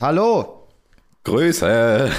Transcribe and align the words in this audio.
Hallo. 0.00 0.66
Grüße. 1.22 2.10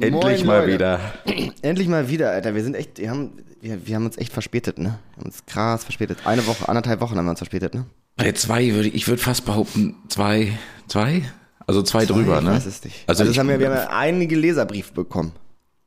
Endlich 0.00 0.22
Moin, 0.22 0.46
mal 0.46 0.60
Leute. 0.60 0.72
wieder. 0.72 1.00
Endlich 1.62 1.88
mal 1.88 2.08
wieder, 2.08 2.30
Alter. 2.30 2.54
Wir 2.54 2.62
sind 2.62 2.74
echt, 2.74 2.98
wir 2.98 3.10
haben, 3.10 3.32
wir, 3.60 3.86
wir 3.86 3.94
haben 3.94 4.06
uns 4.06 4.16
echt 4.16 4.32
verspätet, 4.32 4.78
ne? 4.78 4.98
Wir 5.14 5.16
haben 5.18 5.26
uns 5.26 5.44
krass 5.46 5.84
verspätet. 5.84 6.18
Eine 6.24 6.46
Woche, 6.46 6.68
anderthalb 6.68 7.00
Wochen 7.00 7.16
haben 7.16 7.26
wir 7.26 7.30
uns 7.30 7.40
verspätet, 7.40 7.74
ne? 7.74 7.86
Bei 8.16 8.32
zwei 8.32 8.72
würde 8.72 8.88
ich, 8.88 8.94
ich 8.94 9.08
würde 9.08 9.22
fast 9.22 9.44
behaupten, 9.44 9.96
zwei, 10.08 10.58
zwei? 10.88 11.22
Also 11.66 11.82
zwei, 11.82 12.06
drüber, 12.06 12.38
ich 12.38 12.44
ne? 12.44 12.52
weiß 12.52 12.66
es 12.66 12.82
nicht. 12.82 13.04
Also, 13.06 13.24
das 13.24 13.32
ich, 13.32 13.38
haben 13.38 13.48
wir, 13.48 13.60
wir 13.60 13.68
haben 13.68 13.76
ja 13.76 13.88
einige 13.90 14.34
Leserbriefe 14.34 14.94
bekommen. 14.94 15.32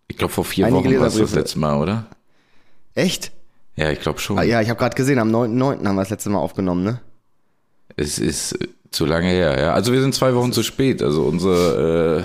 ich 0.08 0.18
glaube 0.18 0.32
vor 0.32 0.46
vier 0.46 0.68
einige 0.68 0.90
Wochen 0.90 1.00
war 1.00 1.08
es 1.08 1.18
das 1.18 1.34
letzte 1.34 1.60
Mal, 1.60 1.78
oder? 1.78 2.06
Echt? 2.94 3.32
Ja, 3.76 3.90
ich 3.90 4.00
glaube 4.00 4.20
schon. 4.20 4.38
Ah, 4.38 4.44
ja, 4.44 4.62
ich 4.62 4.70
habe 4.70 4.78
gerade 4.78 4.96
gesehen, 4.96 5.18
am 5.18 5.34
9.9. 5.34 5.86
haben 5.88 5.96
wir 5.96 6.02
das 6.02 6.12
letzte 6.12 6.30
Mal 6.30 6.40
aufgenommen, 6.40 6.84
ne? 6.84 7.02
Es 7.98 8.20
ist 8.20 8.54
äh, 8.54 8.68
zu 8.92 9.06
lange 9.06 9.28
her, 9.28 9.58
ja. 9.60 9.74
Also 9.74 9.94
wir 9.94 10.02
sind 10.02 10.14
zwei 10.14 10.36
Wochen 10.36 10.52
zu 10.54 10.64
spät. 10.64 11.02
Also 11.02 11.24
unser, 11.24 12.18
äh, 12.20 12.24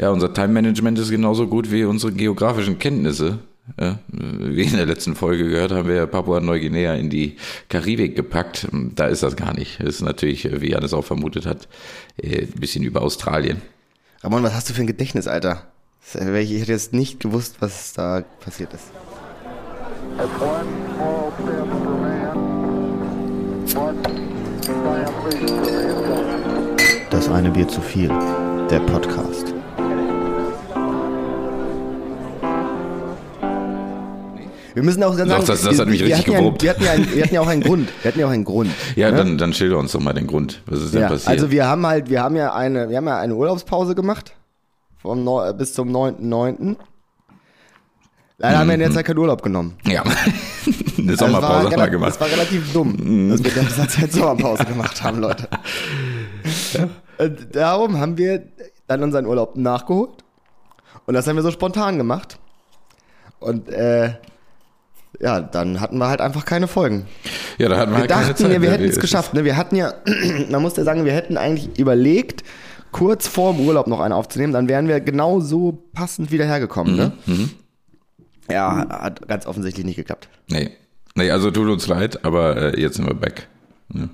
ja, 0.00 0.10
unser 0.10 0.32
Time-Management 0.34 0.98
ist 0.98 1.10
genauso 1.10 1.46
gut 1.46 1.70
wie 1.70 1.84
unsere 1.84 2.12
geografischen 2.12 2.78
Kenntnisse. 2.78 3.38
Ja, 3.80 4.00
wie 4.08 4.62
in 4.64 4.76
der 4.76 4.86
letzten 4.86 5.14
Folge 5.14 5.48
gehört, 5.48 5.70
haben 5.70 5.86
wir 5.88 6.06
Papua-Neuguinea 6.06 6.94
in 6.94 7.08
die 7.08 7.36
Karibik 7.68 8.16
gepackt. 8.16 8.66
Da 8.96 9.06
ist 9.06 9.22
das 9.22 9.36
gar 9.36 9.54
nicht. 9.54 9.78
Das 9.78 9.90
ist 9.96 10.00
natürlich, 10.00 10.44
äh, 10.44 10.60
wie 10.60 10.70
Janis 10.70 10.92
auch 10.92 11.04
vermutet 11.04 11.46
hat, 11.46 11.68
äh, 12.20 12.42
ein 12.46 12.58
bisschen 12.58 12.82
über 12.82 13.02
Australien. 13.02 13.62
Ramon, 14.24 14.42
was 14.42 14.54
hast 14.54 14.68
du 14.70 14.74
für 14.74 14.80
ein 14.80 14.88
Gedächtnis, 14.88 15.28
Alter? 15.28 15.68
Das- 16.12 16.20
Ich 16.20 16.60
hätte 16.60 16.72
jetzt 16.72 16.92
nicht 16.92 17.20
gewusst, 17.20 17.56
was 17.60 17.92
da 17.92 18.24
passiert 18.40 18.74
ist. 18.74 18.90
One 20.18 20.64
small 20.96 21.32
step 21.40 21.68
for 21.70 21.96
man, 22.00 22.36
one 23.76 24.02
Das 27.10 27.28
eine 27.28 27.50
Bier 27.50 27.68
zu 27.68 27.80
viel. 27.80 28.08
Der 28.70 28.80
Podcast. 28.80 29.54
Wir 34.72 34.84
müssen 34.84 35.02
auch 35.02 35.14
sagen, 35.14 35.28
Doch, 35.30 35.38
das- 35.44 35.62
das 35.62 35.72
wir- 35.72 35.78
hat 35.80 35.88
mich 35.88 36.02
richtig 36.02 36.18
hatten 36.28 36.32
ja, 36.32 36.62
wir, 36.62 36.70
hatten 36.70 36.84
ja 36.84 36.90
einen, 36.92 37.12
wir 37.14 37.22
hatten 37.24 37.34
ja 37.34 37.40
auch 37.40 37.48
einen 37.48 37.62
Grund. 37.62 37.88
Wir 38.02 38.08
hatten 38.10 38.20
ja 38.20 38.26
auch 38.26 38.30
einen 38.30 38.44
Grund. 38.44 38.70
Ja, 38.94 39.10
ne? 39.10 39.16
dann, 39.16 39.36
dann 39.36 39.52
schilder 39.52 39.78
uns 39.78 39.92
doch 39.92 40.00
mal 40.00 40.12
den 40.12 40.28
Grund. 40.28 40.62
Was 40.66 40.80
ist 40.80 40.94
denn 40.94 41.02
Ja, 41.02 41.08
passiert? 41.08 41.28
also 41.28 41.50
wir 41.50 41.66
haben 41.66 41.84
halt, 41.86 42.08
wir 42.08 42.22
haben 42.22 42.36
ja 42.36 42.54
eine, 42.54 42.88
wir 42.88 42.96
haben 42.96 43.06
ja 43.08 43.18
eine 43.18 43.34
Urlaubspause 43.34 43.94
gemacht. 43.96 44.32
Vom 45.02 45.24
Neu 45.24 45.52
bis 45.54 45.74
zum 45.74 45.90
9.9. 45.90 46.76
Leider 48.42 48.58
haben 48.58 48.68
wir 48.68 48.74
in 48.74 48.80
der 48.80 48.90
Zeit 48.90 49.04
keinen 49.06 49.18
Urlaub 49.18 49.42
genommen. 49.42 49.76
ja, 49.86 50.02
eine 50.98 51.10
Also 51.12 51.26
Sommerpause 51.26 51.66
haben 51.70 51.76
wir 51.76 51.88
gemacht. 51.88 52.10
Das 52.10 52.20
war 52.20 52.28
relativ 52.28 52.72
dumm, 52.72 53.28
dass 53.30 53.44
wir 53.44 53.56
in 53.56 53.66
dieser 53.68 53.88
Zeit 53.88 54.12
Sommerpause 54.12 54.64
gemacht 54.64 55.02
haben, 55.02 55.18
Leute. 55.20 55.46
Und 57.18 57.54
darum 57.54 57.98
haben 58.00 58.16
wir 58.16 58.42
dann 58.86 59.02
unseren 59.02 59.26
Urlaub 59.26 59.56
nachgeholt. 59.56 60.24
Und 61.06 61.14
das 61.14 61.26
haben 61.26 61.36
wir 61.36 61.42
so 61.42 61.50
spontan 61.50 61.98
gemacht. 61.98 62.38
Und 63.40 63.68
äh, 63.68 64.14
ja, 65.20 65.40
dann 65.40 65.80
hatten 65.80 65.98
wir 65.98 66.08
halt 66.08 66.20
einfach 66.20 66.44
keine 66.44 66.66
Folgen. 66.66 67.06
Ja, 67.58 67.68
da 67.68 67.76
hatten 67.76 67.90
wir, 67.92 67.96
Wir 67.96 68.00
halt 68.00 68.10
keine 68.10 68.26
dachten, 68.28 68.42
Zeit. 68.44 68.52
ja, 68.52 68.62
wir 68.62 68.70
hätten 68.70 68.84
es 68.84 68.98
geschafft. 69.00 69.34
Ne? 69.34 69.44
Wir 69.44 69.56
hatten 69.56 69.76
ja, 69.76 69.92
man 70.50 70.62
muss 70.62 70.76
ja 70.76 70.84
sagen, 70.84 71.04
wir 71.04 71.12
hätten 71.12 71.36
eigentlich 71.36 71.78
überlegt, 71.78 72.42
kurz 72.92 73.26
vor 73.28 73.52
dem 73.52 73.66
Urlaub 73.66 73.86
noch 73.86 74.00
einen 74.00 74.12
aufzunehmen, 74.14 74.52
dann 74.52 74.68
wären 74.68 74.88
wir 74.88 75.00
genau 75.00 75.40
so 75.40 75.84
passend 75.92 76.32
wieder 76.32 76.44
hergekommen. 76.46 76.96
Ne? 76.96 77.12
Mhm, 77.26 77.50
Ja, 78.50 78.86
hat 78.88 79.26
ganz 79.28 79.46
offensichtlich 79.46 79.84
nicht 79.86 79.96
geklappt. 79.96 80.28
Nee. 80.48 80.70
Nee, 81.14 81.30
also 81.30 81.50
tut 81.50 81.68
uns 81.68 81.86
leid, 81.86 82.24
aber 82.24 82.56
äh, 82.74 82.80
jetzt 82.80 82.96
sind 82.96 83.06
wir 83.06 83.14
back. 83.14 83.48
Ja. 83.92 84.08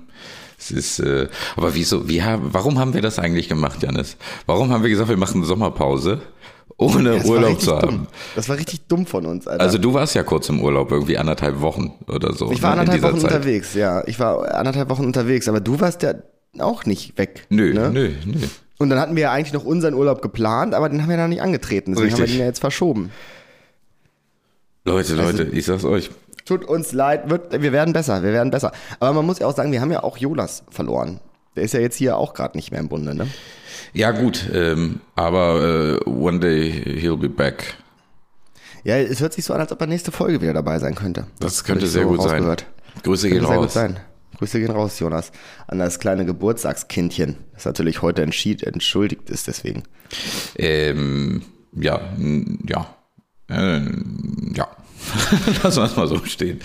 Es 0.59 0.71
ist, 0.71 0.99
äh, 0.99 1.27
aber 1.55 1.75
wieso, 1.75 2.09
wie, 2.09 2.23
haben- 2.23 2.49
warum 2.51 2.79
haben 2.79 2.93
wir 2.95 3.01
das 3.03 3.19
eigentlich 3.19 3.47
gemacht, 3.47 3.83
Janis? 3.83 4.17
Warum 4.47 4.71
haben 4.71 4.81
wir 4.81 4.89
gesagt, 4.89 5.07
wir 5.09 5.17
machen 5.17 5.43
Sommerpause, 5.43 6.21
ohne 6.77 7.11
Das 7.17 7.25
Urlaub 7.25 7.49
richtig 7.51 7.65
zu 7.65 7.75
haben? 7.75 7.87
dumm. 7.89 8.07
Das 8.35 8.49
war 8.49 8.57
richtig 8.57 8.87
dumm 8.87 9.05
von 9.05 9.27
uns, 9.27 9.47
Alter. 9.47 9.63
Also 9.63 9.77
du 9.77 9.93
warst 9.93 10.15
ja 10.15 10.23
kurz 10.23 10.49
im 10.49 10.59
Urlaub, 10.59 10.91
irgendwie 10.91 11.17
anderthalb 11.19 11.61
Wochen 11.61 11.93
oder 12.07 12.33
so. 12.33 12.51
ich 12.51 12.63
war 12.63 12.73
ne, 12.73 12.81
anderthalb 12.81 13.03
Wochen 13.03 13.19
Zeit. 13.21 13.31
unterwegs, 13.33 13.75
ja. 13.75 14.03
Ich 14.07 14.19
war 14.19 14.55
anderthalb 14.55 14.89
Wochen 14.89 15.05
unterwegs, 15.05 15.47
aber 15.47 15.59
du 15.59 15.79
warst 15.79 16.01
ja 16.01 16.15
auch 16.57 16.85
nicht 16.85 17.15
weg. 17.19 17.45
Nö, 17.49 17.73
ne? 17.75 17.91
nö, 17.91 18.11
nö. 18.25 18.33
Und 18.79 18.89
dann 18.89 18.99
hatten 18.99 19.15
wir 19.15 19.23
ja 19.23 19.31
eigentlich 19.31 19.53
noch 19.53 19.63
unseren 19.65 19.93
Urlaub 19.93 20.23
geplant, 20.23 20.73
aber 20.73 20.89
den 20.89 21.03
haben 21.03 21.09
wir 21.09 21.17
dann 21.17 21.29
nicht 21.29 21.41
angetreten. 21.43 21.91
Deswegen 21.93 22.11
haben 22.13 22.17
wir 22.17 22.23
Richtig. 22.23 22.37
den 22.37 22.41
ja 22.41 22.47
jetzt 22.47 22.59
verschoben. 22.59 23.11
Leute, 24.87 25.13
Also 25.13 25.21
Leute, 25.23 25.43
ich 25.55 25.65
sag's 25.65 25.83
euch. 25.85 26.09
Tut 26.45 26.63
uns 26.63 26.93
leid, 26.93 27.29
wird, 27.29 27.61
wir 27.61 27.71
werden 27.73 27.93
besser, 27.93 28.23
wir 28.23 28.31
werden 28.31 28.51
besser. 28.51 28.71
Aber 28.99 29.13
man 29.13 29.25
muss 29.25 29.39
ja 29.39 29.47
auch 29.47 29.55
sagen, 29.55 29.71
wir 29.71 29.81
haben 29.81 29.91
ja 29.91 30.03
auch 30.03 30.17
Jonas 30.17 30.63
verloren. 30.69 31.19
Der 31.55 31.63
ist 31.63 31.73
ja 31.73 31.79
jetzt 31.79 31.95
hier 31.95 32.17
auch 32.17 32.33
gerade 32.33 32.55
nicht 32.57 32.71
mehr 32.71 32.79
im 32.79 32.87
Bunde, 32.87 33.13
ne? 33.13 33.27
Ja 33.93 34.11
gut, 34.11 34.49
ähm, 34.53 35.01
aber 35.15 35.97
äh, 36.05 36.09
one 36.09 36.39
day 36.39 36.71
he'll 37.01 37.17
be 37.17 37.29
back. 37.29 37.75
Ja, 38.83 38.95
es 38.97 39.19
hört 39.19 39.33
sich 39.33 39.43
so 39.43 39.53
an, 39.53 39.59
als 39.59 39.71
ob 39.71 39.81
er 39.81 39.87
nächste 39.87 40.11
Folge 40.11 40.39
wieder 40.41 40.53
dabei 40.53 40.79
sein 40.79 40.95
könnte. 40.95 41.25
Das 41.39 41.59
Hab 41.59 41.65
könnte 41.65 41.87
sehr 41.87 42.03
so 42.03 42.09
gut 42.09 42.21
sein. 42.21 42.43
Grüße 43.03 43.27
gehen 43.27 43.39
Könnte 43.39 43.47
sehr 43.47 43.57
gut 43.57 43.65
raus. 43.65 43.73
sein. 43.73 43.99
Grüße 44.37 44.59
gehen 44.59 44.71
raus, 44.71 44.99
Jonas. 44.99 45.31
An 45.67 45.79
das 45.79 45.99
kleine 45.99 46.25
Geburtstagskindchen, 46.25 47.37
das 47.53 47.65
natürlich 47.65 48.01
heute 48.01 48.21
entschied, 48.21 48.63
entschuldigt 48.63 49.29
ist 49.29 49.47
deswegen. 49.47 49.83
Ähm, 50.55 51.41
ja, 51.73 51.99
ja. 52.67 52.96
Äh, 53.49 53.81
ja. 54.53 54.67
Lass 55.63 55.77
uns 55.77 55.95
mal 55.95 56.07
so 56.07 56.23
stehen. 56.25 56.59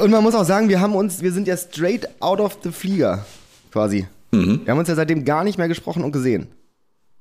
Und 0.00 0.10
man 0.10 0.22
muss 0.22 0.34
auch 0.34 0.44
sagen, 0.44 0.68
wir 0.68 0.80
haben 0.80 0.94
uns, 0.94 1.22
wir 1.22 1.32
sind 1.32 1.48
ja 1.48 1.56
straight 1.56 2.08
out 2.20 2.40
of 2.40 2.58
the 2.62 2.70
Flieger, 2.70 3.24
quasi. 3.72 4.06
Mhm. 4.32 4.60
Wir 4.64 4.72
haben 4.72 4.78
uns 4.78 4.88
ja 4.88 4.94
seitdem 4.94 5.24
gar 5.24 5.42
nicht 5.44 5.58
mehr 5.58 5.68
gesprochen 5.68 6.04
und 6.04 6.12
gesehen. 6.12 6.46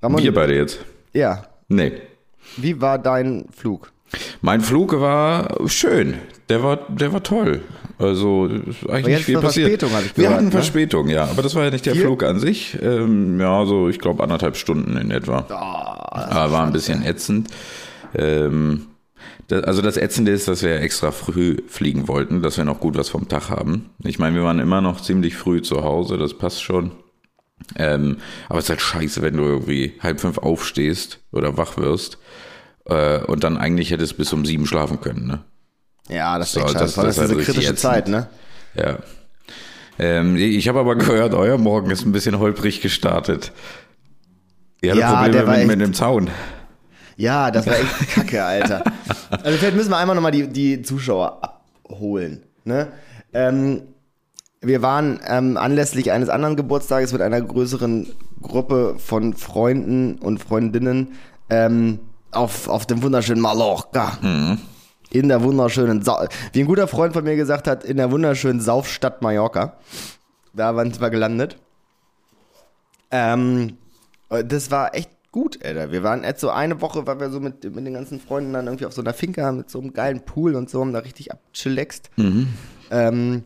Ramon, 0.01 0.21
Wir 0.21 0.33
beide 0.33 0.55
jetzt. 0.55 0.79
ja. 1.13 1.45
Nee. 1.71 1.93
Wie 2.57 2.81
war 2.81 2.97
dein 2.97 3.45
Flug? 3.55 3.91
Mein 4.41 4.61
Flug 4.61 4.99
war 4.99 5.55
schön. 5.67 6.15
Der 6.49 6.63
war, 6.63 6.77
der 6.87 7.13
war 7.13 7.21
toll. 7.21 7.61
Also 7.99 8.47
ist 8.47 8.89
eigentlich 8.89 9.17
nicht 9.17 9.25
viel 9.25 9.39
passiert. 9.39 9.79
Verspätung, 9.81 9.91
ich 10.05 10.17
Wir 10.17 10.29
hatten 10.31 10.45
ne? 10.45 10.51
Verspätung, 10.51 11.09
ja. 11.09 11.25
Aber 11.25 11.43
das 11.43 11.53
war 11.53 11.65
ja 11.65 11.69
nicht 11.69 11.85
der 11.85 11.93
Viel? 11.93 12.03
Flug 12.03 12.23
an 12.23 12.39
sich. 12.39 12.75
Ähm, 12.81 13.39
ja, 13.39 13.65
so 13.65 13.87
ich 13.89 13.99
glaube 13.99 14.23
anderthalb 14.23 14.55
Stunden 14.57 14.97
in 14.97 15.11
etwa. 15.11 15.45
Aber 15.49 16.51
war 16.51 16.65
ein 16.65 16.73
bisschen 16.73 17.05
ätzend. 17.05 17.49
Ähm, 18.15 18.87
also 19.51 19.81
das 19.81 19.97
Ätzende 19.97 20.31
ist, 20.31 20.47
dass 20.47 20.61
wir 20.63 20.79
extra 20.81 21.11
früh 21.11 21.57
fliegen 21.67 22.07
wollten, 22.07 22.41
dass 22.41 22.57
wir 22.57 22.65
noch 22.65 22.79
gut 22.79 22.97
was 22.97 23.09
vom 23.09 23.27
Tag 23.27 23.49
haben. 23.49 23.89
Ich 24.03 24.19
meine, 24.19 24.35
wir 24.35 24.43
waren 24.43 24.59
immer 24.59 24.81
noch 24.81 25.01
ziemlich 25.01 25.35
früh 25.35 25.61
zu 25.61 25.83
Hause, 25.83 26.17
das 26.17 26.37
passt 26.37 26.61
schon. 26.63 26.91
Ähm, 27.75 28.17
aber 28.47 28.59
es 28.59 28.65
ist 28.65 28.69
halt 28.69 28.81
scheiße, 28.81 29.21
wenn 29.21 29.35
du 29.37 29.43
irgendwie 29.43 29.93
halb 30.01 30.19
fünf 30.21 30.37
aufstehst 30.37 31.19
oder 31.31 31.57
wach 31.57 31.77
wirst 31.77 32.17
äh, 32.85 33.19
und 33.25 33.43
dann 33.43 33.57
eigentlich 33.57 33.91
hättest 33.91 34.17
bis 34.17 34.31
um 34.33 34.45
sieben 34.45 34.65
schlafen 34.65 35.01
können. 35.01 35.27
Ne? 35.27 35.43
Ja, 36.09 36.39
das 36.39 36.47
ist 36.49 36.53
So, 36.53 36.59
das- 36.61 36.97
allem 36.97 37.07
das 37.07 37.17
ist 37.17 37.21
diese 37.23 37.35
halt 37.35 37.45
kritische 37.45 37.61
ätzend. 37.73 37.79
Zeit, 37.79 38.07
ne? 38.07 38.29
Ja. 38.75 38.99
Ähm, 39.99 40.37
ich 40.37 40.67
habe 40.69 40.79
aber 40.79 40.95
gehört, 40.95 41.33
euer 41.33 41.57
Morgen 41.57 41.91
ist 41.91 42.05
ein 42.05 42.11
bisschen 42.13 42.39
holprig 42.39 42.81
gestartet. 42.81 43.51
Ihr 44.81 44.91
hattet 44.91 45.01
Ja, 45.01 45.13
Probleme 45.15 45.31
der 45.37 45.47
war 45.47 45.57
mit, 45.57 45.67
mit 45.67 45.81
dem 45.81 45.93
Zaun. 45.93 46.29
Ja, 47.19 47.51
das 47.51 47.67
war 47.67 47.77
echt 47.77 48.09
kacke, 48.15 48.43
Alter. 48.43 48.81
Also 49.29 49.57
vielleicht 49.57 49.75
müssen 49.75 49.91
wir 49.91 49.97
einmal 49.97 50.15
nochmal 50.15 50.31
die, 50.31 50.47
die 50.47 50.81
Zuschauer 50.81 51.39
abholen. 51.41 52.43
Ne? 52.63 52.87
Ähm, 53.33 53.81
wir 54.61 54.81
waren 54.81 55.19
ähm, 55.27 55.57
anlässlich 55.57 56.13
eines 56.13 56.29
anderen 56.29 56.55
Geburtstages 56.55 57.11
mit 57.11 57.21
einer 57.21 57.41
größeren 57.41 58.07
Gruppe 58.41 58.95
von 58.99 59.33
Freunden 59.33 60.17
und 60.19 60.41
Freundinnen 60.41 61.09
ähm, 61.49 61.99
auf, 62.31 62.69
auf 62.69 62.85
dem 62.85 63.03
wunderschönen 63.03 63.41
Mallorca. 63.41 64.17
In 65.11 65.27
der 65.27 65.43
wunderschönen, 65.43 66.01
Sau 66.01 66.25
wie 66.53 66.61
ein 66.61 66.67
guter 66.67 66.87
Freund 66.87 67.11
von 67.11 67.25
mir 67.25 67.35
gesagt 67.35 67.67
hat, 67.67 67.83
in 67.83 67.97
der 67.97 68.11
wunderschönen 68.11 68.61
Saufstadt 68.61 69.21
Mallorca. 69.21 69.73
Da 70.53 70.73
waren 70.73 70.97
wir 70.97 71.09
gelandet. 71.09 71.57
Ähm, 73.11 73.77
das 74.29 74.71
war 74.71 74.95
echt 74.95 75.09
gut, 75.31 75.63
Alter. 75.63 75.91
Wir 75.91 76.03
waren 76.03 76.23
jetzt 76.23 76.41
so 76.41 76.49
eine 76.49 76.81
Woche, 76.81 77.05
weil 77.07 77.19
wir 77.19 77.29
so 77.29 77.39
mit, 77.39 77.63
mit 77.63 77.85
den 77.85 77.93
ganzen 77.93 78.19
Freunden 78.19 78.53
dann 78.53 78.65
irgendwie 78.67 78.85
auf 78.85 78.93
so 78.93 79.01
einer 79.01 79.13
Finca 79.13 79.51
mit 79.51 79.69
so 79.69 79.79
einem 79.79 79.93
geilen 79.93 80.21
Pool 80.21 80.55
und 80.55 80.69
so, 80.69 80.81
haben 80.81 80.93
da 80.93 80.99
richtig 80.99 81.31
abchillaxt. 81.31 82.09
Ähm, 82.91 83.43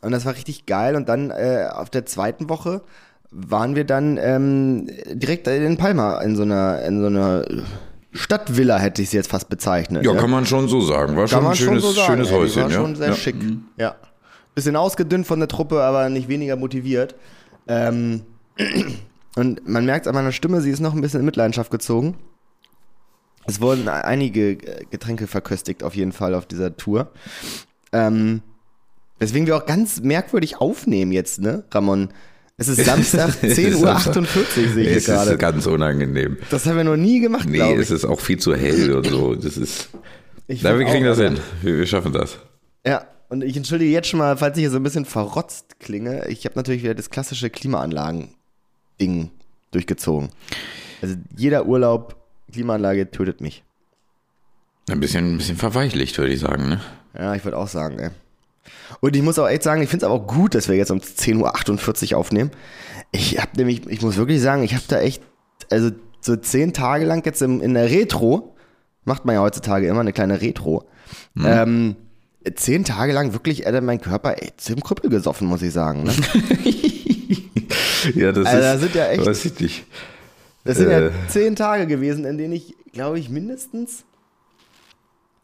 und 0.00 0.12
das 0.12 0.24
war 0.24 0.34
richtig 0.34 0.66
geil. 0.66 0.96
Und 0.96 1.08
dann 1.08 1.30
äh, 1.30 1.68
auf 1.72 1.90
der 1.90 2.06
zweiten 2.06 2.48
Woche 2.48 2.82
waren 3.30 3.74
wir 3.74 3.84
dann 3.84 4.18
ähm, 4.20 4.88
direkt 5.12 5.46
in 5.48 5.76
Palma 5.76 6.20
in 6.20 6.36
so 6.36 6.42
einer, 6.42 6.82
in 6.82 7.00
so 7.00 7.06
einer 7.06 7.44
Stadtvilla, 8.12 8.78
hätte 8.78 9.02
ich 9.02 9.08
es 9.08 9.12
jetzt 9.12 9.30
fast 9.30 9.48
bezeichnet. 9.48 10.04
Ja, 10.04 10.14
kann 10.14 10.30
man 10.30 10.46
schon 10.46 10.68
so 10.68 10.80
sagen. 10.80 11.16
War 11.16 11.28
schon 11.28 11.46
ein 11.46 11.54
schönes, 11.54 11.84
schönes 11.96 12.28
ey. 12.28 12.34
Die 12.34 12.40
Häuschen. 12.40 12.62
War 12.62 12.70
ja. 12.70 12.76
schon 12.76 12.96
sehr 12.96 13.08
ja. 13.08 13.14
schick. 13.14 13.36
Ja. 13.76 13.96
Bisschen 14.54 14.76
ausgedünnt 14.76 15.26
von 15.26 15.38
der 15.38 15.48
Truppe, 15.48 15.82
aber 15.82 16.08
nicht 16.08 16.28
weniger 16.28 16.56
motiviert. 16.56 17.14
Ähm, 17.68 18.22
und 19.36 19.68
man 19.68 19.84
merkt 19.84 20.08
an 20.08 20.14
meiner 20.14 20.32
Stimme, 20.32 20.60
sie 20.60 20.70
ist 20.70 20.80
noch 20.80 20.94
ein 20.94 21.00
bisschen 21.00 21.20
in 21.20 21.26
Mitleidenschaft 21.26 21.70
gezogen. 21.70 22.16
Es 23.46 23.60
wurden 23.60 23.88
einige 23.88 24.52
äh, 24.52 24.84
Getränke 24.90 25.26
verköstigt, 25.26 25.84
auf 25.84 25.94
jeden 25.94 26.12
Fall 26.12 26.34
auf 26.34 26.46
dieser 26.46 26.76
Tour. 26.76 27.12
Ähm, 27.92 28.42
weswegen 29.18 29.46
wir 29.46 29.56
auch 29.56 29.66
ganz 29.66 30.00
merkwürdig 30.00 30.56
aufnehmen 30.60 31.12
jetzt, 31.12 31.40
ne, 31.40 31.64
Ramon? 31.70 32.08
Es 32.56 32.68
ist 32.68 32.84
Samstag, 32.84 33.30
10.48 33.42 33.76
Uhr, 33.76 34.72
sehe 34.72 34.90
ich 34.90 34.96
es 34.96 35.04
gerade. 35.04 35.32
ist 35.32 35.38
ganz 35.38 35.66
unangenehm. 35.66 36.38
Das 36.50 36.66
haben 36.66 36.76
wir 36.76 36.84
noch 36.84 36.96
nie 36.96 37.20
gemacht, 37.20 37.48
Nee, 37.48 37.74
es 37.74 37.90
ist 37.90 38.04
auch 38.04 38.18
viel 38.20 38.38
zu 38.38 38.54
hell 38.56 38.94
und 38.94 39.06
so. 39.06 39.34
Das 39.34 39.56
ist. 39.56 39.90
ich 40.48 40.62
Na, 40.62 40.76
wir 40.78 40.86
kriegen 40.86 41.04
auch, 41.04 41.10
das 41.10 41.18
hin. 41.18 41.38
Wir, 41.62 41.76
wir 41.76 41.86
schaffen 41.86 42.12
das. 42.12 42.38
Ja, 42.86 43.04
und 43.28 43.44
ich 43.44 43.56
entschuldige 43.56 43.90
jetzt 43.90 44.08
schon 44.08 44.18
mal, 44.18 44.36
falls 44.38 44.56
ich 44.56 44.62
hier 44.62 44.70
so 44.70 44.78
ein 44.78 44.82
bisschen 44.82 45.04
verrotzt 45.04 45.78
klinge. 45.78 46.26
Ich 46.28 46.44
habe 46.46 46.54
natürlich 46.56 46.82
wieder 46.82 46.94
das 46.94 47.10
klassische 47.10 47.50
Klimaanlagen-Ding 48.98 49.30
durchgezogen. 49.70 50.30
Also 51.02 51.16
jeder 51.36 51.66
Urlaub, 51.66 52.16
Klimaanlage 52.52 53.10
tötet 53.10 53.40
mich. 53.40 53.62
Ein 54.88 55.00
bisschen, 55.00 55.34
ein 55.34 55.38
bisschen 55.38 55.56
verweichlicht, 55.56 56.16
würde 56.18 56.32
ich 56.32 56.40
sagen. 56.40 56.68
Ne? 56.68 56.80
Ja, 57.18 57.34
ich 57.34 57.44
würde 57.44 57.58
auch 57.58 57.68
sagen, 57.68 57.98
ey. 57.98 58.10
Und 59.00 59.16
ich 59.16 59.22
muss 59.22 59.38
auch 59.38 59.48
echt 59.48 59.62
sagen, 59.62 59.82
ich 59.82 59.88
finde 59.88 60.06
es 60.06 60.10
aber 60.10 60.22
auch 60.22 60.26
gut, 60.26 60.54
dass 60.54 60.68
wir 60.68 60.76
jetzt 60.76 60.90
um 60.90 60.98
10.48 60.98 62.12
Uhr 62.12 62.18
aufnehmen. 62.18 62.50
Ich 63.12 63.38
habe 63.40 63.56
nämlich, 63.56 63.86
ich 63.88 64.02
muss 64.02 64.16
wirklich 64.16 64.40
sagen, 64.40 64.62
ich 64.62 64.74
habe 64.74 64.84
da 64.88 65.00
echt, 65.00 65.22
also 65.70 65.90
so 66.20 66.36
zehn 66.36 66.72
Tage 66.72 67.04
lang 67.04 67.24
jetzt 67.24 67.42
im, 67.42 67.60
in 67.60 67.74
der 67.74 67.90
Retro, 67.90 68.56
macht 69.04 69.24
man 69.24 69.34
ja 69.34 69.42
heutzutage 69.42 69.86
immer 69.86 70.00
eine 70.00 70.12
kleine 70.12 70.40
Retro, 70.40 70.88
ähm, 71.36 71.96
zehn 72.54 72.84
Tage 72.84 73.12
lang 73.12 73.32
wirklich, 73.32 73.66
Alter, 73.66 73.80
mein 73.80 74.00
Körper 74.00 74.42
echt 74.42 74.60
zum 74.60 74.82
Krüppel 74.82 75.10
gesoffen, 75.10 75.46
muss 75.46 75.62
ich 75.62 75.72
sagen. 75.72 76.04
Ne? 76.04 76.12
Ja, 78.14 78.32
das 78.32 78.46
Also, 78.46 78.58
ist. 78.58 78.64
da 78.64 78.78
sind 78.78 78.94
ja 78.94 79.06
echt- 79.08 79.26
Weiß 79.26 79.44
ich 79.44 79.60
nicht. 79.60 79.84
Das 80.64 80.76
sind 80.78 80.88
Äh. 80.90 81.06
ja 81.06 81.10
zehn 81.28 81.56
Tage 81.56 81.86
gewesen, 81.86 82.24
in 82.24 82.38
denen 82.38 82.52
ich, 82.52 82.74
glaube 82.92 83.18
ich, 83.18 83.28
mindestens, 83.28 84.04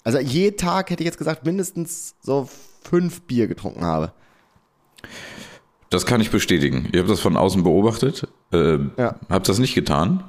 also 0.04 0.18
je 0.18 0.52
Tag 0.52 0.90
hätte 0.90 1.02
ich 1.02 1.06
jetzt 1.06 1.18
gesagt, 1.18 1.44
mindestens 1.46 2.14
so 2.22 2.48
fünf 2.82 3.22
Bier 3.22 3.46
getrunken 3.46 3.84
habe. 3.84 4.12
Das 5.90 6.06
kann 6.06 6.20
ich 6.20 6.30
bestätigen. 6.30 6.88
Ich 6.92 6.98
habe 6.98 7.08
das 7.08 7.20
von 7.20 7.36
außen 7.36 7.62
beobachtet. 7.62 8.26
Äh, 8.52 8.78
Ja. 8.96 9.16
Habe 9.28 9.44
das 9.46 9.58
nicht 9.58 9.74
getan. 9.74 10.24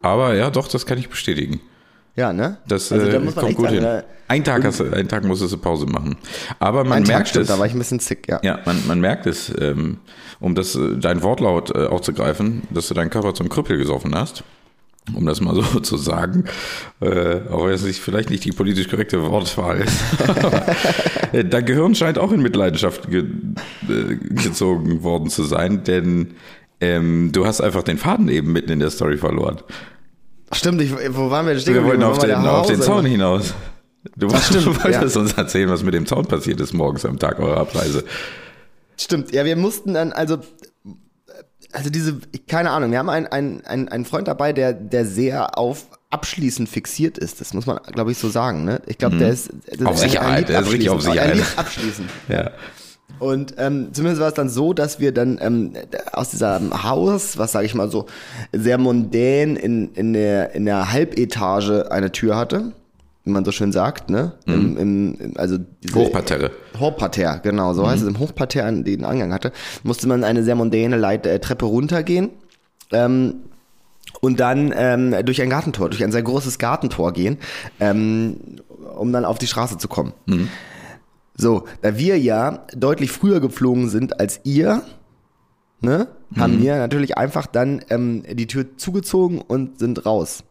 Aber 0.00 0.34
ja, 0.34 0.50
doch, 0.50 0.68
das 0.68 0.86
kann 0.86 0.98
ich 0.98 1.08
bestätigen. 1.08 1.60
Ja, 2.14 2.32
ne? 2.32 2.58
Das 2.68 2.92
Also, 2.92 3.06
äh, 3.06 3.10
da 3.12 3.20
muss 3.20 3.34
man 3.36 3.44
kommt 3.46 3.56
gut 3.56 3.70
sagen, 3.70 3.80
hin. 3.80 4.02
Ein 4.28 4.44
Tag, 4.44 4.64
hast, 4.64 4.80
du- 4.80 4.92
einen 4.92 5.08
Tag 5.08 5.24
musstest 5.24 5.52
du 5.52 5.58
Pause 5.58 5.86
machen. 5.86 6.16
Aber 6.58 6.84
man 6.84 6.98
Ein 6.98 7.04
Tag 7.04 7.14
merkt 7.14 7.28
stimmt, 7.28 7.42
es. 7.44 7.48
da 7.48 7.58
war 7.58 7.66
ich 7.66 7.72
ein 7.74 7.78
bisschen 7.78 7.98
sick, 8.00 8.28
ja. 8.28 8.38
Ja, 8.42 8.58
man, 8.66 8.86
man 8.86 9.00
merkt 9.00 9.26
es, 9.26 9.52
ähm, 9.58 9.98
um 10.40 10.54
das, 10.54 10.74
äh, 10.74 10.96
dein 10.98 11.22
Wortlaut 11.22 11.74
äh, 11.74 11.86
aufzugreifen, 11.86 12.62
dass 12.70 12.88
du 12.88 12.94
deinen 12.94 13.10
Körper 13.10 13.34
zum 13.34 13.48
Krüppel 13.48 13.78
gesoffen 13.78 14.14
hast. 14.14 14.44
Um 15.14 15.26
das 15.26 15.40
mal 15.40 15.54
so 15.72 15.80
zu 15.80 15.96
sagen, 15.96 16.44
äh, 17.00 17.40
auch 17.50 17.64
wenn 17.66 17.72
es 17.74 17.82
nicht, 17.82 17.98
vielleicht 18.00 18.30
nicht 18.30 18.44
die 18.44 18.52
politisch 18.52 18.88
korrekte 18.88 19.22
Wortwahl 19.22 19.78
ist. 19.80 19.98
Äh, 21.32 21.46
dein 21.46 21.64
Gehirn 21.64 21.94
scheint 21.94 22.18
auch 22.18 22.30
in 22.30 22.42
Mitleidenschaft 22.42 23.10
ge 23.10 23.24
äh, 23.88 24.16
gezogen 24.16 25.02
worden 25.02 25.30
zu 25.30 25.44
sein, 25.44 25.82
denn 25.82 26.34
ähm, 26.78 27.30
du 27.32 27.46
hast 27.46 27.62
einfach 27.62 27.82
den 27.82 27.96
Faden 27.96 28.28
eben 28.28 28.52
mitten 28.52 28.70
in 28.70 28.80
der 28.80 28.90
Story 28.90 29.16
verloren. 29.16 29.56
Stimmt, 30.54 30.80
ich, 30.82 30.92
wo 31.14 31.30
waren 31.30 31.46
wir 31.46 31.58
stehen? 31.58 31.74
Wir 31.74 31.84
wollten 31.84 32.02
auf 32.02 32.18
den, 32.18 32.32
auf 32.34 32.66
den? 32.66 32.80
Zaun 32.82 33.04
hinaus. 33.04 33.54
Du, 34.16 34.28
stimmt, 34.36 34.66
du 34.66 34.82
wolltest 34.82 35.14
ja. 35.14 35.20
uns 35.22 35.32
erzählen, 35.34 35.68
was 35.70 35.82
mit 35.82 35.94
dem 35.94 36.06
Zaun 36.06 36.26
passiert 36.26 36.60
ist 36.60 36.72
morgens 36.72 37.04
am 37.04 37.18
Tag 37.18 37.38
eurer 37.38 37.58
Abreise. 37.58 38.04
Stimmt, 38.96 39.32
ja, 39.32 39.44
wir 39.44 39.56
mussten 39.56 39.94
dann, 39.94 40.12
also, 40.12 40.38
also 41.72 41.88
diese, 41.88 42.18
keine 42.48 42.70
Ahnung, 42.70 42.90
wir 42.90 42.98
haben 42.98 43.08
einen, 43.08 43.26
einen, 43.26 43.88
einen, 43.88 44.04
Freund 44.04 44.28
dabei, 44.28 44.52
der, 44.52 44.72
der 44.72 45.06
sehr 45.06 45.56
auf 45.56 45.86
Abschließen 46.10 46.66
fixiert 46.66 47.16
ist. 47.16 47.40
Das 47.40 47.54
muss 47.54 47.64
man, 47.66 47.78
glaube 47.92 48.12
ich, 48.12 48.18
so 48.18 48.28
sagen, 48.28 48.64
ne? 48.64 48.82
Ich 48.86 48.98
glaube, 48.98 49.16
der 49.16 49.30
ist, 49.30 49.50
Mhm. 49.52 49.86
Auf 49.86 49.96
er- 49.96 50.02
er 50.02 50.08
Sicherheit, 50.08 50.48
der 50.48 50.60
ist 50.60 50.70
richtig 50.70 50.90
auf. 50.90 51.00
Sicherheit. 51.02 51.30
Er 51.30 51.34
liebt 51.36 51.58
Abschließen. 51.58 52.08
Ja. 52.28 52.50
Und 53.18 53.54
ähm, 53.58 53.88
zumindest 53.92 54.20
war 54.20 54.28
es 54.28 54.34
dann 54.34 54.48
so, 54.48 54.72
dass 54.72 54.98
wir 54.98 55.12
dann 55.12 55.38
ähm, 55.40 55.72
aus 56.12 56.30
diesem 56.30 56.82
Haus, 56.82 57.38
was 57.38 57.52
sage 57.52 57.66
ich 57.66 57.74
mal 57.74 57.90
so, 57.90 58.06
sehr 58.52 58.78
mondän 58.78 59.56
in, 59.56 59.92
in, 59.94 60.12
der, 60.12 60.54
in 60.54 60.64
der 60.64 60.92
Halbetage 60.92 61.90
eine 61.90 62.10
Tür 62.10 62.36
hatte, 62.36 62.72
wie 63.24 63.30
man 63.30 63.44
so 63.44 63.52
schön 63.52 63.70
sagt, 63.70 64.10
ne? 64.10 64.32
Im, 64.46 64.76
im, 64.76 65.14
im, 65.20 65.32
also 65.36 65.58
diese 65.82 65.94
Hochparterre. 65.94 66.50
Hochparterre, 66.80 67.40
genau, 67.42 67.72
so 67.74 67.88
heißt 67.88 68.02
es. 68.02 68.08
Im 68.08 68.18
Hochparterre, 68.18 68.66
an 68.66 68.82
den 68.82 69.04
Eingang 69.04 69.32
hatte, 69.32 69.52
musste 69.84 70.08
man 70.08 70.24
eine 70.24 70.42
sehr 70.42 70.56
mondäne 70.56 70.96
Leit 70.96 71.26
äh, 71.26 71.38
Treppe 71.38 71.66
runtergehen. 71.66 72.30
Ähm, 72.90 73.34
und 74.20 74.40
dann 74.40 74.74
ähm, 74.76 75.14
durch 75.24 75.40
ein 75.40 75.50
Gartentor, 75.50 75.88
durch 75.88 76.02
ein 76.02 76.12
sehr 76.12 76.22
großes 76.22 76.58
Gartentor 76.58 77.12
gehen, 77.12 77.38
ähm, 77.80 78.36
um 78.96 79.12
dann 79.12 79.24
auf 79.24 79.38
die 79.38 79.46
Straße 79.46 79.78
zu 79.78 79.88
kommen. 79.88 80.12
So, 81.36 81.64
da 81.80 81.96
wir 81.98 82.18
ja 82.18 82.66
deutlich 82.74 83.10
früher 83.12 83.40
geflogen 83.40 83.88
sind 83.88 84.20
als 84.20 84.40
ihr, 84.44 84.82
ne, 85.80 86.08
haben 86.36 86.60
wir 86.62 86.76
natürlich 86.76 87.16
einfach 87.18 87.46
dann 87.46 87.82
ähm, 87.90 88.22
die 88.30 88.46
Tür 88.46 88.76
zugezogen 88.76 89.40
und 89.40 89.78
sind 89.78 90.04
raus. 90.06 90.44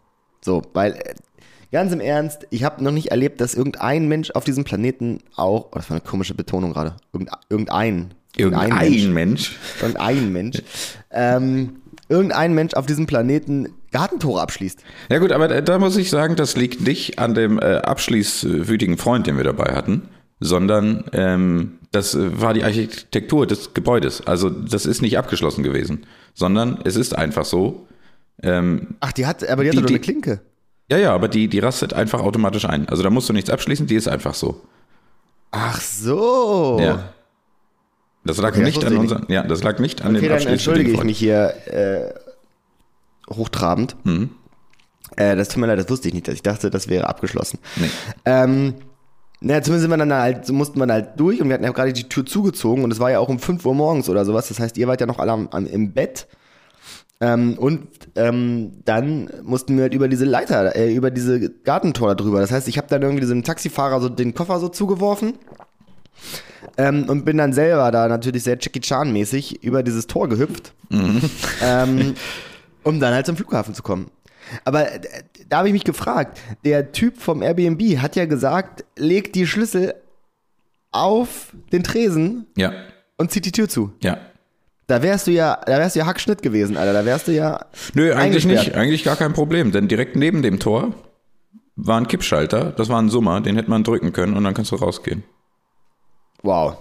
So, 0.43 0.63
weil 0.73 0.93
äh, 0.93 1.13
ganz 1.71 1.91
im 1.93 1.99
Ernst, 1.99 2.47
ich 2.49 2.63
habe 2.63 2.83
noch 2.83 2.91
nicht 2.91 3.07
erlebt, 3.11 3.41
dass 3.41 3.53
irgendein 3.53 4.07
Mensch 4.07 4.31
auf 4.31 4.43
diesem 4.43 4.63
Planeten 4.63 5.19
auch, 5.35 5.67
oh, 5.67 5.75
das 5.75 5.89
war 5.89 5.97
eine 5.97 6.05
komische 6.05 6.33
Betonung 6.33 6.73
gerade, 6.73 6.95
irgendein, 7.13 7.37
irgendein, 7.49 8.13
Irgendein 8.37 9.13
Mensch. 9.13 9.57
irgendein 9.81 10.31
Mensch, 10.31 10.63
ähm, 11.11 11.75
irgendein 12.09 12.53
Mensch 12.53 12.73
auf 12.75 12.85
diesem 12.85 13.05
Planeten 13.05 13.69
Gartentore 13.91 14.41
abschließt. 14.41 14.79
Ja 15.09 15.19
gut, 15.19 15.31
aber 15.31 15.47
da- 15.49 15.61
da 15.61 15.79
muss 15.79 15.97
ich 15.97 16.09
sagen, 16.09 16.35
das 16.37 16.55
liegt 16.55 16.81
nicht 16.81 17.19
an 17.19 17.33
dem 17.33 17.59
äh, 17.59 17.77
abschließwütigen 17.77 18.97
Freund, 18.97 19.27
den 19.27 19.35
wir 19.37 19.43
dabei 19.43 19.73
hatten, 19.75 20.03
sondern 20.41 21.05
ähm, 21.13 21.77
das 21.91 22.13
äh, 22.15 22.41
war 22.41 22.53
die 22.53 22.63
Architektur 22.65 23.47
des 23.47 23.73
Gebäudes. 23.73 24.25
Also 24.27 24.49
das 24.49 24.85
ist 24.85 25.01
nicht 25.01 25.17
abgeschlossen 25.17 25.63
gewesen, 25.63 26.05
sondern 26.33 26.79
es 26.83 26.95
ist 26.97 27.17
einfach 27.17 27.45
so. 27.45 27.87
Ähm, 28.43 28.95
Ach, 28.99 29.11
die 29.13 29.25
hat, 29.25 29.47
aber 29.47 29.63
die 29.63 29.69
hat 29.69 29.73
Die- 29.73 29.77
doch 29.77 29.81
nur 29.83 29.87
die- 29.87 29.93
eine 29.93 29.99
Klinke. 30.01 30.41
ja, 30.89 30.97
ja, 30.97 31.13
aber 31.13 31.27
die, 31.29 31.47
die 31.47 31.59
rastet 31.59 31.93
einfach 31.93 32.19
automatisch 32.21 32.65
ein. 32.65 32.89
Also 32.89 33.03
da 33.03 33.09
musst 33.09 33.29
du 33.29 33.33
nichts 33.33 33.49
abschließen, 33.49 33.87
die 33.87 33.95
ist 33.95 34.07
einfach 34.07 34.33
so. 34.33 34.61
Ach 35.51 35.79
so. 35.79 36.77
Ja. 36.81 37.13
Das 38.23 38.37
lag 38.37 38.49
Okay, 38.49 38.59
das 38.59 38.65
nicht 38.67 38.75
wusste 38.77 38.87
an 38.91 38.97
unseren, 38.97 39.25
ja, 39.29 39.43
das 39.43 39.63
lag 39.63 39.79
nicht 39.79 40.01
an 40.01 40.15
Okay, 40.15 40.25
dem 40.27 40.31
abschließenden 40.33 40.53
entschuldige 40.53 40.91
ich 40.91 41.03
mich 41.03 41.17
hier 41.19 41.53
äh, 41.67 42.13
hochtrabend. 43.33 43.95
Mhm. 44.05 44.29
Äh, 45.17 45.35
das 45.35 45.49
tut 45.49 45.57
mir 45.59 45.67
leid, 45.67 45.79
das 45.79 45.89
wusste 45.89 46.07
ich 46.07 46.13
nicht. 46.13 46.27
Ich 46.29 46.41
dachte, 46.41 46.69
das 46.69 46.87
wäre 46.87 47.07
abgeschlossen. 47.09 47.59
Nee. 47.75 47.89
Ähm, 48.25 48.75
naja, 49.43 49.63
zumindest 49.63 49.81
sind 49.81 49.89
wir 49.89 49.97
dann 49.97 50.13
halt, 50.13 50.45
so 50.45 50.53
mussten 50.53 50.77
wir 50.77 50.85
dann 50.85 51.03
halt 51.03 51.19
durch 51.19 51.41
und 51.41 51.47
wir 51.47 51.55
hatten 51.55 51.63
ja 51.63 51.71
gerade 51.71 51.93
die 51.93 52.07
Tür 52.07 52.25
zugezogen 52.25 52.83
und 52.83 52.91
es 52.91 52.99
war 52.99 53.09
ja 53.09 53.19
auch 53.19 53.27
um 53.27 53.39
5 53.39 53.65
Uhr 53.65 53.73
morgens 53.73 54.07
oder 54.07 54.23
sowas. 54.23 54.47
Das 54.49 54.59
heißt, 54.59 54.77
ihr 54.77 54.87
wart 54.87 55.01
ja 55.01 55.07
noch 55.07 55.17
alle 55.17 55.31
am, 55.31 55.47
am, 55.49 55.65
im 55.65 55.93
Bett. 55.93 56.27
Ähm, 57.19 57.57
und 57.57 57.87
ähm, 58.15 58.83
dann 58.85 59.29
mussten 59.43 59.75
wir 59.77 59.83
halt 59.83 59.93
über 59.95 60.07
diese 60.07 60.25
Leiter, 60.25 60.75
äh, 60.75 60.93
über 60.93 61.09
diese 61.09 61.49
Gartentor 61.49 62.09
da 62.09 62.15
drüber. 62.15 62.39
Das 62.39 62.51
heißt, 62.51 62.67
ich 62.67 62.77
habe 62.77 62.87
dann 62.87 63.01
irgendwie 63.01 63.21
diesem 63.21 63.43
Taxifahrer 63.43 63.99
so 63.99 64.09
den 64.09 64.35
Koffer 64.35 64.59
so 64.59 64.69
zugeworfen 64.69 65.33
ähm, 66.77 67.05
und 67.09 67.25
bin 67.25 67.37
dann 67.37 67.53
selber 67.53 67.91
da 67.91 68.07
natürlich 68.07 68.43
sehr 68.43 68.57
Jackie 68.59 68.79
Chan 68.79 69.11
mäßig 69.11 69.63
über 69.63 69.81
dieses 69.81 70.05
Tor 70.05 70.29
gehüpft, 70.29 70.73
ähm, 71.63 72.13
um 72.83 72.99
dann 72.99 73.13
halt 73.13 73.25
zum 73.25 73.35
Flughafen 73.35 73.73
zu 73.73 73.81
kommen. 73.81 74.11
Aber 74.65 74.91
äh, 74.91 74.99
da 75.51 75.57
habe 75.59 75.67
ich 75.67 75.73
mich 75.73 75.83
gefragt, 75.83 76.39
der 76.65 76.91
Typ 76.91 77.17
vom 77.17 77.41
Airbnb 77.43 77.81
hat 77.99 78.15
ja 78.15 78.25
gesagt, 78.25 78.85
leg 78.95 79.33
die 79.33 79.45
Schlüssel 79.45 79.93
auf 80.91 81.53
den 81.71 81.83
Tresen 81.83 82.47
Ja, 82.57 82.71
und 83.17 83.31
zieht 83.31 83.45
die 83.45 83.51
Tür 83.51 83.69
zu. 83.69 83.91
ja. 84.01 84.17
Da 84.87 85.01
wärst 85.01 85.27
du 85.27 85.31
ja, 85.31 85.57
da 85.65 85.77
wärst 85.77 85.95
du 85.95 85.99
ja 85.99 86.05
Hackschnitt 86.05 86.41
gewesen, 86.41 86.75
Alter. 86.75 86.91
Da 86.91 87.05
wärst 87.05 87.29
du 87.29 87.31
ja. 87.31 87.65
Nö, 87.93 88.13
eigentlich 88.13 88.45
nicht. 88.45 88.75
Eigentlich 88.75 89.05
gar 89.05 89.15
kein 89.15 89.31
Problem, 89.31 89.71
denn 89.71 89.87
direkt 89.87 90.17
neben 90.17 90.41
dem 90.41 90.59
Tor 90.59 90.93
war 91.77 91.97
ein 91.97 92.09
Kippschalter. 92.09 92.73
Das 92.75 92.89
war 92.89 93.01
ein 93.01 93.07
Summer, 93.07 93.39
den 93.39 93.55
hätte 93.55 93.69
man 93.69 93.85
drücken 93.85 94.11
können 94.11 94.35
und 94.35 94.43
dann 94.43 94.53
kannst 94.53 94.71
du 94.73 94.75
rausgehen. 94.75 95.23
Wow. 96.43 96.75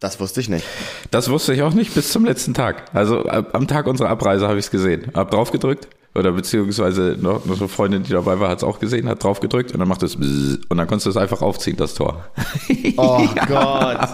Das 0.00 0.20
wusste 0.20 0.40
ich 0.40 0.50
nicht. 0.50 0.66
Das 1.10 1.30
wusste 1.30 1.54
ich 1.54 1.62
auch 1.62 1.72
nicht 1.72 1.94
bis 1.94 2.12
zum 2.12 2.26
letzten 2.26 2.52
Tag. 2.52 2.84
Also 2.94 3.24
ab- 3.24 3.54
am 3.54 3.66
Tag 3.68 3.86
unserer 3.86 4.10
Abreise 4.10 4.46
habe 4.46 4.58
ich 4.58 4.66
es 4.66 4.70
gesehen. 4.70 5.12
Hab 5.14 5.30
drauf 5.30 5.50
gedrückt 5.50 5.88
oder 6.14 6.32
beziehungsweise 6.32 7.16
noch, 7.20 7.46
noch 7.46 7.58
eine 7.58 7.68
Freundin, 7.68 8.02
die 8.02 8.12
dabei 8.12 8.38
war, 8.38 8.50
hat 8.50 8.58
es 8.58 8.64
auch 8.64 8.78
gesehen, 8.78 9.08
hat 9.08 9.24
drauf 9.24 9.40
gedrückt 9.40 9.72
und 9.72 9.80
dann 9.80 9.88
macht 9.88 10.02
es 10.02 10.14
und 10.16 10.76
dann 10.76 10.86
konntest 10.86 11.06
du 11.06 11.10
es 11.10 11.16
einfach 11.16 11.40
aufziehen, 11.42 11.76
das 11.76 11.94
Tor. 11.94 12.24
Oh 12.96 13.26
Gott. 13.48 14.08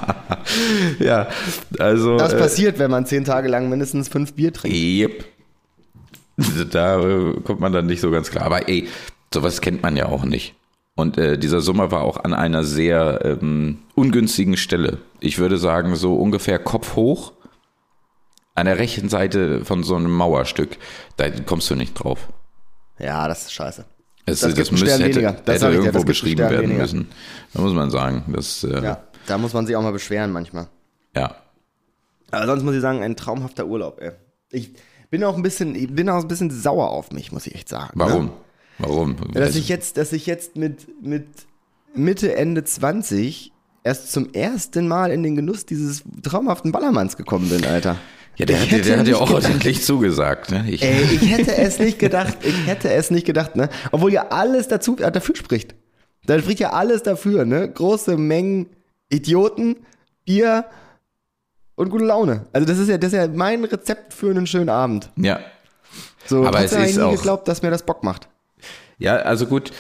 ja, 1.01 1.27
also 1.79 2.17
Das 2.17 2.33
äh, 2.33 2.39
passiert, 2.39 2.79
wenn 2.79 2.91
man 2.91 3.07
zehn 3.07 3.25
Tage 3.25 3.49
lang 3.49 3.69
mindestens 3.69 4.09
fünf 4.09 4.35
Bier 4.35 4.53
trinkt. 4.53 4.77
Yep. 4.77 5.25
Da 6.71 7.01
äh, 7.01 7.41
kommt 7.43 7.59
man 7.61 7.73
dann 7.73 7.87
nicht 7.87 8.01
so 8.01 8.11
ganz 8.11 8.31
klar. 8.31 8.45
Aber 8.45 8.69
ey, 8.69 8.87
sowas 9.35 9.61
kennt 9.61 9.83
man 9.83 9.97
ja 9.97 10.07
auch 10.07 10.25
nicht. 10.25 10.55
Und 10.95 11.19
äh, 11.19 11.39
dieser 11.39 11.61
Sommer 11.61 11.91
war 11.91 12.03
auch 12.03 12.23
an 12.25 12.35
einer 12.35 12.65
sehr 12.65 13.21
ähm, 13.25 13.79
ungünstigen 13.95 14.57
Stelle. 14.57 14.99
Ich 15.21 15.39
würde 15.39 15.59
sagen, 15.59 15.97
so 15.97 16.15
ungefähr 16.15 16.59
Kopf 16.59 16.97
hoch. 16.97 17.33
An 18.59 18.67
der 18.67 18.79
rechten 18.79 19.09
Seite 19.09 19.65
von 19.65 19.85
so 19.85 19.95
einem 19.95 20.11
Mauerstück. 20.11 20.79
Da 21.17 21.31
kommst 21.31 21.71
du 21.71 21.77
nicht 21.77 21.95
drauf. 21.95 22.29
Ja, 22.99 23.29
das 23.29 23.43
ist 23.43 23.53
scheiße. 23.53 23.85
Es, 24.27 24.41
Das 24.41 24.55
das 24.55 24.71
müsste, 24.73 24.91
hätte, 24.99 25.21
hätte 25.47 25.67
irgendwo 25.69 25.93
das 25.99 26.05
beschrieben 26.05 26.41
werden 26.41 26.63
weniger. 26.63 26.81
müssen. 26.83 27.09
Da 27.55 27.63
muss 27.63 27.73
man 27.73 27.91
sagen. 27.91 28.25
Das, 28.29 28.65
äh, 28.65 28.83
Ja, 28.83 29.03
da 29.27 29.39
muss 29.39 29.53
man 29.53 29.67
sich 29.67 29.77
auch 29.77 29.83
mal 29.83 29.93
beschweren 29.93 30.33
manchmal. 30.33 30.67
ja. 31.15 31.35
Aber 32.31 32.47
sonst 32.47 32.63
muss 32.63 32.75
ich 32.75 32.83
sagen, 32.83 33.01
ein 33.03 33.17
traumhafter 33.17 33.65
Urlaub, 33.67 34.03
ey. 34.03 34.11
Ich 34.51 34.73
bin 35.09 35.25
auch 35.25 35.35
ein 35.37 35.43
bisschen, 35.43 35.75
ich 35.75 35.95
bin 35.95 36.11
auch 36.11 36.21
ein 36.21 36.29
bisschen 36.29 36.51
sauer 36.51 36.91
auf 36.91 37.11
mich, 37.11 37.33
muss 37.33 37.47
ich 37.47 37.55
echt 37.55 37.69
sagen. 37.71 37.93
Warum? 37.95 38.25
Ne? 38.27 38.33
Warum? 38.79 39.17
Dass 39.33 39.55
ich 39.57 39.69
jetzt, 39.71 39.97
dass 39.97 40.13
ich 40.13 40.27
jetzt 40.27 40.57
mit, 40.57 41.03
mit 41.03 41.27
Mitte, 41.95 42.35
Ende 42.37 42.65
20 42.65 43.53
erst 43.83 44.13
zum 44.13 44.33
ersten 44.35 44.89
Mal 44.89 45.11
in 45.11 45.23
den 45.23 45.37
Genuss 45.37 45.65
dieses 45.65 46.03
traumhaften 46.23 46.71
Ballermanns 46.71 47.17
gekommen 47.17 47.49
bin, 47.49 47.65
Alter. 47.65 47.97
Ja, 48.39 48.47
der, 48.47 48.61
hat, 48.61 48.71
der 48.87 48.99
hat 48.99 49.07
nicht 49.07 49.15
auch 49.17 49.31
ordentlich 49.31 49.85
zugesagt. 49.85 50.51
Ne? 50.51 50.65
Ich, 50.69 50.83
Ey, 50.83 51.03
ich 51.03 51.31
hätte 51.31 51.55
es 51.57 51.79
nicht 51.79 51.99
gedacht, 51.99 52.39
ich 52.43 52.67
hätte 52.67 52.91
es 52.93 53.11
nicht 53.11 53.27
gedacht, 53.27 53.57
ne? 53.57 53.69
Obwohl 53.93 54.13
ja 54.13 54.29
alles 54.31 54.69
dazu, 54.69 54.97
äh, 54.99 55.13
dafür 55.13 55.37
spricht. 55.37 55.75
Da 56.27 56.39
spricht 56.39 56.61
ja 56.61 56.71
alles 56.73 57.03
dafür, 57.03 57.45
ne? 57.45 57.71
Große 57.71 58.17
Mengen 58.17 58.67
Idioten, 59.11 59.77
Bier 60.25 60.65
und 61.75 61.91
gute 61.91 62.05
Laune. 62.05 62.47
Also 62.53 62.67
das 62.67 62.79
ist 62.79 62.89
ja, 62.89 62.99
das 62.99 63.13
ist 63.13 63.17
ja 63.19 63.29
mein 63.29 63.65
Rezept 63.65 64.13
für 64.15 64.31
einen 64.31 64.47
schönen 64.47 64.69
Abend. 64.71 65.11
ja. 65.17 65.41
So, 66.27 66.45
Aber 66.45 66.63
ich 66.63 66.73
nie 66.73 67.01
auch- 67.01 67.13
geglaubt, 67.13 67.49
dass 67.49 67.63
mir 67.63 67.71
das 67.71 67.83
Bock 67.85 68.05
macht. 68.05 68.29
Ja, 68.99 69.17
also 69.17 69.47
gut. 69.47 69.71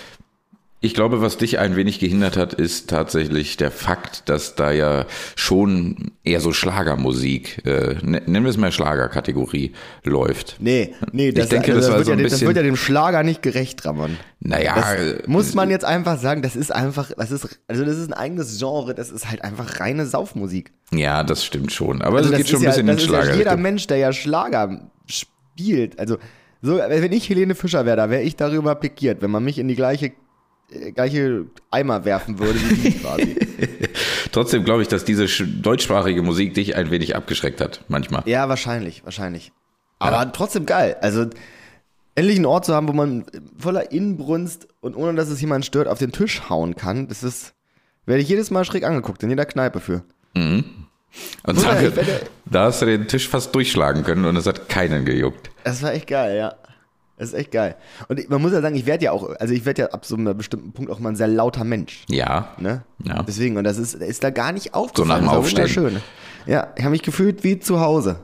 Ich 0.80 0.94
glaube, 0.94 1.20
was 1.20 1.36
dich 1.38 1.58
ein 1.58 1.74
wenig 1.74 1.98
gehindert 1.98 2.36
hat, 2.36 2.54
ist 2.54 2.88
tatsächlich 2.88 3.56
der 3.56 3.72
Fakt, 3.72 4.28
dass 4.28 4.54
da 4.54 4.70
ja 4.70 5.06
schon 5.34 6.12
eher 6.22 6.40
so 6.40 6.52
Schlagermusik, 6.52 7.66
äh, 7.66 7.94
ne- 8.00 8.22
nennen 8.26 8.44
wir 8.44 8.50
es 8.50 8.56
mal 8.58 8.70
Schlagerkategorie, 8.70 9.72
läuft. 10.04 10.56
Nee, 10.60 10.94
nee, 11.10 11.32
das, 11.32 11.48
denke, 11.48 11.72
also 11.72 11.80
das 11.80 11.90
war 11.90 11.96
wird 11.98 12.06
so 12.06 12.12
ja, 12.12 12.16
das 12.22 12.32
bisschen- 12.32 12.46
wird 12.46 12.56
ja 12.58 12.62
dem 12.62 12.76
Schlager 12.76 13.24
nicht 13.24 13.42
gerecht, 13.42 13.84
Ramon. 13.84 14.16
Naja, 14.38 14.76
Das 14.76 14.94
äh, 14.94 15.22
muss 15.26 15.54
man 15.54 15.68
jetzt 15.68 15.84
einfach 15.84 16.16
sagen, 16.20 16.42
das 16.42 16.54
ist 16.54 16.70
einfach, 16.72 17.10
das 17.16 17.32
ist, 17.32 17.58
also 17.66 17.84
das 17.84 17.96
ist 17.96 18.06
ein 18.06 18.12
eigenes 18.14 18.58
Genre, 18.60 18.94
das 18.94 19.10
ist 19.10 19.28
halt 19.28 19.42
einfach 19.42 19.80
reine 19.80 20.06
Saufmusik. 20.06 20.70
ja, 20.92 21.24
das 21.24 21.44
stimmt 21.44 21.72
schon. 21.72 22.02
Aber 22.02 22.18
Also 22.18 22.30
es 22.30 22.38
das 22.38 22.38
geht 22.38 22.48
schon 22.50 22.60
ein 22.60 22.66
bisschen 22.66 22.86
ja, 22.86 22.92
in 22.92 22.96
das 22.98 23.04
den 23.06 23.14
ist 23.14 23.16
ja 23.16 23.22
Schlager. 23.24 23.36
jeder 23.38 23.56
Mensch, 23.56 23.86
der 23.88 23.96
ja 23.96 24.12
Schlager 24.12 24.88
spielt, 25.08 25.98
also 25.98 26.18
so, 26.62 26.76
wenn 26.78 27.12
ich 27.12 27.28
Helene 27.28 27.54
Fischer 27.56 27.84
wäre, 27.86 27.96
da 27.96 28.10
wäre 28.10 28.22
ich 28.22 28.36
darüber 28.36 28.74
pikiert, 28.76 29.22
wenn 29.22 29.30
man 29.32 29.42
mich 29.44 29.58
in 29.58 29.66
die 29.68 29.76
gleiche 29.76 30.12
gleiche 30.94 31.46
Eimer 31.70 32.04
werfen 32.04 32.38
würde 32.38 32.58
wie 32.60 32.74
die 32.90 32.98
quasi. 32.98 33.36
Trotzdem 34.32 34.64
glaube 34.64 34.82
ich, 34.82 34.88
dass 34.88 35.04
diese 35.04 35.24
sch- 35.24 35.62
deutschsprachige 35.62 36.22
Musik 36.22 36.54
dich 36.54 36.76
ein 36.76 36.90
wenig 36.90 37.16
abgeschreckt 37.16 37.60
hat, 37.60 37.84
manchmal. 37.88 38.22
ja, 38.26 38.48
wahrscheinlich, 38.48 39.04
wahrscheinlich. 39.04 39.52
Aber 39.98 40.30
trotzdem 40.32 40.66
geil. 40.66 40.96
Also 41.00 41.26
endlich 42.14 42.36
einen 42.36 42.46
Ort 42.46 42.64
zu 42.66 42.74
haben, 42.74 42.86
wo 42.88 42.92
man 42.92 43.24
voller 43.58 43.90
Inbrunst 43.92 44.68
und 44.80 44.94
ohne 44.94 45.14
dass 45.14 45.28
es 45.28 45.40
jemand 45.40 45.64
stört, 45.64 45.88
auf 45.88 45.98
den 45.98 46.12
Tisch 46.12 46.48
hauen 46.50 46.76
kann, 46.76 47.08
das 47.08 47.22
ist, 47.22 47.54
werde 48.06 48.22
ich 48.22 48.28
jedes 48.28 48.50
Mal 48.50 48.64
schräg 48.64 48.84
angeguckt, 48.84 49.22
in 49.22 49.30
jeder 49.30 49.46
Kneipe 49.46 49.80
für. 49.80 50.02
Und 50.34 50.64
Bruder, 51.44 51.62
danke, 51.62 51.92
da 52.44 52.64
hast 52.64 52.82
du 52.82 52.86
den 52.86 53.08
Tisch 53.08 53.28
fast 53.28 53.54
durchschlagen 53.54 54.04
können 54.04 54.24
und 54.24 54.36
es 54.36 54.46
hat 54.46 54.68
keinen 54.68 55.04
gejuckt. 55.04 55.50
Das 55.64 55.82
war 55.82 55.92
echt 55.94 56.06
geil, 56.06 56.36
ja. 56.36 56.54
Das 57.18 57.28
ist 57.28 57.34
echt 57.34 57.50
geil. 57.50 57.74
Und 58.08 58.30
man 58.30 58.40
muss 58.40 58.52
ja 58.52 58.60
sagen, 58.62 58.76
ich 58.76 58.86
werde 58.86 59.04
ja 59.06 59.12
auch, 59.12 59.28
also 59.40 59.52
ich 59.52 59.64
werde 59.64 59.82
ja 59.82 59.88
ab 59.88 60.06
so 60.06 60.14
einem 60.16 60.36
bestimmten 60.36 60.72
Punkt 60.72 60.90
auch 60.90 61.00
mal 61.00 61.10
ein 61.10 61.16
sehr 61.16 61.26
lauter 61.28 61.64
Mensch. 61.64 62.04
Ja. 62.08 62.50
Ne? 62.58 62.82
Ja. 63.04 63.22
Deswegen, 63.24 63.56
und 63.56 63.64
das 63.64 63.76
ist, 63.78 63.94
ist 63.94 64.22
da 64.22 64.30
gar 64.30 64.52
nicht 64.52 64.66
So 64.72 64.80
aufgefallen. 64.80 65.24
nach 65.24 65.32
dem 65.32 65.38
Aufstehen. 65.40 65.58
wunderschön. 65.74 66.02
Ja, 66.46 66.68
ich 66.76 66.82
habe 66.84 66.92
mich 66.92 67.02
gefühlt 67.02 67.42
wie 67.44 67.58
zu 67.58 67.80
Hause. 67.80 68.20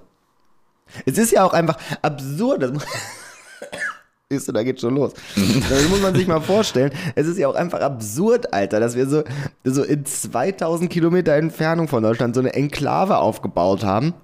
Es 1.07 1.19
ist 1.19 1.33
ja 1.33 1.45
auch 1.45 1.53
einfach 1.53 1.77
absurd. 2.03 2.73
Siehst 4.31 4.49
du, 4.49 4.53
da 4.53 4.63
geht 4.63 4.81
schon 4.81 4.95
los. 4.95 5.13
Das 5.69 5.89
muss 5.89 6.01
man 6.01 6.15
sich 6.15 6.27
mal 6.27 6.41
vorstellen. 6.41 6.93
Es 7.15 7.27
ist 7.27 7.39
ja 7.39 7.49
auch 7.49 7.55
einfach 7.55 7.81
absurd, 7.81 8.53
Alter, 8.55 8.81
dass 8.81 8.95
wir 8.97 9.07
so, 9.07 9.23
so 9.65 9.83
in 9.83 10.05
2000 10.07 10.89
Kilometer 10.91 11.33
Entfernung 11.35 11.89
von 11.89 12.03
Deutschland 12.03 12.35
so 12.35 12.41
eine 12.41 12.55
Enklave 12.55 13.19
aufgebaut 13.19 13.85
haben. 13.85 14.15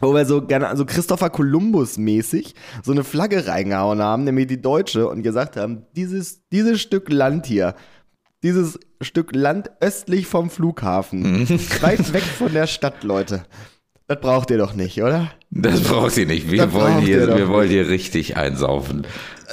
Wo 0.00 0.14
wir 0.14 0.24
so 0.24 0.42
gerne, 0.42 0.68
also 0.68 0.84
Christopher 0.84 1.30
Columbus 1.30 1.98
mäßig, 1.98 2.54
so 2.82 2.92
eine 2.92 3.04
Flagge 3.04 3.46
reingehauen 3.46 4.00
haben, 4.02 4.24
nämlich 4.24 4.46
die 4.46 4.60
deutsche, 4.60 5.08
und 5.08 5.22
gesagt 5.22 5.56
haben, 5.56 5.86
dieses, 5.94 6.48
dieses 6.48 6.80
Stück 6.80 7.10
Land 7.10 7.46
hier, 7.46 7.74
dieses 8.42 8.78
Stück 9.00 9.34
Land 9.34 9.70
östlich 9.80 10.26
vom 10.26 10.50
Flughafen, 10.50 11.48
weit 11.82 12.12
weg 12.12 12.22
von 12.22 12.52
der 12.52 12.66
Stadt, 12.66 13.04
Leute. 13.04 13.42
Das 14.10 14.20
braucht 14.20 14.50
ihr 14.50 14.58
doch 14.58 14.74
nicht, 14.74 15.00
oder? 15.02 15.30
Das 15.50 15.82
braucht 15.82 16.16
ihr 16.16 16.26
nicht. 16.26 16.50
Wir 16.50 16.66
Das 16.66 16.72
wollen 16.72 16.98
hier, 16.98 17.36
wir 17.36 17.48
wollen 17.48 17.68
hier 17.68 17.88
richtig 17.88 18.36
einsaufen. 18.36 19.06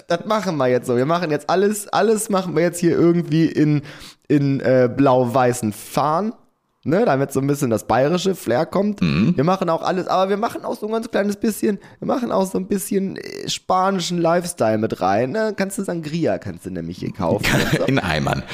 Das 0.08 0.26
machen 0.26 0.58
wir 0.58 0.68
jetzt 0.68 0.88
so. 0.88 0.98
Wir 0.98 1.06
machen 1.06 1.30
jetzt 1.30 1.48
alles, 1.48 1.88
alles 1.90 2.30
machen 2.30 2.56
wir 2.56 2.64
jetzt 2.64 2.80
hier 2.80 2.92
irgendwie 2.92 3.46
in, 3.46 3.84
in 4.28 4.60
äh, 4.62 4.90
blau-weißen 4.92 5.74
Fahnen. 5.74 6.34
Ne, 6.84 7.04
damit 7.06 7.34
so 7.34 7.42
ein 7.42 7.48
bisschen 7.48 7.70
das 7.70 7.86
bayerische 7.86 8.34
Flair 8.34 8.66
kommt. 8.66 9.02
Wir 9.36 9.44
machen 9.44 9.70
auch 9.70 9.82
alles, 9.82 10.08
aber 10.08 10.30
wir 10.30 10.38
machen 10.38 10.64
auch 10.64 10.78
so 10.78 10.86
ein 10.86 10.92
ganz 10.94 11.10
kleines 11.10 11.36
bisschen, 11.36 11.80
wir 12.00 12.08
machen 12.08 12.32
auch 12.32 12.46
so 12.50 12.58
ein 12.58 12.68
bisschen 12.68 13.18
äh, 13.18 13.50
spanischen 13.50 14.20
Lifestyle 14.20 14.78
mit 14.78 15.02
rein. 15.02 15.32
Ne? 15.32 15.54
Kannst 15.58 15.78
du 15.80 15.84
Sangria, 15.84 16.38
kannst 16.38 16.66
du 16.66 16.72
nämlich 16.72 17.00
hier 17.00 17.12
kaufen. 17.12 17.46
In 17.88 18.00
Eimern. 18.00 18.44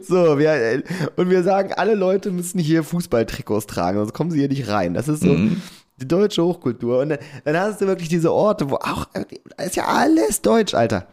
So, 0.00 0.38
wir, 0.38 0.52
äh, 0.52 0.82
und 1.16 1.30
wir 1.30 1.42
sagen, 1.42 1.72
alle 1.74 1.94
Leute 1.94 2.30
müssen 2.30 2.58
hier 2.58 2.82
Fußballtrikots 2.82 3.66
tragen, 3.66 3.98
sonst 3.98 4.12
kommen 4.14 4.30
sie 4.30 4.38
hier 4.38 4.48
nicht 4.48 4.68
rein. 4.68 4.94
Das 4.94 5.08
ist 5.08 5.22
so 5.22 5.36
die 6.00 6.08
deutsche 6.08 6.42
Hochkultur. 6.42 7.00
Und 7.00 7.10
dann, 7.10 7.18
dann 7.44 7.56
hast 7.56 7.80
du 7.80 7.86
wirklich 7.86 8.08
diese 8.08 8.32
Orte, 8.32 8.70
wo 8.70 8.76
auch, 8.76 9.06
ist 9.64 9.76
ja 9.76 9.86
alles 9.86 10.42
Deutsch, 10.42 10.74
Alter. 10.74 11.06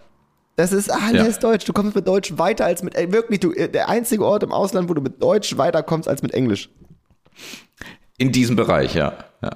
Das 0.62 0.74
ist 0.74 0.92
alles 0.92 1.38
Ja. 1.38 1.42
Deutsch. 1.42 1.66
Du 1.66 1.74
kommst 1.74 1.96
mit 1.96 2.08
Deutsch 2.08 2.38
weiter 2.38 2.66
als 2.66 2.84
mit, 2.84 2.94
wirklich, 3.12 3.40
du, 3.40 3.52
äh, 3.52 3.68
der 3.68 3.90
einzige 3.90 4.24
Ort 4.24 4.44
im 4.44 4.52
Ausland, 4.52 4.90
wo 4.90 4.94
du 4.94 5.02
mit 5.02 5.20
Deutsch 5.20 5.58
weiterkommst 5.58 6.08
als 6.08 6.22
mit 6.22 6.36
Englisch. 6.36 6.70
In 8.20 8.32
diesem 8.32 8.56
Bereich, 8.56 8.94
ja. 8.94 9.14
ja. 9.42 9.50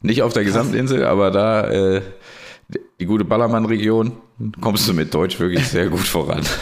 Nicht 0.00 0.20
auf 0.20 0.32
der 0.32 0.42
Gesamtinsel, 0.42 1.06
aber 1.06 1.30
da, 1.30 1.70
äh, 1.70 2.02
die 2.98 3.06
gute 3.06 3.24
Ballermann-Region, 3.24 4.16
kommst 4.60 4.88
du 4.88 4.94
mit 4.94 5.14
Deutsch 5.14 5.38
wirklich 5.38 5.68
sehr 5.68 5.88
gut 5.88 6.00
voran. 6.00 6.42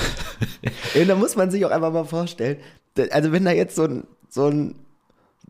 Ja, 0.94 1.04
da 1.04 1.14
muss 1.14 1.36
man 1.36 1.50
sich 1.50 1.64
auch 1.64 1.70
einfach 1.70 1.92
mal 1.92 2.04
vorstellen, 2.04 2.58
also 3.10 3.30
wenn 3.32 3.44
da 3.44 3.50
jetzt 3.52 3.76
so 3.76 3.84
ein, 3.84 4.04
so 4.28 4.46
ein, 4.46 4.74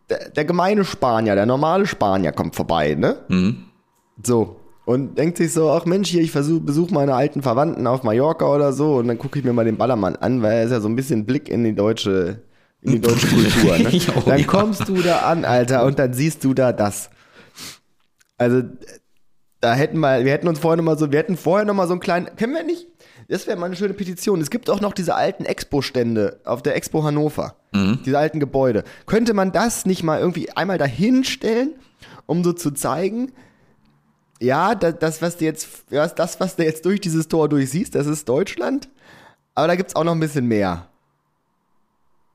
der, 0.08 0.28
der 0.30 0.44
gemeine 0.44 0.84
Spanier, 0.84 1.34
der 1.34 1.46
normale 1.46 1.87
Spanier 1.87 2.32
kommt 2.32 2.54
vorbei, 2.54 2.94
ne? 2.94 3.16
So. 4.25 4.60
Und 4.90 5.18
denkt 5.18 5.37
sich 5.37 5.52
so, 5.52 5.70
ach 5.70 5.85
Mensch, 5.85 6.09
hier, 6.09 6.20
ich 6.20 6.32
besuche 6.32 6.92
meine 6.92 7.14
alten 7.14 7.42
Verwandten 7.42 7.87
auf 7.87 8.02
Mallorca 8.02 8.52
oder 8.52 8.73
so 8.73 8.97
und 8.97 9.06
dann 9.06 9.18
gucke 9.18 9.38
ich 9.38 9.44
mir 9.44 9.52
mal 9.52 9.64
den 9.64 9.76
Ballermann 9.76 10.16
an, 10.16 10.42
weil 10.42 10.50
er 10.50 10.64
ist 10.64 10.73
ja 10.73 10.80
so 10.80 10.88
ein 10.88 10.97
bisschen 10.97 11.26
Blick 11.26 11.49
in 11.49 11.62
die 11.62 11.76
deutsche, 11.76 12.42
in 12.82 12.94
die 12.94 13.00
deutsche 13.00 13.28
Kultur. 13.28 13.78
Ne? 13.78 14.00
Dann 14.26 14.40
ja. 14.40 14.47
kommst 14.49 14.88
du 14.88 14.97
da 15.00 15.20
an, 15.20 15.44
Alter, 15.44 15.85
und 15.85 16.00
dann 16.00 16.12
siehst 16.12 16.42
du 16.42 16.54
da 16.54 16.73
das. 16.73 17.09
Also, 18.37 18.64
da 19.61 19.75
hätten 19.75 20.00
wir, 20.00 20.25
wir 20.25 20.32
hätten 20.32 20.49
uns 20.49 20.59
vorher 20.59 20.76
noch 20.76 20.82
mal 20.82 20.99
so, 20.99 21.12
wir 21.12 21.20
hätten 21.20 21.37
vorher 21.37 21.64
noch 21.64 21.75
mal 21.75 21.87
so 21.87 21.92
einen 21.92 22.00
kleinen, 22.00 22.35
kennen 22.35 22.54
wir 22.54 22.64
nicht? 22.64 22.88
Das 23.28 23.47
wäre 23.47 23.56
mal 23.56 23.66
eine 23.66 23.76
schöne 23.76 23.94
Petition. 23.94 24.40
Es 24.40 24.50
gibt 24.50 24.68
auch 24.70 24.80
noch 24.80 24.92
diese 24.92 25.14
alten 25.14 25.44
Expo-Stände 25.44 26.40
auf 26.44 26.62
der 26.62 26.75
Expo 26.75 27.04
Hannover. 27.04 27.54
Diese 28.04 28.18
alten 28.18 28.40
Gebäude. 28.40 28.82
Könnte 29.06 29.35
man 29.35 29.52
das 29.52 29.87
nicht 29.87 30.02
mal 30.02 30.18
irgendwie 30.18 30.50
einmal 30.50 30.78
dahin 30.78 31.23
stellen, 31.23 31.75
um 32.26 32.42
so 32.42 32.52
zu 32.52 32.73
zeigen, 32.73 33.30
ja, 34.40 34.75
das, 34.75 34.99
das 34.99 35.23
was 35.23 35.37
du 35.37 35.44
jetzt, 35.44 35.68
das, 35.90 36.40
was 36.40 36.56
du 36.56 36.64
jetzt 36.64 36.85
durch 36.85 37.00
dieses 37.00 37.28
Tor 37.28 37.49
durchsiehst, 37.49 37.94
das 37.94 38.06
ist 38.06 38.28
Deutschland. 38.28 38.88
Aber 39.54 39.68
da 39.68 39.76
gibt's 39.76 39.94
auch 39.94 40.04
noch 40.04 40.12
ein 40.12 40.20
bisschen 40.20 40.47
mehr. 40.47 40.87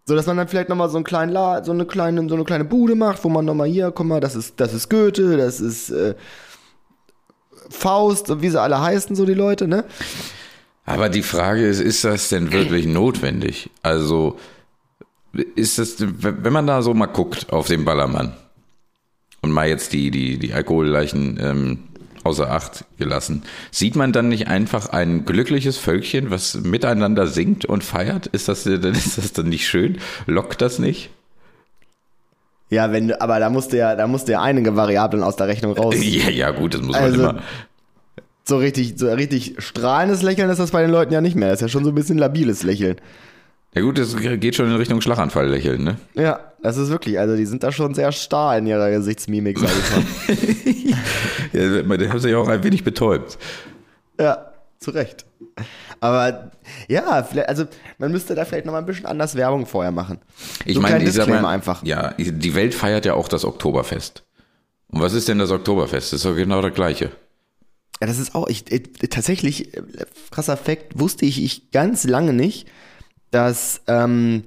So, 0.05 0.15
dass 0.15 0.27
man 0.27 0.37
dann 0.37 0.47
vielleicht 0.47 0.69
nochmal 0.69 0.89
so 0.89 0.97
einen 0.97 1.03
kleinen 1.03 1.31
La 1.31 1.63
so 1.63 1.71
eine 1.71 1.85
kleine, 1.85 2.29
so 2.29 2.35
eine 2.35 2.43
kleine 2.43 2.63
Bude 2.63 2.93
macht, 2.93 3.23
wo 3.23 3.29
man 3.29 3.43
nochmal 3.43 3.67
hier, 3.67 3.91
guck 3.91 4.05
mal, 4.05 4.19
das 4.19 4.35
ist, 4.35 4.59
das 4.59 4.73
ist 4.73 4.89
Goethe, 4.89 5.35
das 5.35 5.59
ist 5.59 5.89
äh, 5.89 6.13
Faust 7.71 8.29
und 8.29 8.43
wie 8.43 8.49
sie 8.49 8.61
alle 8.61 8.79
heißen, 8.79 9.15
so 9.15 9.25
die 9.25 9.33
Leute, 9.33 9.67
ne? 9.67 9.83
Aber 10.85 11.09
die 11.09 11.23
Frage 11.23 11.65
ist, 11.65 11.79
ist 11.79 12.03
das 12.03 12.29
denn 12.29 12.51
wirklich 12.51 12.85
notwendig? 12.85 13.71
Also, 13.81 14.37
ist 15.55 15.79
das, 15.79 15.95
wenn 15.99 16.53
man 16.53 16.67
da 16.67 16.83
so 16.83 16.93
mal 16.93 17.07
guckt 17.07 17.51
auf 17.51 17.67
den 17.67 17.83
Ballermann 17.83 18.33
und 19.41 19.51
mal 19.51 19.67
jetzt 19.67 19.93
die, 19.93 20.11
die, 20.11 20.37
die 20.37 20.53
Alkoholleichen 20.53 21.39
ähm, 21.41 21.79
außer 22.25 22.49
Acht 22.49 22.85
gelassen, 22.97 23.43
sieht 23.71 23.95
man 23.95 24.11
dann 24.11 24.27
nicht 24.29 24.47
einfach 24.47 24.89
ein 24.89 25.25
glückliches 25.25 25.77
Völkchen, 25.77 26.31
was 26.31 26.55
miteinander 26.55 27.27
singt 27.27 27.65
und 27.65 27.83
feiert? 27.83 28.27
Ist 28.27 28.47
das, 28.47 28.63
dann 28.65 28.93
ist 28.93 29.17
das 29.17 29.33
dann 29.33 29.47
nicht 29.49 29.67
schön? 29.67 29.99
Lockt 30.25 30.61
das 30.61 30.79
nicht? 30.79 31.11
Ja, 32.69 32.91
wenn 32.91 33.09
du, 33.09 33.21
aber 33.21 33.39
da 33.39 33.49
musst 33.49 33.73
du 33.73 33.77
ja, 33.77 33.95
da 33.95 34.07
musst 34.07 34.27
du 34.27 34.33
ja 34.33 34.41
einige 34.41 34.75
Variablen 34.75 35.23
aus 35.23 35.35
der 35.35 35.47
Rechnung 35.47 35.73
raus. 35.73 35.95
Ja, 36.01 36.29
ja, 36.29 36.51
gut, 36.51 36.73
das 36.73 36.81
muss 36.81 36.95
man 36.95 37.03
Also, 37.03 37.21
immer. 37.21 37.41
So 38.47 38.57
richtig, 38.57 38.95
so 38.97 39.11
richtig 39.11 39.55
strahlendes 39.59 40.21
Lächeln 40.21 40.49
ist 40.49 40.59
das 40.59 40.71
bei 40.71 40.81
den 40.81 40.91
Leuten 40.91 41.13
ja 41.13 41.21
nicht 41.21 41.35
mehr. 41.35 41.49
Das 41.49 41.57
ist 41.57 41.61
ja 41.61 41.67
schon 41.67 41.83
so 41.83 41.91
ein 41.91 41.95
bisschen 41.95 42.17
labiles 42.17 42.63
Lächeln. 42.63 42.97
Ja 43.75 43.81
gut, 43.81 43.97
das 43.97 44.15
geht 44.15 44.55
schon 44.55 44.67
in 44.67 44.75
Richtung 44.75 45.01
Schlaganfall 45.01 45.49
lächeln, 45.49 45.83
ne? 45.83 45.97
Ja, 46.13 46.39
das 46.63 46.77
ist 46.77 46.89
wirklich, 46.89 47.19
also 47.19 47.35
die 47.35 47.45
sind 47.45 47.61
da 47.61 47.71
schon 47.71 47.93
sehr 47.93 48.11
starr 48.13 48.57
in 48.57 48.67
ihrer 48.67 48.89
Gesichtsmimik, 48.89 49.59
sag 49.59 49.69
ich 49.69 49.91
mal. 49.91 50.95
Ja, 51.53 51.97
die 51.97 52.09
haben 52.09 52.19
sich 52.19 52.35
auch 52.35 52.47
ein 52.49 52.63
wenig 52.63 52.83
betäubt. 52.83 53.37
ja. 54.19 54.51
zu 54.79 54.91
Recht. 54.91 55.25
Aber 56.01 56.51
ja, 56.87 57.05
also 57.47 57.65
man 57.97 58.11
müsste 58.11 58.35
da 58.35 58.45
vielleicht 58.45 58.65
noch 58.65 58.73
mal 58.73 58.79
ein 58.79 58.85
bisschen 58.85 59.05
anders 59.05 59.35
Werbung 59.35 59.65
vorher 59.65 59.91
machen. 59.91 60.19
Ich 60.65 60.75
So 60.75 60.81
meine, 60.81 61.03
ich 61.03 61.13
sag 61.13 61.27
mal, 61.27 61.45
einfach. 61.45 61.81
ja, 61.83 62.13
die 62.17 62.55
Welt 62.55 62.73
feiert 62.73 63.05
ja 63.05 63.13
auch 63.13 63.27
das 63.27 63.45
Oktoberfest. 63.45 64.23
Und 64.89 65.01
was 65.01 65.13
ist 65.13 65.27
denn 65.27 65.39
das 65.39 65.51
Oktoberfest? 65.51 66.11
Das 66.13 66.19
ist 66.19 66.25
doch 66.25 66.35
genau 66.35 66.61
das 66.61 66.73
Gleiche. 66.73 67.11
Ja, 68.01 68.07
das 68.07 68.19
ist 68.19 68.35
auch, 68.35 68.47
ich, 68.47 68.69
äh, 68.71 68.79
tatsächlich, 68.79 69.75
äh, 69.77 69.81
krasser 70.31 70.57
Fakt, 70.57 70.99
wusste 70.99 71.25
ich, 71.25 71.41
ich 71.43 71.71
ganz 71.71 72.03
lange 72.03 72.33
nicht, 72.33 72.67
dass, 73.35 73.81
ähm, 73.87 74.45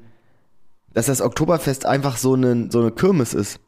dass 0.94 1.06
das 1.06 1.20
Oktoberfest 1.20 1.84
einfach 1.84 2.16
so 2.16 2.32
eine, 2.32 2.68
so 2.72 2.80
eine 2.80 2.90
Kirmes 2.90 3.34
ist. 3.34 3.60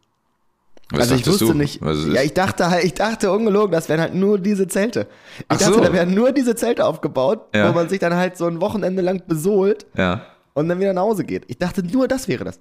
Was 0.92 1.02
also 1.02 1.14
ich 1.16 1.26
wusste 1.26 1.44
du? 1.44 1.52
nicht. 1.52 1.80
Ja, 1.82 2.22
ich 2.22 2.32
dachte 2.32 2.70
halt, 2.70 2.84
ich 2.84 2.94
dachte 2.94 3.30
ungelogen, 3.30 3.70
das 3.70 3.90
wären 3.90 4.00
halt 4.00 4.14
nur 4.14 4.38
diese 4.38 4.66
Zelte. 4.66 5.06
Ich 5.38 5.44
Ach 5.48 5.58
dachte, 5.58 5.74
so. 5.74 5.80
da 5.80 5.92
werden 5.92 6.14
nur 6.14 6.32
diese 6.32 6.56
Zelte 6.56 6.86
aufgebaut, 6.86 7.54
Ja. 7.54 7.68
wo 7.68 7.74
man 7.74 7.90
sich 7.90 7.98
dann 7.98 8.14
halt 8.14 8.38
so 8.38 8.46
ein 8.46 8.62
Wochenende 8.62 9.02
lang 9.02 9.22
besohlt 9.28 9.84
ja. 9.94 10.22
und 10.54 10.68
dann 10.70 10.80
wieder 10.80 10.94
nach 10.94 11.02
Hause 11.02 11.24
geht. 11.24 11.44
Ich 11.48 11.58
dachte, 11.58 11.82
nur 11.84 12.08
das 12.08 12.26
wäre 12.26 12.44
das. 12.44 12.58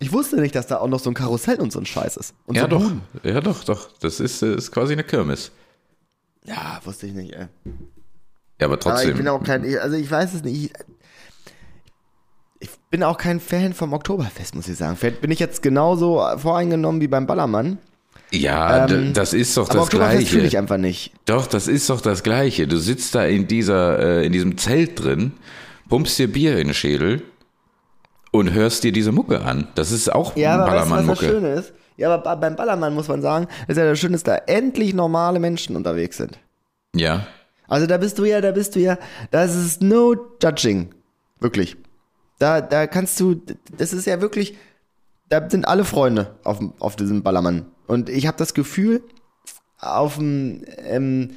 Ich 0.00 0.12
wusste 0.12 0.40
nicht, 0.40 0.56
dass 0.56 0.66
da 0.66 0.78
auch 0.78 0.88
noch 0.88 0.98
so 1.00 1.08
ein 1.10 1.14
Karussell 1.14 1.60
und 1.60 1.72
so 1.72 1.78
ein 1.78 1.86
Scheiß 1.86 2.16
ist. 2.16 2.34
Ja, 2.50 2.62
so 2.62 2.66
doch. 2.66 2.82
Buden. 2.82 3.02
Ja, 3.22 3.40
doch, 3.40 3.62
doch. 3.62 3.88
Das 4.00 4.18
ist, 4.18 4.42
äh, 4.42 4.56
ist 4.56 4.72
quasi 4.72 4.92
eine 4.94 5.04
Kirmes. 5.04 5.52
Ja, 6.44 6.80
wusste 6.84 7.06
ich 7.06 7.14
nicht, 7.14 7.32
ey. 7.32 7.46
Ja, 8.60 8.66
aber 8.66 8.74
Aber 8.74 8.78
trotzdem. 8.80 9.10
ich 9.10 9.16
bin 9.16 9.28
auch 9.28 9.42
kein, 9.42 9.64
also 9.78 9.96
ich 9.96 10.10
weiß 10.10 10.34
es 10.34 10.42
nicht. 10.42 10.72
Ich, 12.66 12.90
bin 12.90 13.02
auch 13.02 13.18
kein 13.18 13.40
Fan 13.40 13.72
vom 13.74 13.92
Oktoberfest, 13.92 14.54
muss 14.54 14.68
ich 14.68 14.76
sagen. 14.76 14.96
Vielleicht 14.96 15.20
bin 15.20 15.30
ich 15.30 15.38
jetzt 15.38 15.62
genauso 15.62 16.22
voreingenommen 16.38 17.00
wie 17.00 17.08
beim 17.08 17.26
Ballermann. 17.26 17.78
ja, 18.32 18.86
Ähm, 18.86 19.12
das 19.12 19.32
ist 19.34 19.56
doch 19.56 19.68
das 19.68 19.76
Oktoberfest 19.76 20.28
fühle 20.28 20.44
ich 20.44 20.50
Gleiche. 20.50 20.58
einfach 20.58 20.78
nicht. 20.78 21.12
Doch, 21.26 21.46
das 21.46 21.68
ist 21.68 21.90
doch 21.90 22.00
das 22.00 22.22
Gleiche. 22.22 22.66
Du 22.66 22.76
sitzt 22.78 23.14
da 23.14 23.24
in 23.24 23.46
dieser, 23.48 23.98
äh, 23.98 24.26
in 24.26 24.32
diesem 24.32 24.56
Zelt 24.58 25.02
drin, 25.02 25.32
pumpst 25.88 26.18
dir 26.18 26.30
Bier 26.32 26.58
in 26.58 26.68
den 26.68 26.74
Schädel 26.74 27.22
und 28.30 28.52
hörst 28.52 28.84
dir 28.84 28.92
diese 28.92 29.12
Mucke 29.12 29.42
an. 29.42 29.68
Das 29.74 29.92
ist 29.92 30.12
auch 30.12 30.36
Ja, 30.36 30.54
aber 30.54 30.72
weißt 30.72 30.72
du, 30.72 30.74
was 30.74 30.80
das 30.80 30.88
Ballermann-Mucke. 30.88 31.26
Schöne 31.26 31.52
ist? 31.54 31.72
Ja, 31.96 32.14
aber 32.14 32.36
beim 32.36 32.56
Ballermann 32.56 32.94
muss 32.94 33.08
man 33.08 33.22
sagen, 33.22 33.46
ist 33.68 33.76
ja 33.76 33.84
das 33.84 33.98
Schöne, 33.98 34.12
dass 34.12 34.22
da 34.22 34.36
endlich 34.36 34.92
normale 34.94 35.38
Menschen 35.38 35.76
unterwegs 35.76 36.16
sind. 36.18 36.38
Ja. 36.94 37.26
Also 37.68 37.86
da 37.86 37.96
bist 37.96 38.18
du 38.18 38.24
ja, 38.24 38.40
da 38.40 38.52
bist 38.52 38.74
du 38.76 38.80
ja, 38.80 38.98
das 39.30 39.54
ist 39.56 39.82
no 39.82 40.14
judging. 40.42 40.90
Wirklich. 41.40 41.76
Da, 42.38 42.60
da 42.60 42.86
kannst 42.86 43.18
du, 43.20 43.40
das 43.76 43.92
ist 43.92 44.06
ja 44.06 44.20
wirklich, 44.20 44.56
da 45.28 45.48
sind 45.48 45.66
alle 45.66 45.84
Freunde 45.84 46.36
auf, 46.44 46.60
auf 46.78 46.96
diesem 46.96 47.22
Ballermann. 47.22 47.66
Und 47.86 48.08
ich 48.08 48.26
habe 48.26 48.36
das 48.36 48.54
Gefühl, 48.54 49.02
auf 49.78 50.16
dem, 50.16 50.64
ähm, 50.78 51.30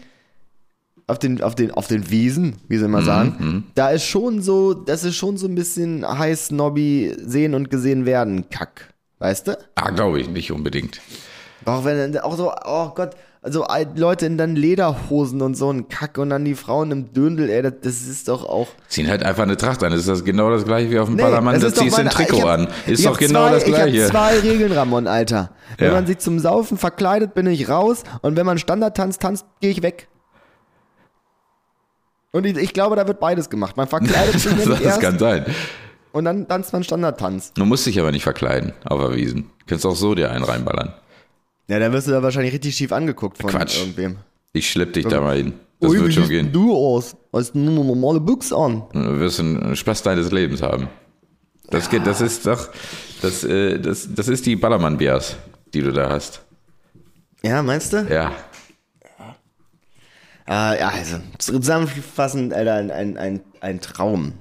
auf 1.07 1.19
den, 1.19 1.41
auf 1.41 1.55
den, 1.55 1.71
auf 1.71 1.87
den 1.87 2.09
Wiesen, 2.09 2.57
wie 2.67 2.77
sie 2.77 2.85
immer 2.85 3.01
sagen, 3.01 3.65
da 3.75 3.89
ist 3.89 4.05
schon 4.05 4.41
so, 4.41 4.73
das 4.73 5.03
ist 5.03 5.15
schon 5.15 5.37
so 5.37 5.47
ein 5.47 5.55
bisschen 5.55 6.07
heiß 6.07 6.51
Nobby 6.51 7.15
sehen 7.19 7.55
und 7.55 7.69
gesehen 7.69 8.05
werden, 8.05 8.49
Kack. 8.49 8.93
Weißt 9.17 9.47
du? 9.47 9.57
Ah, 9.75 9.89
glaube 9.89 10.21
ich 10.21 10.29
nicht 10.29 10.51
unbedingt. 10.51 11.01
Auch 11.65 11.83
wenn, 11.83 12.17
auch 12.19 12.37
so, 12.37 12.53
oh 12.65 12.89
Gott, 12.95 13.15
also 13.41 13.65
Leute 13.96 14.25
in 14.25 14.38
dann 14.38 14.55
Lederhosen 14.55 15.41
und 15.41 15.55
so 15.55 15.72
ein 15.72 15.88
Kack 15.88 16.17
und 16.17 16.29
dann 16.29 16.43
die 16.43 16.55
Frauen 16.55 16.91
im 16.91 17.13
Döndel, 17.13 17.50
ey, 17.50 17.62
das, 17.62 17.74
das 17.81 18.01
ist 18.01 18.27
doch 18.27 18.43
auch. 18.48 18.67
Ziehen 18.89 19.08
halt 19.08 19.24
einfach 19.24 19.43
eine 19.43 19.55
Tracht 19.55 19.81
an. 19.84 19.91
Das 19.91 20.01
ist 20.01 20.10
das 20.10 20.25
genau 20.25 20.50
das 20.50 20.65
gleiche 20.65 20.91
wie 20.91 21.00
auf 21.00 21.08
dem 21.08 21.15
Nee, 21.15 21.22
Ballermann. 21.24 21.60
Da 21.60 21.74
ziehst 21.74 21.98
du 21.98 22.01
ein 22.01 22.10
Trikot 22.10 22.36
ich 22.36 22.41
hab- 22.43 22.50
an. 22.50 22.67
Ist 22.86 23.00
ich 23.00 23.05
doch 23.05 23.17
genau 23.17 23.48
zwei, 23.48 23.51
das 23.53 23.63
Ich 23.63 23.74
Gleiche. 23.74 24.01
habe 24.03 24.12
zwei 24.12 24.39
Regeln, 24.39 24.72
Ramon, 24.74 25.08
Alter. 25.08 25.51
Wenn 25.77 25.88
Ja. 25.88 25.93
man 25.93 26.05
sich 26.05 26.17
zum 26.19 26.39
Saufen 26.39 26.77
verkleidet, 26.77 27.34
bin 27.34 27.48
ich 27.48 27.69
raus 27.69 28.03
und 28.22 28.36
wenn 28.36 28.46
man 28.46 28.58
Standardtanz 28.58 29.19
tanzt, 29.19 29.46
gehe 29.62 29.72
ich 29.72 29.81
weg. 29.84 30.10
Und 32.31 32.46
ich, 32.46 32.58
ich 32.58 32.74
glaube, 32.74 32.96
da 32.96 33.08
wird 33.08 33.19
beides 33.19 33.50
gemacht. 33.50 33.77
Man 33.77 33.88
verkleidet 33.88 34.34
sich 34.39 34.53
das, 34.55 34.65
das 34.65 34.81
erst 34.81 35.01
kann 35.01 35.17
sein. 35.17 35.46
und 36.12 36.25
dann 36.25 36.48
tanzt 36.48 36.74
man 36.74 36.84
Standardtanz. 36.84 37.53
Du 37.53 37.65
musst 37.65 37.86
dich 37.86 38.00
aber 38.00 38.12
nicht 38.12 38.24
verkleiden 38.24 38.74
auf 38.86 39.00
der 39.00 39.15
Wiesen. 39.15 39.43
Du 39.60 39.65
kannst 39.67 39.86
auch 39.86 39.96
so 39.96 40.13
dir 40.13 40.29
einen 40.31 40.43
reinballern. 40.43 40.93
Ja, 41.69 41.77
dann 41.77 41.93
wirst 41.93 42.07
du 42.07 42.11
da 42.11 42.23
wahrscheinlich 42.23 42.53
richtig 42.53 42.75
schief 42.75 42.91
angeguckt 42.91 43.38
von 43.38 43.51
Quatsch. 43.51 43.79
irgendwem. 43.79 44.17
Ich 44.53 44.69
schlepp 44.71 44.91
dich 44.93 45.05
da 45.05 45.21
mal 45.21 45.38
hin. 45.38 45.53
Das 45.79 45.91
Ui, 45.91 45.99
wird 46.01 46.13
schon 46.13 46.27
gehen. 46.27 46.51
du 46.51 46.75
aus? 46.75 47.15
Hast 47.32 47.53
du 47.53 47.60
nur 47.60 47.86
normale 47.86 48.19
Büchse 48.19 48.58
an? 48.58 48.84
Du 48.91 49.19
wirst 49.19 49.39
einen 49.39 49.75
Spaß 49.75 50.01
deines 50.01 50.32
Lebens 50.32 50.63
haben. 50.63 50.89
Das 51.69 51.89
geht, 51.89 52.08
das 52.08 52.21
ist 52.21 52.47
doch, 52.47 52.69
das, 53.21 53.43
äh, 53.43 53.79
das, 53.79 54.10
das 54.13 54.27
ist 54.27 54.47
die 54.47 54.55
Ballermann-Bias, 54.55 55.38
die 55.73 55.82
du 55.82 55.93
da 55.93 56.10
hast. 56.10 56.41
Ja, 57.43 57.62
meinst 57.62 57.93
du? 57.93 57.97
Ja. 58.10 58.32
Äh, 60.47 60.79
ja, 60.79 60.89
also 60.89 61.17
zusammenfassend, 61.38 62.51
Alter, 62.51 62.73
ein, 62.73 62.89
ein, 62.89 63.17
ein, 63.17 63.41
ein 63.62 63.79
Traum. 63.79 64.34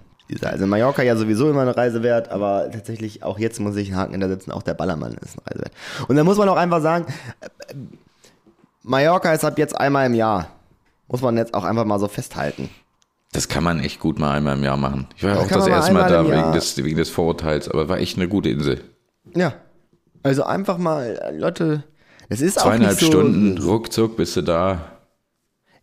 Also 0.42 0.66
Mallorca 0.66 1.02
ja 1.02 1.16
sowieso 1.16 1.48
immer 1.48 1.62
eine 1.62 1.76
Reise 1.76 2.02
wert, 2.02 2.28
aber 2.30 2.70
tatsächlich 2.70 3.22
auch 3.22 3.38
jetzt 3.38 3.60
muss 3.60 3.76
ich 3.76 3.88
einen 3.88 3.96
Haken 3.96 4.12
hinter 4.12 4.28
setzen, 4.28 4.52
auch 4.52 4.62
der 4.62 4.74
Ballermann 4.74 5.14
ist 5.14 5.38
eine 5.38 5.46
Reise 5.46 5.60
wert. 5.60 5.72
Und 6.08 6.16
dann 6.16 6.26
muss 6.26 6.36
man 6.36 6.48
auch 6.48 6.56
einfach 6.56 6.82
sagen, 6.82 7.06
äh, 7.40 7.74
Mallorca 8.82 9.32
ist 9.32 9.44
ab 9.44 9.58
jetzt 9.58 9.78
einmal 9.78 10.06
im 10.06 10.14
Jahr. 10.14 10.48
Muss 11.08 11.22
man 11.22 11.36
jetzt 11.36 11.54
auch 11.54 11.64
einfach 11.64 11.84
mal 11.84 11.98
so 11.98 12.08
festhalten. 12.08 12.68
Das 13.32 13.48
kann 13.48 13.64
man 13.64 13.80
echt 13.80 14.00
gut 14.00 14.18
mal 14.18 14.36
einmal 14.36 14.56
im 14.56 14.64
Jahr 14.64 14.76
machen. 14.76 15.06
Ich 15.16 15.22
war 15.22 15.34
Das 15.34 15.44
auch 15.44 15.48
das 15.48 15.66
erste 15.66 15.92
Mal 15.92 16.10
da 16.10 16.24
wegen 16.26 16.52
des, 16.52 16.76
wegen 16.82 16.96
des 16.96 17.10
Vorurteils, 17.10 17.68
aber 17.68 17.88
war 17.88 17.98
echt 17.98 18.16
eine 18.16 18.28
gute 18.28 18.48
Insel. 18.48 18.80
Ja. 19.34 19.54
Also 20.22 20.44
einfach 20.44 20.78
mal, 20.78 21.34
Leute, 21.36 21.84
es 22.28 22.40
ist 22.40 22.58
auch 22.58 22.64
Zweieinhalb 22.64 22.92
nicht 22.92 23.00
so, 23.00 23.06
Stunden, 23.06 23.58
ruckzuck 23.58 24.16
bist 24.16 24.36
du 24.36 24.42
da. 24.42 24.92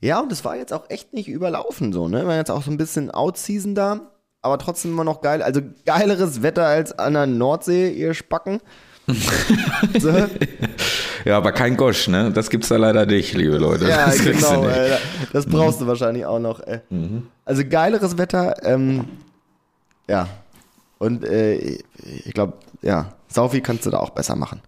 Ja, 0.02 0.20
und 0.20 0.32
es 0.32 0.44
war 0.44 0.56
jetzt 0.56 0.74
auch 0.74 0.90
echt 0.90 1.14
nicht 1.14 1.28
überlaufen 1.28 1.94
so, 1.94 2.08
ne? 2.08 2.22
Wir 2.22 2.28
waren 2.28 2.38
jetzt 2.38 2.52
auch 2.52 2.62
so 2.62 2.70
ein 2.70 2.78
bisschen 2.78 3.10
Out-Season 3.10 3.74
da, 3.76 4.12
aber 4.46 4.58
trotzdem 4.60 4.92
immer 4.92 5.04
noch 5.04 5.22
geil. 5.22 5.42
Also 5.44 5.62
geileres 5.86 6.42
Wetter 6.42 6.66
als 6.66 6.98
an 6.98 7.14
der 7.14 7.26
Nordsee, 7.28 7.92
ihr 7.92 8.14
Spacken. 8.14 8.62
so. 10.00 10.12
Ja, 11.26 11.38
aber 11.38 11.52
kein 11.52 11.76
Gosch, 11.78 12.08
ne? 12.08 12.32
Das 12.32 12.50
gibt's 12.50 12.70
da 12.70 12.78
leider 12.78 13.06
nicht, 13.06 13.34
liebe 13.34 13.58
Leute. 13.58 13.88
Ja, 13.90 14.06
das 14.06 14.20
genau. 14.24 14.64
nicht. 14.66 14.74
Alter. 14.76 14.98
Das 15.34 15.46
brauchst 15.46 15.82
du 15.82 15.88
wahrscheinlich 15.88 16.26
auch 16.26 16.40
noch. 16.40 16.60
Ey. 16.62 16.80
Also 17.44 17.64
geileres 17.68 18.18
Wetter, 18.18 18.56
ähm, 18.64 19.06
ja. 20.08 20.28
Und 20.98 21.24
äh, 21.26 21.58
ich 21.58 22.34
glaube, 22.34 22.54
ja, 22.82 23.14
Saufi 23.28 23.62
kannst 23.62 23.86
du 23.86 23.90
da 23.90 23.98
auch 24.00 24.12
besser 24.12 24.36
machen. 24.36 24.62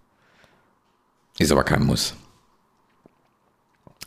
Ist 1.38 1.50
aber 1.52 1.64
kein 1.64 1.84
Muss. 1.84 2.14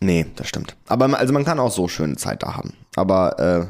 Nee, 0.01 0.25
das 0.35 0.47
stimmt. 0.47 0.75
Aber 0.87 1.07
man- 1.07 1.19
also 1.19 1.33
man 1.33 1.45
kann 1.45 1.59
auch 1.59 1.71
so 1.71 1.87
schöne 1.87 2.15
Zeit 2.15 2.43
da 2.43 2.55
haben. 2.55 2.73
Aber 2.95 3.39
äh, 3.39 3.65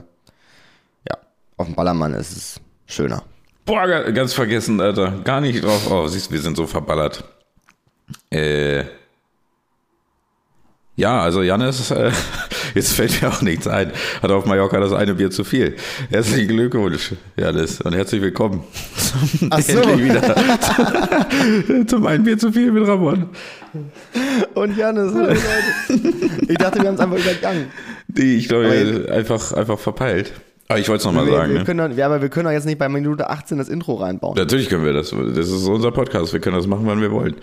auf 1.61 1.67
dem 1.67 1.75
Ballermann 1.75 2.13
ist 2.13 2.31
es 2.35 2.61
schöner. 2.87 3.23
Boah, 3.65 3.87
ga- 3.87 4.11
ganz 4.11 4.33
vergessen, 4.33 4.81
Alter. 4.81 5.19
Gar 5.23 5.41
nicht 5.41 5.63
drauf. 5.63 5.89
Oh, 5.89 6.07
siehst 6.07 6.29
du, 6.29 6.33
wir 6.33 6.41
sind 6.41 6.57
so 6.57 6.67
verballert. 6.67 7.23
Äh. 8.31 8.83
Ja, 10.97 11.21
also 11.21 11.41
Jannis, 11.41 11.89
äh, 11.91 12.11
jetzt 12.75 12.93
fällt 12.93 13.21
mir 13.21 13.29
auch 13.29 13.41
nichts 13.41 13.65
ein, 13.67 13.91
hat 14.21 14.29
auf 14.29 14.45
Mallorca 14.45 14.79
das 14.79 14.91
eine 14.91 15.15
Bier 15.15 15.31
zu 15.31 15.43
viel. 15.43 15.75
Herzlichen 16.09 16.49
Glückwunsch, 16.49 17.13
Jannis, 17.37 17.79
und 17.81 17.93
herzlich 17.95 18.21
willkommen 18.21 18.63
zum, 18.97 19.47
Ach 19.51 19.61
so. 19.61 19.79
endlich 19.79 20.03
wieder 20.13 21.87
zum 21.87 22.05
ein 22.05 22.23
Bier 22.23 22.37
zu 22.37 22.51
viel 22.51 22.71
mit 22.71 22.85
Ramon. 22.87 23.29
Und 24.53 24.77
Janis, 24.77 25.13
hallo 25.13 25.27
Leute. 25.27 25.41
Ich 26.49 26.57
dachte, 26.57 26.81
wir 26.81 26.87
haben 26.89 26.95
es 26.95 26.99
einfach 27.01 27.17
übergangen. 27.17 27.67
Die, 28.09 28.35
ich 28.37 28.47
glaube, 28.49 29.07
einfach, 29.11 29.53
einfach 29.53 29.79
verpeilt. 29.79 30.33
Aber 30.71 30.79
ich 30.79 30.89
wollte 30.89 30.99
es 31.01 31.05
nochmal 31.05 31.27
sagen. 31.29 31.51
wir 31.53 31.59
Ne? 31.59 31.65
können 31.65 31.91
doch, 31.91 31.97
ja, 31.97 32.05
aber 32.05 32.21
wir 32.21 32.29
können 32.29 32.45
doch 32.45 32.51
jetzt 32.51 32.65
nicht 32.65 32.79
bei 32.79 32.89
Minute 32.89 33.29
18 33.29 33.57
das 33.57 33.69
Intro 33.69 33.95
reinbauen. 33.95 34.35
Natürlich 34.37 34.69
können 34.69 34.83
wir 34.85 34.93
das. 34.93 35.09
Das 35.11 35.49
ist 35.49 35.67
unser 35.67 35.91
Podcast. 35.91 36.33
Wir 36.33 36.39
können 36.39 36.55
das 36.55 36.67
machen, 36.67 36.85
wann 36.85 37.01
wir 37.01 37.11
wollen. 37.11 37.35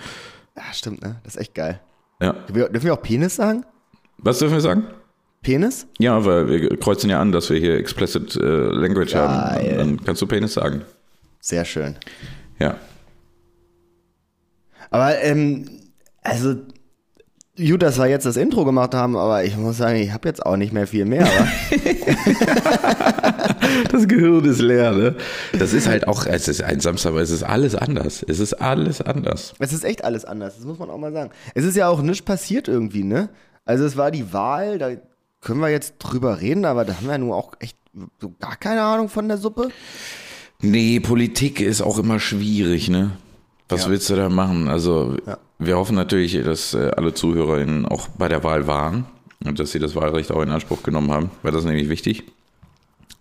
Ja, 0.57 0.63
stimmt, 0.73 1.03
ne? 1.03 1.17
Das 1.25 1.35
ist 1.37 1.41
echt 1.41 1.55
geil. 1.55 1.81
Ja. 2.21 2.33
Dürfen 2.33 2.55
wir, 2.55 2.69
dürfen 2.69 2.87
wir 2.87 2.95
auch 2.95 3.03
Penis 3.03 3.37
sagen? 3.37 3.65
Was 4.19 4.39
dürfen 4.41 4.55
wir 4.55 4.61
sagen? 4.61 4.85
Penis? 5.43 5.87
Ja, 6.01 6.25
weil 6.25 6.49
wir 6.49 6.77
kreuzen 6.79 7.09
ja 7.11 7.21
an, 7.21 7.31
dass 7.31 7.49
wir 7.49 7.59
hier 7.61 7.77
explicit 7.77 8.35
äh, 8.37 8.41
Language 8.45 9.13
Geil. 9.13 9.29
haben. 9.29 9.77
Dann 9.79 10.05
kannst 10.05 10.21
du 10.21 10.27
Penis 10.27 10.55
sagen. 10.55 10.83
Sehr 11.41 11.65
schön. 11.65 11.95
Ja. 12.59 12.75
Aber, 14.91 15.21
ähm, 15.23 15.69
also, 16.23 16.57
gut, 17.59 17.83
dass 17.83 17.99
wir 17.99 18.07
jetzt 18.07 18.25
das 18.27 18.37
Intro 18.37 18.65
gemacht 18.65 18.95
haben, 18.95 19.17
aber 19.17 19.45
ich 19.45 19.57
muss 19.57 19.77
sagen, 19.77 19.97
ich 19.97 20.13
habe 20.13 20.29
jetzt 20.29 20.45
auch 20.45 20.57
nicht 20.57 20.73
mehr 20.73 20.87
viel 20.87 21.05
mehr. 21.05 21.27
Aber 21.27 21.49
Das 23.91 24.09
Gehirn 24.09 24.45
ist 24.45 24.61
leer, 24.61 24.93
ne? 24.93 25.15
Das 25.59 25.73
ist 25.73 25.87
halt 25.87 26.09
auch, 26.09 26.27
es 26.27 26.49
ist 26.49 26.63
ein 26.63 26.81
Samstag, 26.81 27.11
aber 27.11 27.21
es 27.21 27.31
ist 27.31 27.43
alles 27.43 27.75
anders. 27.75 28.23
Es 28.23 28.39
ist 28.39 28.55
alles 28.55 29.01
anders. 29.01 29.55
es 29.59 29.73
ist 29.73 29.85
echt 29.85 30.05
alles 30.05 30.25
anders, 30.25 30.57
das 30.57 30.65
muss 30.65 30.79
man 30.79 30.91
auch 30.91 30.99
mal 30.99 31.13
sagen. 31.13 31.31
Es 31.55 31.65
ist 31.65 31.77
ja 31.77 31.89
auch 31.89 32.03
nichts 32.03 32.25
passiert 32.25 32.69
irgendwie, 32.69 33.05
ne? 33.05 33.29
Also, 33.65 33.85
es 33.85 33.97
war 33.97 34.11
die 34.11 34.33
Wahl, 34.33 34.79
da 34.79 34.91
können 35.41 35.61
wir 35.61 35.69
jetzt 35.69 35.95
drüber 35.99 36.41
reden, 36.41 36.65
aber 36.65 36.85
da 36.85 36.95
haben 36.97 37.09
wir 37.09 37.19
nun 37.19 37.33
auch 37.33 37.53
echt 37.61 37.77
so 38.21 38.33
gar 38.39 38.57
keine 38.57 38.83
Ahnung 38.83 39.09
von 39.09 39.29
der 39.29 39.39
Suppe. 39.39 39.69
Nee, 40.61 41.01
Politik 41.01 41.61
ist 41.61 41.83
auch 41.83 41.99
immer 41.99 42.19
schwierig, 42.19 42.89
ne? 42.89 43.13
Was 43.69 43.85
Ja. 43.85 43.91
willst 43.91 44.09
du 44.11 44.17
da 44.17 44.29
machen? 44.29 44.69
Also, 44.69 45.17
Ja. 45.27 45.39
wir 45.59 45.77
hoffen 45.77 45.95
natürlich, 45.97 46.41
dass 46.43 46.75
äh, 46.75 46.91
alle 46.97 47.13
ZuhörerInnen 47.15 47.87
auch 47.87 48.09
bei 48.19 48.29
der 48.29 48.43
Wahl 48.45 48.67
waren. 48.67 49.07
Und 49.45 49.61
dass 49.61 49.71
sie 49.71 49.79
das 49.79 49.95
Wahlrecht 49.95 50.33
auch 50.33 50.43
in 50.43 50.51
Anspruch 50.51 50.83
genommen 50.83 51.13
haben, 51.13 51.31
weil 51.45 51.53
das 51.53 51.61
ist 51.61 51.67
nämlich 51.69 51.89
wichtig. 51.89 52.25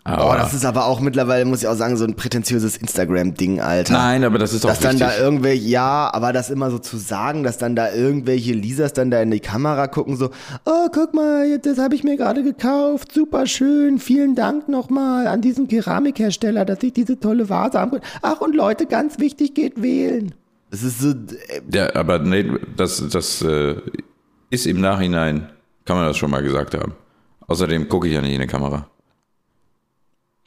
Oh, 0.10 0.12
Aber, 0.12 0.38
das 0.38 0.54
ist 0.54 0.63
aber 0.63 0.86
auch 0.86 1.02
mittlerweile, 1.02 1.43
muss 1.43 1.63
ich 1.63 1.67
auch 1.67 1.76
sagen, 1.76 1.98
so 1.98 2.06
ein 2.06 2.15
prätentiöses 2.15 2.78
Instagram-Ding, 2.78 3.60
Alter. 3.60 3.91
nein, 3.91 4.24
aber 4.24 4.38
das 4.39 4.54
ist 4.54 4.63
auch 4.65 4.70
Dass 4.70 4.80
dann 4.80 4.98
wichtig. 4.98 5.06
da 5.17 5.22
irgendwelche, 5.22 5.67
ja, 5.67 6.10
aber 6.13 6.32
das 6.32 6.50
immer 6.50 6.72
so 6.72 6.80
zu 6.80 6.96
sagen, 6.96 7.43
dass 7.43 7.58
dann 7.58 7.76
da 7.76 7.91
irgendwelche 7.93 8.54
Lisas 8.54 8.93
dann 8.93 9.12
da 9.12 9.22
in 9.22 9.32
die 9.32 9.41
Kamera 9.41 9.88
gucken, 9.88 10.15
so, 10.15 10.30
oh, 10.63 10.88
guck 10.93 11.13
mal, 11.13 11.46
jetzt, 11.48 11.65
das 11.65 11.78
habe 11.78 11.93
ich 11.93 12.06
mir 12.06 12.15
gerade 12.15 12.41
gekauft, 12.41 13.12
super 13.12 13.48
schön, 13.48 14.00
vielen 14.00 14.34
Dank 14.34 14.70
nochmal 14.70 15.28
an 15.28 15.41
diesen 15.41 15.67
Keramikhersteller, 15.67 16.63
dass 16.63 16.82
ich 16.84 16.93
diese 16.93 17.20
tolle 17.20 17.50
Vase 17.50 17.78
haben 17.78 17.91
konnte. 17.91 18.08
Ach, 18.22 18.39
und 18.39 18.56
Leute, 18.56 18.86
ganz 18.86 19.20
wichtig, 19.20 19.56
geht 19.56 19.82
wählen. 19.82 20.34
Das 20.72 20.84
ist 20.84 21.00
so, 21.02 21.10
äh, 21.10 21.15
Ja, 21.74 21.93
aber 21.96 22.20
nee, 22.20 22.50
das, 22.78 23.04
das 23.10 23.41
äh, 23.41 23.76
ist 24.52 24.67
im 24.67 24.80
Nachhinein, 24.80 25.50
kann 25.84 25.98
man 25.98 26.06
das 26.06 26.15
schon 26.15 26.32
mal 26.32 26.43
gesagt 26.43 26.76
haben. 26.76 26.93
Außerdem 27.48 27.89
gucke 27.89 28.08
ich 28.08 28.13
ja 28.13 28.22
nicht 28.22 28.34
in 28.36 28.39
die 28.41 28.48
Kamera. 28.48 28.88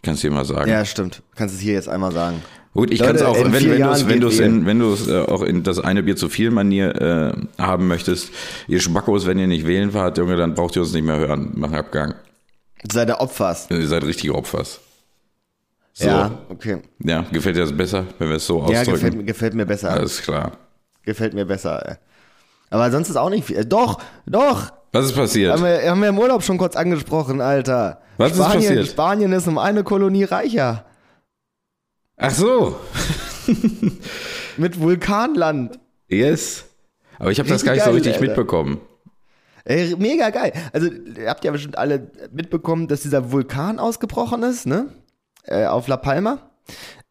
Ich 0.01 0.03
kann 0.03 0.15
es 0.15 0.21
dir 0.23 0.31
mal 0.31 0.47
sagen. 0.47 0.71
ja, 0.71 0.83
stimmt. 0.87 1.23
Kannst 1.37 1.55
es 1.55 1.61
hier 1.61 1.75
jetzt 1.75 1.89
einmal 1.89 2.11
sagen. 2.11 2.43
Gut, 2.73 2.91
ich 2.91 3.01
kann 3.01 3.17
es 3.17 3.23
auch, 3.23 3.35
wenn, 3.37 3.53
wenn 3.53 3.81
du 3.83 3.91
es 3.91 4.09
wenn 4.09 4.21
du's 4.21 4.39
in, 4.39 4.65
wenn 4.65 4.79
du 4.79 4.93
es 4.95 5.09
äh, 5.09 5.19
auch 5.23 5.43
in 5.43 5.63
das 5.63 5.79
eine 5.79 6.03
Bier 6.03 6.17
zu 6.17 6.29
viel 6.29 6.51
Manier 6.51 7.37
äh, 7.59 7.61
haben 7.63 7.87
möchtest, 7.89 8.31
ihr 8.69 8.81
Schmackos, 8.81 9.27
wenn 9.27 9.39
ihr 9.39 9.47
nicht 9.49 9.67
wählen 9.67 9.91
fahrt, 9.91 10.17
Junge, 10.19 10.37
dann 10.37 10.55
braucht 10.55 10.77
ihr 10.77 10.83
uns 10.83 10.93
nicht 10.93 11.05
mehr 11.05 11.19
hören. 11.19 11.51
Machen 11.55 11.75
Abgang. 11.75 12.15
Sei 12.91 13.05
der 13.05 13.21
Opfers. 13.21 13.67
Ihr 13.71 13.87
seid 13.89 14.05
richtige 14.05 14.35
Opfers. 14.35 14.81
So. 15.93 16.07
Ja, 16.07 16.31
Ja. 16.31 16.39
okay. 16.49 16.79
gefällt 17.33 17.57
dir 17.57 17.61
das 17.61 17.77
besser, 17.77 18.07
wenn 18.19 18.29
wir 18.29 18.37
es 18.37 18.47
so 18.47 18.59
Ja, 18.71 18.81
ausdrücken? 18.81 18.93
gefällt, 18.93 19.17
mir- 19.17 19.25
gefällt 19.25 19.55
mir 19.55 19.67
besser. 19.67 19.91
Alles 19.91 20.23
klar. 20.23 20.53
Gefällt 21.03 21.35
mir 21.35 21.45
besser, 21.45 21.87
ey. 21.87 21.97
Aber 22.71 22.91
sonst 22.91 23.11
ist 23.11 23.17
auch 23.17 23.31
nicht 23.31 23.45
viel. 23.45 23.65
Doch, 23.65 24.01
doch. 24.27 24.73
Was 24.93 25.07
ist 25.07 25.15
passiert? 25.15 25.53
Haben 25.53 25.63
wir, 25.65 25.91
haben 25.91 26.01
wir 26.01 26.09
im 26.09 26.19
Urlaub 26.19 26.43
schon 26.43 26.59
kurz 26.59 26.75
angesprochen, 26.77 27.41
Alter. 27.41 28.01
Was 28.17 28.33
ist 28.33 28.39
Spanien, 28.39 28.63
passiert? 28.63 28.87
Spanien 28.89 29.33
ist 29.33 29.47
um 29.47 29.59
eine 29.59 29.85
Kolonie 29.85 30.25
reicher. 30.25 30.85
Ach 32.17 32.31
so. 32.31 32.77
Mit 34.57 34.81
Vulkanland. 34.81 35.79
Yes. 36.09 36.65
Aber 37.19 37.31
ich 37.31 37.39
habe 37.39 37.49
das 37.49 37.65
gar 37.65 37.75
nicht 37.75 37.85
so 37.85 37.91
richtig 37.91 38.15
Alter. 38.15 38.27
mitbekommen. 38.27 38.81
Ey, 39.65 39.95
mega 39.99 40.31
geil. 40.31 40.53
Also, 40.73 40.89
ihr 40.91 41.29
habt 41.29 41.45
ja 41.45 41.53
bestimmt 41.53 41.79
alle 41.79 42.11
mitbekommen, 42.33 42.89
dass 42.89 43.03
dieser 43.03 43.31
Vulkan 43.31 43.79
ausgebrochen 43.79 44.43
ist, 44.43 44.67
ne? 44.67 44.89
Äh, 45.45 45.67
auf 45.67 45.87
La 45.87 45.97
Palma. 45.97 46.39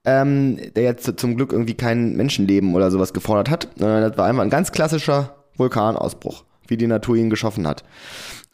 Ähm, 0.05 0.57
der 0.75 0.83
jetzt 0.83 1.19
zum 1.19 1.35
Glück 1.35 1.51
irgendwie 1.51 1.75
kein 1.75 2.15
Menschenleben 2.15 2.73
oder 2.75 2.89
sowas 2.91 3.13
gefordert 3.13 3.49
hat. 3.49 3.67
sondern 3.77 4.01
Das 4.01 4.17
war 4.17 4.25
einmal 4.25 4.45
ein 4.45 4.49
ganz 4.49 4.71
klassischer 4.71 5.35
Vulkanausbruch, 5.57 6.43
wie 6.69 6.77
die 6.77 6.87
Natur 6.87 7.15
ihn 7.15 7.29
geschaffen 7.29 7.67
hat. 7.67 7.83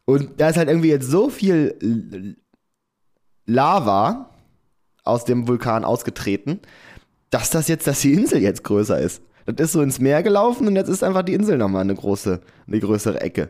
Und 0.06 0.40
da 0.40 0.50
ist 0.50 0.58
halt 0.58 0.70
irgendwie 0.70 0.90
jetzt 0.90 1.10
so 1.10 1.30
viel 1.30 2.36
Lava 3.46 4.30
aus 5.04 5.26
dem 5.26 5.48
Vulkan 5.48 5.84
ausgetreten, 5.86 6.60
dass 7.30 7.50
das 7.50 7.68
jetzt, 7.68 7.88
dass 7.88 8.02
die 8.02 8.14
Insel 8.14 8.42
jetzt 8.42 8.64
größer 8.64 9.00
ist. 9.00 9.22
Das 9.46 9.68
ist 9.68 9.72
so 9.74 9.82
ins 9.82 10.00
Meer 10.00 10.24
gelaufen 10.24 10.68
und 10.68 10.76
jetzt 10.76 10.88
ist 10.90 11.04
einfach 11.04 11.22
die 11.22 11.34
Insel 11.34 11.58
nochmal 11.58 11.82
eine 11.82 11.94
große, 11.96 12.42
eine 12.68 12.80
größere 12.80 13.22
Ecke. 13.22 13.50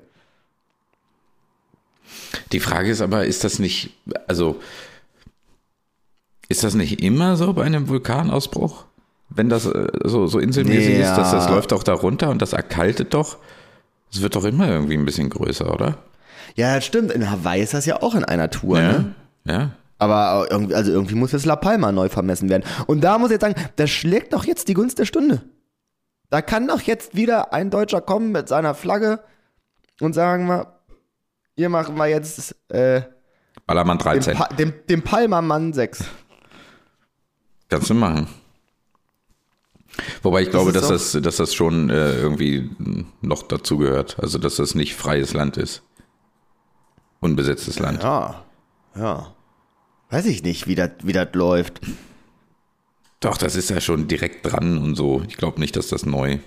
Die 2.52 2.60
Frage 2.60 2.90
ist 2.90 3.02
aber, 3.02 3.26
ist 3.26 3.44
das 3.44 3.60
nicht, 3.60 3.92
also, 4.28 4.60
ist 6.50 6.64
das 6.64 6.74
nicht 6.76 7.02
immer 7.02 7.38
so 7.38 7.54
bei 7.54 7.64
einem 7.64 7.88
Vulkanausbruch? 7.88 8.86
Wenn 9.30 9.50
das 9.50 9.66
äh, 9.66 9.88
so, 10.04 10.28
so 10.28 10.40
inselmäßig 10.40 11.00
Ja. 11.00 11.12
ist, 11.12 11.18
dass 11.18 11.32
das 11.32 11.50
läuft 11.50 11.72
doch 11.72 11.84
da 11.84 11.94
runter 11.94 12.30
und 12.30 12.42
das 12.42 12.54
erkaltet 12.54 13.14
doch. 13.14 13.38
Es 14.12 14.22
wird 14.22 14.36
doch 14.36 14.44
immer 14.46 14.68
irgendwie 14.70 14.96
ein 14.96 15.06
bisschen 15.06 15.30
größer, 15.30 15.74
oder? 15.74 15.98
Ja, 16.56 16.76
das 16.76 16.86
stimmt. 16.86 17.12
In 17.12 17.30
Hawaii 17.30 17.62
ist 17.62 17.74
das 17.74 17.86
ja 17.86 18.02
auch 18.02 18.16
in 18.16 18.24
einer 18.24 18.50
Tour, 18.50 18.80
ne? 18.80 19.16
Ja. 19.46 19.72
Aber 19.98 20.48
irgendwie, 20.50 20.76
also 20.76 20.92
irgendwie 20.92 21.16
muss 21.16 21.32
jetzt 21.32 21.46
La 21.46 21.56
Palma 21.56 21.92
neu 21.92 22.10
vermessen 22.10 22.50
werden. 22.50 22.64
Und 22.88 23.02
da 23.02 23.18
muss 23.18 23.30
ich 23.30 23.34
jetzt 23.34 23.42
sagen, 23.42 23.56
das 23.76 23.90
schlägt 23.90 24.34
doch 24.34 24.46
jetzt 24.46 24.68
die 24.68 24.74
Gunst 24.74 25.00
der 25.00 25.06
Stunde. 25.06 25.42
Da 26.30 26.42
kann 26.42 26.68
doch 26.68 26.82
jetzt 26.82 27.16
wieder 27.16 27.54
ein 27.54 27.70
Deutscher 27.70 28.02
kommen 28.02 28.32
mit 28.32 28.48
seiner 28.50 28.74
Flagge 28.74 29.20
und 30.02 30.14
sagen 30.14 30.48
wir, 30.48 30.80
hier 31.56 31.70
machen 31.70 31.96
wir 31.96 32.08
jetzt 32.08 32.56
äh, 32.70 33.04
Ballermann 33.66 33.98
den, 33.98 34.04
13. 34.04 34.38
pa 34.38 34.48
den, 34.50 34.74
den 34.90 35.02
Palmermann 35.02 35.74
6. 35.74 36.04
Kannst 37.70 37.90
du 37.90 37.94
machen. 37.94 38.28
Wobei 40.24 40.42
ich 40.44 40.50
glaube, 40.50 40.72
dass 40.72 40.88
das, 40.88 41.18
dass 41.22 41.38
das 41.38 41.54
schon 41.54 41.90
äh, 41.90 42.16
irgendwie 42.18 42.70
noch 43.22 43.44
dazugehört. 43.44 44.18
Also, 44.20 44.38
dass 44.38 44.58
das 44.58 44.76
nicht 44.76 44.96
freies 44.96 45.34
Land 45.34 45.58
ist. 45.58 45.84
Unbesetztes 47.20 47.80
Land. 47.80 48.04
Ja, 48.04 48.44
ja. 48.96 49.34
Weiß 50.10 50.26
ich 50.26 50.44
nicht, 50.44 50.68
wie 50.68 50.76
das 50.76 50.92
wie 51.04 51.14
läuft. 51.34 51.82
Doch, 53.20 53.38
das 53.38 53.56
ist 53.56 53.70
ja 53.70 53.82
schon 53.82 54.08
direkt 54.08 54.46
dran 54.46 54.78
und 54.78 54.96
so. 54.96 55.24
Ich 55.28 55.38
glaube 55.38 55.60
nicht, 55.60 55.76
dass 55.76 55.88
das 55.88 56.06
neu 56.06 56.38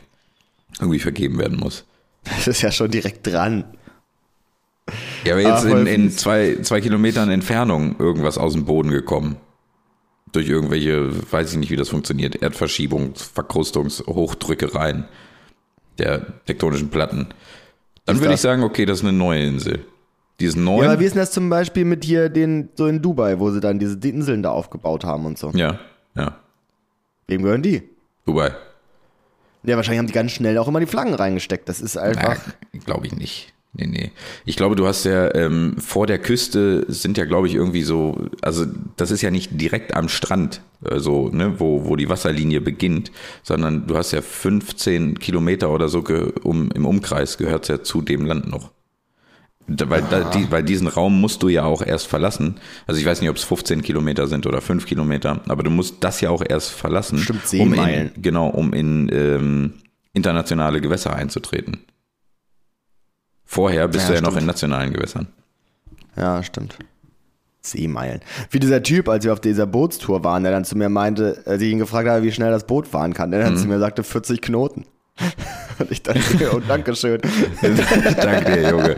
irgendwie 0.80 1.00
vergeben 1.00 1.38
werden 1.38 1.58
muss. 1.58 1.84
Das 2.24 2.46
ist 2.46 2.62
ja 2.62 2.70
schon 2.70 2.90
direkt 2.90 3.26
dran. 3.26 3.64
Ja, 5.24 5.34
aber 5.34 5.42
jetzt 5.42 5.66
voll 5.66 5.86
in, 5.86 5.86
in 5.86 6.10
zwei, 6.10 6.56
zwei 6.62 6.80
Kilometern 6.80 7.30
Entfernung 7.30 7.96
irgendwas 7.98 8.38
aus 8.38 8.52
dem 8.52 8.64
Boden 8.64 8.90
gekommen. 8.90 9.36
Durch 10.32 10.48
irgendwelche, 10.48 11.10
weiß 11.32 11.52
ich 11.52 11.58
nicht, 11.58 11.70
wie 11.70 11.76
das 11.76 11.88
funktioniert, 11.88 12.36
Erdverschiebungs-, 12.42 13.32
Verkrustungs-, 13.34 14.06
Hochdrückereien 14.06 15.08
der 15.98 16.44
tektonischen 16.44 16.90
Platten. 16.90 17.28
Dann 18.04 18.16
Ist 18.16 18.22
würde 18.22 18.34
ich 18.34 18.40
sagen, 18.40 18.62
okay, 18.62 18.86
das 18.86 18.98
ist 18.98 19.04
eine 19.04 19.16
neue 19.16 19.44
Insel. 19.44 19.84
Die 20.40 20.46
ist 20.46 20.56
neu. 20.56 20.84
Ja, 20.84 20.92
aber 20.92 21.00
wie 21.00 21.04
ist 21.04 21.14
denn 21.14 21.20
das 21.20 21.32
zum 21.32 21.50
Beispiel 21.50 21.84
mit 21.84 22.04
hier 22.04 22.28
den, 22.28 22.68
so 22.74 22.86
in 22.86 23.02
Dubai, 23.02 23.38
wo 23.40 23.50
sie 23.50 23.60
dann 23.60 23.78
diese 23.78 23.96
die 23.96 24.10
Inseln 24.10 24.42
da 24.42 24.50
aufgebaut 24.50 25.04
haben 25.04 25.26
und 25.26 25.36
so? 25.38 25.50
ja, 25.54 25.78
ja. 26.14 26.36
Wem 27.26 27.42
gehören 27.42 27.62
die? 27.62 27.82
Dubai. 28.24 28.52
Ja, 29.64 29.76
wahrscheinlich 29.76 29.98
haben 29.98 30.06
die 30.06 30.12
ganz 30.12 30.32
schnell 30.32 30.56
auch 30.58 30.68
immer 30.68 30.80
die 30.80 30.86
Flaggen 30.86 31.14
reingesteckt. 31.14 31.68
Das 31.68 31.80
ist 31.80 31.98
einfach. 31.98 32.38
Glaube 32.84 33.06
ich 33.06 33.14
nicht. 33.14 33.52
Nee, 33.74 33.86
nee. 33.86 34.12
Ich 34.44 34.56
glaube, 34.56 34.76
du 34.76 34.86
hast 34.86 35.04
ja 35.04 35.34
ähm, 35.34 35.76
vor 35.78 36.06
der 36.06 36.18
Küste 36.18 36.84
sind 36.88 37.18
ja, 37.18 37.26
glaube 37.26 37.46
ich, 37.46 37.54
irgendwie 37.54 37.82
so, 37.82 38.26
also 38.40 38.64
das 38.96 39.10
ist 39.10 39.22
ja 39.22 39.30
nicht 39.30 39.60
direkt 39.60 39.94
am 39.94 40.08
Strand, 40.08 40.62
also, 40.82 41.28
ne, 41.28 41.54
wo, 41.58 41.84
wo 41.84 41.96
die 41.96 42.08
Wasserlinie 42.08 42.60
beginnt, 42.60 43.12
sondern 43.42 43.86
du 43.86 43.96
hast 43.96 44.12
ja 44.12 44.22
15 44.22 45.18
Kilometer 45.18 45.70
oder 45.70 45.88
so 45.88 46.02
um, 46.42 46.70
im 46.72 46.86
Umkreis 46.86 47.36
gehört 47.36 47.68
ja 47.68 47.82
zu 47.82 48.00
dem 48.00 48.24
Land 48.24 48.48
noch. 48.48 48.70
Da, 49.68 49.90
weil, 49.90 50.02
da, 50.08 50.30
die, 50.30 50.50
weil 50.50 50.62
diesen 50.62 50.88
Raum 50.88 51.20
musst 51.20 51.42
du 51.42 51.50
ja 51.50 51.64
auch 51.64 51.82
erst 51.82 52.06
verlassen. 52.06 52.58
Also 52.86 53.00
ich 53.00 53.06
weiß 53.06 53.20
nicht, 53.20 53.28
ob 53.28 53.36
es 53.36 53.44
15 53.44 53.82
Kilometer 53.82 54.26
sind 54.26 54.46
oder 54.46 54.62
5 54.62 54.86
Kilometer, 54.86 55.42
aber 55.46 55.62
du 55.62 55.70
musst 55.70 55.96
das 56.00 56.22
ja 56.22 56.30
auch 56.30 56.42
erst 56.46 56.70
verlassen. 56.70 57.18
Stimmt, 57.18 57.42
um 57.60 57.74
in, 57.74 58.10
Genau, 58.16 58.48
um 58.48 58.72
in 58.72 59.10
ähm, 59.12 59.74
internationale 60.14 60.80
Gewässer 60.80 61.14
einzutreten. 61.14 61.84
Vorher 63.50 63.88
bist 63.88 64.04
Ja, 64.04 64.08
du 64.10 64.14
ja 64.16 64.20
noch 64.20 64.28
stimmt. 64.28 64.42
in 64.42 64.46
nationalen 64.46 64.92
Gewässern. 64.92 65.26
Ja, 66.16 66.42
stimmt. 66.42 66.76
Seemeilen. 67.62 68.20
Wie 68.50 68.60
dieser 68.60 68.82
Typ, 68.82 69.08
als 69.08 69.24
wir 69.24 69.32
auf 69.32 69.40
dieser 69.40 69.66
Bootstour 69.66 70.22
waren, 70.22 70.42
der 70.42 70.52
dann 70.52 70.66
zu 70.66 70.76
mir 70.76 70.90
meinte, 70.90 71.42
als 71.46 71.62
ich 71.62 71.72
ihn 71.72 71.78
gefragt 71.78 72.08
habe, 72.08 72.22
wie 72.22 72.30
schnell 72.32 72.50
das 72.50 72.66
Boot 72.66 72.86
fahren 72.86 73.14
kann, 73.14 73.30
der 73.30 73.40
dann 73.42 73.54
Mhm. 73.54 73.58
zu 73.58 73.66
mir 73.68 73.78
sagte, 73.78 74.04
40 74.04 74.42
Knoten. 74.42 74.84
Und 75.78 75.90
ich 75.90 76.02
dachte, 76.02 76.20
oh, 76.54 76.60
danke 76.66 76.94
schön. 76.94 77.20
Danke 77.62 78.52
dir, 78.52 78.70
Junge. 78.70 78.96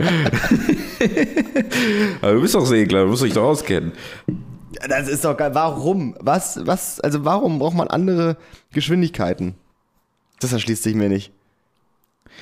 aber 2.21 2.33
du 2.33 2.41
bist 2.41 2.55
doch 2.55 2.65
Segler, 2.65 3.03
du 3.03 3.09
musst 3.09 3.23
dich 3.23 3.33
doch 3.33 3.43
auskennen. 3.43 3.91
Das 4.87 5.07
ist 5.07 5.23
doch 5.25 5.37
geil. 5.37 5.51
Warum? 5.53 6.15
Was, 6.19 6.59
was, 6.65 6.99
also 6.99 7.23
warum 7.23 7.59
braucht 7.59 7.75
man 7.75 7.87
andere 7.87 8.37
Geschwindigkeiten? 8.73 9.55
Das 10.39 10.53
erschließt 10.53 10.81
sich 10.83 10.95
mir 10.95 11.09
nicht. 11.09 11.31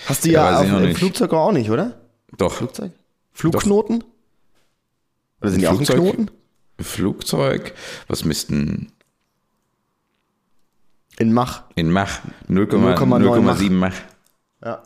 Hast 0.06 0.26
du 0.26 0.30
Ja, 0.30 0.52
ja, 0.64 0.76
auf, 0.78 0.84
im. 0.84 0.96
Flugzeug 0.96 1.34
auch 1.34 1.52
nicht, 1.52 1.70
oder? 1.70 2.00
Doch, 2.38 2.54
Flugzeug? 2.54 2.92
Flugknoten? 3.34 4.04
Oder 5.42 5.52
sind 5.52 5.62
die 5.62 5.68
auch 5.68 5.80
ein? 5.80 5.86
Knoten? 5.86 6.32
Flugzeug, 6.80 7.74
was 8.08 8.24
missten 8.24 8.92
In 11.18 11.34
Mach. 11.34 11.64
in 11.76 11.92
Mach? 11.92 12.20
0,9 12.50 12.96
0,7 12.98 13.72
Mach. 13.72 13.94
Ja. 14.64 14.84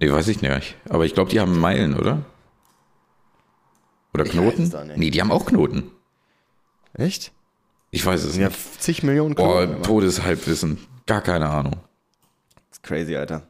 Nee, 0.00 0.10
weiß 0.12 0.28
ich 0.28 0.42
nicht. 0.42 0.76
Aber 0.88 1.04
ich 1.06 1.14
glaube, 1.14 1.30
die 1.30 1.40
haben 1.40 1.58
Meilen, 1.58 1.94
oder? 1.98 2.22
Oder 4.12 4.24
Knoten? 4.24 4.70
doch. 4.70 4.84
Nee, 4.96 5.10
die 5.10 5.20
haben 5.20 5.30
auch 5.32 5.46
Knoten. 5.46 5.90
Echt? 6.92 7.32
Ich 7.90 8.04
weiß 8.04 8.24
es 8.24 8.36
Ja, 8.36 8.48
nicht. 8.48 8.82
zig 8.82 9.02
Millionen 9.02 9.34
Boah, 9.34 9.64
Knoten. 9.66 9.82
Todeshalbwissen. 9.82 10.78
Gar 11.06 11.20
keine 11.22 11.48
Ahnung. 11.48 11.76
Crazy, 12.84 13.16
Alter. 13.16 13.42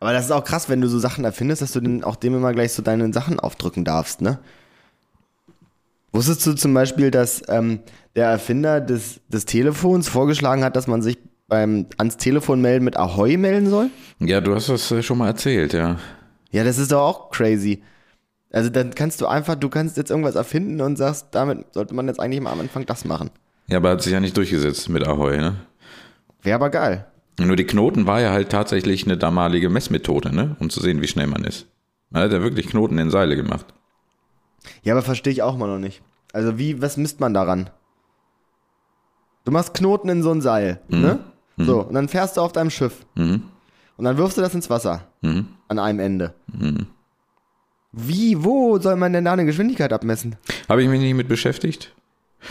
Aber 0.00 0.12
das 0.12 0.24
ist 0.24 0.30
auch 0.30 0.44
krass, 0.44 0.68
wenn 0.70 0.80
du 0.80 0.88
so 0.88 0.98
Sachen 0.98 1.24
erfindest, 1.24 1.60
dass 1.60 1.72
du 1.72 1.80
den, 1.80 2.02
auch 2.02 2.16
dem 2.16 2.34
immer 2.34 2.52
gleich 2.52 2.72
so 2.72 2.82
deine 2.82 3.12
Sachen 3.12 3.38
aufdrücken 3.38 3.84
darfst, 3.84 4.22
ne? 4.22 4.38
Wusstest 6.12 6.46
du 6.46 6.52
zum 6.54 6.74
Beispiel, 6.74 7.10
dass 7.10 7.42
ähm, 7.48 7.80
der 8.16 8.28
Erfinder 8.28 8.80
des, 8.80 9.20
des 9.28 9.46
Telefons 9.46 10.08
vorgeschlagen 10.08 10.62
hat, 10.62 10.76
dass 10.76 10.86
man 10.86 11.02
sich 11.02 11.18
beim 11.48 11.86
ans 11.96 12.18
Telefon 12.18 12.60
melden 12.60 12.84
mit 12.84 12.96
Ahoi 12.96 13.36
melden 13.36 13.68
soll? 13.68 13.88
Ja, 14.18 14.40
du 14.40 14.54
hast 14.54 14.68
das 14.68 14.90
äh, 14.90 15.02
schon 15.02 15.18
mal 15.18 15.28
erzählt, 15.28 15.72
ja. 15.72 15.98
Ja, 16.50 16.64
das 16.64 16.78
ist 16.78 16.92
doch 16.92 17.00
auch 17.00 17.30
crazy. 17.30 17.82
Also 18.50 18.68
dann 18.68 18.94
kannst 18.94 19.22
du 19.22 19.26
einfach, 19.26 19.54
du 19.54 19.70
kannst 19.70 19.96
jetzt 19.96 20.10
irgendwas 20.10 20.34
erfinden 20.34 20.80
und 20.82 20.96
sagst, 20.96 21.28
damit 21.30 21.72
sollte 21.72 21.94
man 21.94 22.06
jetzt 22.08 22.20
eigentlich 22.20 22.42
mal 22.42 22.52
am 22.52 22.60
Anfang 22.60 22.84
das 22.84 23.06
machen. 23.06 23.30
Ja, 23.68 23.78
aber 23.78 23.90
hat 23.90 24.02
sich 24.02 24.12
ja 24.12 24.20
nicht 24.20 24.36
durchgesetzt 24.36 24.90
mit 24.90 25.06
Ahoi, 25.06 25.38
ne? 25.38 25.56
Wäre 26.42 26.56
aber 26.56 26.68
geil. 26.68 27.06
Nur 27.38 27.56
die 27.56 27.64
Knoten 27.64 28.06
war 28.06 28.20
ja 28.20 28.30
halt 28.30 28.50
tatsächlich 28.50 29.04
eine 29.04 29.16
damalige 29.16 29.70
Messmethode, 29.70 30.34
ne? 30.34 30.56
Um 30.60 30.70
zu 30.70 30.80
sehen, 30.80 31.00
wie 31.00 31.08
schnell 31.08 31.26
man 31.26 31.44
ist. 31.44 31.66
Man 32.10 32.22
hat 32.22 32.32
ja 32.32 32.42
wirklich 32.42 32.68
Knoten 32.68 32.98
in 32.98 33.10
Seile 33.10 33.36
gemacht. 33.36 33.66
Ja, 34.82 34.94
aber 34.94 35.02
verstehe 35.02 35.32
ich 35.32 35.42
auch 35.42 35.56
mal 35.56 35.66
noch 35.66 35.78
nicht. 35.78 36.02
Also 36.32 36.58
wie, 36.58 36.80
was 36.82 36.96
misst 36.96 37.20
man 37.20 37.34
daran? 37.34 37.70
Du 39.44 39.50
machst 39.50 39.74
Knoten 39.74 40.08
in 40.08 40.22
so 40.22 40.30
ein 40.30 40.40
Seil, 40.40 40.80
ne? 40.88 41.20
So, 41.56 41.82
und 41.82 41.94
dann 41.94 42.08
fährst 42.08 42.36
du 42.36 42.40
auf 42.40 42.52
deinem 42.52 42.70
Schiff. 42.70 43.04
Und 43.14 44.04
dann 44.04 44.16
wirfst 44.16 44.36
du 44.36 44.40
das 44.40 44.54
ins 44.54 44.70
Wasser. 44.70 45.08
An 45.22 45.78
einem 45.78 46.00
Ende. 46.00 46.34
Wie, 47.92 48.42
wo 48.42 48.78
soll 48.78 48.96
man 48.96 49.12
denn 49.12 49.24
da 49.24 49.32
eine 49.32 49.44
Geschwindigkeit 49.44 49.92
abmessen? 49.92 50.36
Habe 50.68 50.82
ich 50.82 50.88
mich 50.88 51.00
nicht 51.00 51.14
mit 51.14 51.28
beschäftigt? 51.28 51.94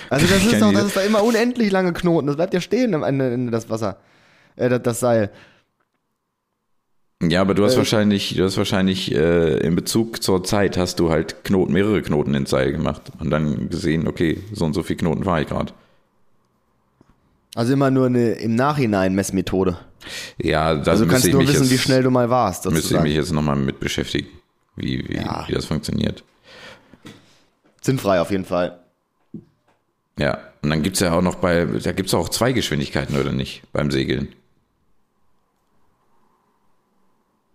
Also 0.10 0.26
das 0.28 0.46
ist 0.46 0.62
doch, 0.62 0.72
das 0.72 0.86
ist 0.86 0.96
doch 0.96 1.04
immer 1.04 1.24
unendlich 1.24 1.72
lange 1.72 1.94
Knoten. 1.94 2.28
Das 2.28 2.36
bleibt 2.36 2.54
ja 2.54 2.62
stehen 2.62 2.94
am 2.94 3.04
Ende, 3.04 3.34
Ende 3.34 3.52
das 3.52 3.70
Wasser. 3.70 3.98
Äh, 4.56 4.70
das, 4.70 4.82
das 4.84 5.00
Seil. 5.00 5.32
Ja, 7.24 7.42
aber 7.42 7.54
du 7.54 7.64
hast 7.64 7.76
Äh, 7.76 7.78
wahrscheinlich, 7.78 8.36
du 8.36 8.44
hast 8.44 8.58
wahrscheinlich 8.58 9.14
äh, 9.14 9.58
in 9.58 9.76
Bezug 9.76 10.24
zur 10.24 10.44
Zeit 10.44 10.76
hast 10.78 11.00
du 11.00 11.12
halt 11.12 11.44
Knoten, 11.44 11.72
mehrere 11.74 12.02
Knoten 12.02 12.34
ins 12.34 12.50
Seil 12.50 12.72
gemacht 12.72 13.12
und 13.20 13.30
dann 13.30 13.70
gesehen, 13.70 14.08
okay, 14.08 14.42
so 14.54 14.66
und 14.66 14.74
so 14.74 14.82
viel 14.82 14.96
Knoten 14.96 15.26
war 15.26 15.40
ich 15.42 15.48
gerade. 15.48 15.72
Also 17.54 17.74
immer 17.74 17.92
nur 17.92 18.08
eine 18.08 18.32
im 18.34 18.56
Nachhinein 18.56 19.14
Messmethode. 19.14 19.78
Ja, 20.42 20.74
da 20.76 20.92
Also 20.92 21.06
du 21.06 21.12
kannst 21.12 21.28
ich 21.28 21.34
nur 21.34 21.44
wissen, 21.44 21.64
jetzt, 21.64 21.72
wie 21.72 21.78
schnell 21.78 22.02
du 22.02 22.10
mal 22.10 22.30
warst. 22.30 22.66
müsste 22.72 22.96
ich 22.96 23.02
mich 23.02 23.14
jetzt 23.14 23.32
nochmal 23.34 23.56
mit 23.56 23.80
beschäftigen, 23.80 24.30
wie, 24.76 25.08
wie, 25.08 25.18
Ja. 25.18 25.44
wie 25.48 25.54
das 25.54 25.66
funktioniert. 25.66 26.24
Sinnfrei 27.82 28.20
auf 28.22 28.32
jeden 28.32 28.46
Fall. 28.46 28.80
Ja, 30.18 30.40
und 30.64 30.70
dann 30.70 30.82
gibt's 30.82 31.02
ja 31.02 31.14
auch 31.14 31.22
noch 31.22 31.36
bei, 31.36 31.66
da 31.66 31.92
gibt's 31.92 32.14
auch 32.14 32.30
zwei 32.30 32.52
Geschwindigkeiten, 32.52 33.16
oder 33.20 33.32
nicht, 33.32 33.64
beim 33.74 33.92
Segeln. 33.92 34.30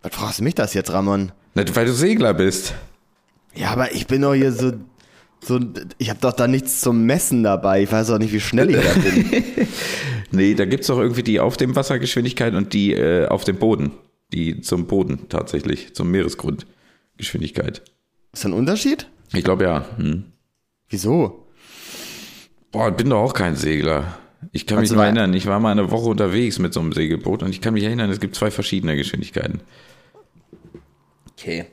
Was 0.03 0.15
fragst 0.15 0.39
du 0.41 0.45
mich 0.45 0.55
das 0.55 0.75
jetzt, 0.75 0.93
Ramon? 0.93 1.33
Nicht, 1.55 1.75
weil 1.75 1.87
du 1.87 1.93
Segler 1.93 2.35
bist. 2.35 2.75
Ja, 3.55 3.71
aber 3.71 3.93
ich 3.93 4.07
bin 4.07 4.23
doch 4.23 4.35
hier 4.35 4.53
so. 4.53 4.73
so 5.41 5.59
ich 5.99 6.11
habe 6.11 6.21
doch 6.21 6.33
da 6.33 6.47
nichts 6.47 6.81
zum 6.81 7.05
Messen 7.05 7.43
dabei. 7.43 7.83
Ich 7.83 7.91
weiß 7.91 8.09
doch 8.09 8.19
nicht, 8.19 8.33
wie 8.33 8.41
schnell 8.41 8.71
ich 8.71 8.85
da 8.85 8.93
bin. 8.95 9.45
Nee, 10.33 10.55
da 10.55 10.65
gibt's 10.65 10.89
doch 10.89 10.99
irgendwie 10.99 11.23
die 11.23 11.41
auf 11.41 11.57
dem 11.57 11.77
Wassergeschwindigkeit 11.77 12.55
und 12.55 12.73
die 12.73 12.93
äh, 12.93 13.27
auf 13.29 13.45
dem 13.45 13.57
Boden. 13.57 13.93
Die 14.33 14.61
zum 14.61 14.87
Boden 14.87 15.29
tatsächlich, 15.29 15.95
zum 15.95 16.11
Meeresgrundgeschwindigkeit. 16.11 17.83
Ist 18.33 18.45
da 18.45 18.49
ein 18.49 18.53
Unterschied? 18.53 19.09
Ich 19.33 19.45
glaube 19.45 19.65
ja. 19.65 19.87
Hm. 19.97 20.25
Wieso? 20.89 21.47
Boah, 22.73 22.89
ich 22.89 22.97
bin 22.97 23.11
doch 23.11 23.23
auch 23.23 23.35
kein 23.35 23.55
Segler. 23.55 24.19
Ich 24.53 24.67
kann 24.67 24.81
mich 24.81 24.95
war- 24.95 25.05
erinnern, 25.05 25.35
ich 25.35 25.47
war 25.47 25.61
mal 25.61 25.73
eine 25.73 25.91
Woche 25.91 26.09
unterwegs 26.09 26.59
mit 26.59 26.73
so 26.73 26.81
einem 26.81 26.93
Segelboot 26.93 27.43
und 27.43 27.51
ich 27.51 27.61
kann 27.61 27.75
mich 27.75 27.85
erinnern, 27.85 28.11
es 28.11 28.21
gibt 28.21 28.35
zwei 28.35 28.51
verschiedene 28.51 28.97
Geschwindigkeiten. 28.97 29.61
Okay. 31.33 31.67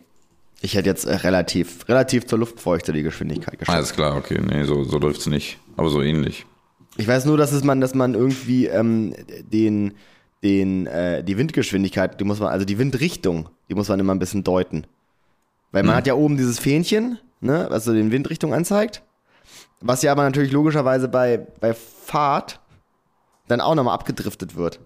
Ich 0.62 0.76
hätte 0.76 0.90
jetzt 0.90 1.06
äh, 1.06 1.16
relativ, 1.16 1.88
relativ 1.90 2.26
zur 2.26 2.40
Luftfeuchte 2.40 2.94
die 2.94 3.04
Geschwindigkeit 3.04 3.60
geschätzt. 3.60 3.76
Alles 3.76 3.94
klar, 3.94 4.16
okay, 4.16 4.40
nee, 4.42 4.64
so, 4.64 4.84
so 4.84 4.98
läuft's 4.98 5.28
nicht. 5.28 5.60
Aber 5.76 5.90
so 5.90 6.02
ähnlich. 6.02 6.46
Ich 6.96 7.08
weiß 7.08 7.26
nur, 7.26 7.38
dass 7.38 7.52
es 7.52 7.64
man, 7.64 7.82
dass 7.82 7.96
man 7.96 8.14
irgendwie 8.14 8.68
ähm, 8.68 9.14
den, 9.52 9.94
den, 10.44 10.88
äh, 10.88 11.24
die 11.24 11.38
Windgeschwindigkeit, 11.38 12.20
die 12.20 12.24
muss 12.24 12.40
man, 12.40 12.50
also 12.50 12.66
die 12.66 12.78
Windrichtung, 12.78 13.50
die 13.70 13.76
muss 13.76 13.90
man 13.90 14.00
immer 14.00 14.14
ein 14.14 14.20
bisschen 14.20 14.44
deuten. 14.44 14.86
Weil 15.72 15.84
man 15.84 15.96
hat 15.96 16.08
ja 16.08 16.14
oben 16.14 16.38
dieses 16.38 16.60
Fähnchen, 16.60 17.18
ne, 17.42 17.66
was 17.70 17.86
so 17.86 17.94
den 17.94 18.12
Windrichtung 18.12 18.54
anzeigt. 18.54 19.02
Was 19.82 20.02
ja 20.04 20.12
aber 20.12 20.24
natürlich 20.24 20.52
logischerweise 20.52 21.08
bei, 21.10 21.46
bei 21.60 21.74
Fahrt 21.74 22.60
dann 23.48 23.62
auch 23.62 23.76
nochmal 23.76 23.94
abgedriftet 23.94 24.56
wird. 24.56 24.80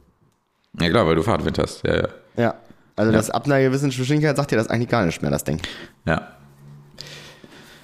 Ja 0.80 0.90
klar, 0.90 1.08
weil 1.08 1.16
du 1.16 1.24
Fahrtwind 1.24 1.58
hast. 1.58 1.84
Ja, 1.84 1.96
ja. 1.96 2.08
Ja. 2.36 2.54
Also 2.96 3.12
das 3.12 3.30
ab 3.30 3.46
einer 3.46 3.62
gewissen 3.62 3.90
Geschwindigkeit 3.90 4.36
sagt 4.36 4.52
dir 4.52 4.56
das 4.56 4.70
eigentlich 4.70 4.90
gar 4.90 5.06
nicht 5.06 5.22
mehr, 5.22 5.30
das 5.30 5.44
Ding. 5.44 5.62
Ja. 6.06 6.32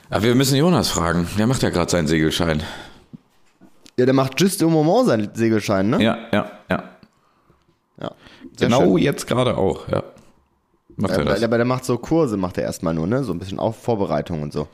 Aber 0.09 0.23
wir 0.23 0.35
müssen 0.35 0.55
Jonas 0.55 0.89
fragen. 0.89 1.27
Der 1.37 1.47
macht 1.47 1.61
ja 1.61 1.69
gerade 1.69 1.89
seinen 1.89 2.07
Segelschein. 2.07 2.63
Ja, 3.97 4.05
der 4.05 4.13
macht 4.13 4.39
just 4.41 4.61
im 4.61 4.71
Moment 4.71 5.07
seinen 5.07 5.35
Segelschein, 5.35 5.89
ne? 5.91 6.03
Ja, 6.03 6.17
ja, 6.31 6.51
ja. 6.69 6.83
ja. 8.01 8.11
Genau 8.59 8.81
schön. 8.81 8.97
jetzt 8.97 9.27
gerade 9.27 9.55
auch, 9.55 9.87
ja. 9.87 10.03
Macht 10.95 11.13
er 11.13 11.21
Aber 11.21 11.29
das? 11.31 11.43
aber 11.43 11.57
der 11.57 11.65
macht 11.65 11.85
so 11.85 11.97
Kurse, 11.97 12.37
macht 12.37 12.57
er 12.57 12.63
erstmal 12.63 12.93
nur, 12.93 13.07
ne? 13.07 13.23
So 13.23 13.33
ein 13.33 13.39
bisschen 13.39 13.59
auf 13.59 13.81
Vorbereitung 13.81 14.41
und 14.41 14.53
so. 14.53 14.67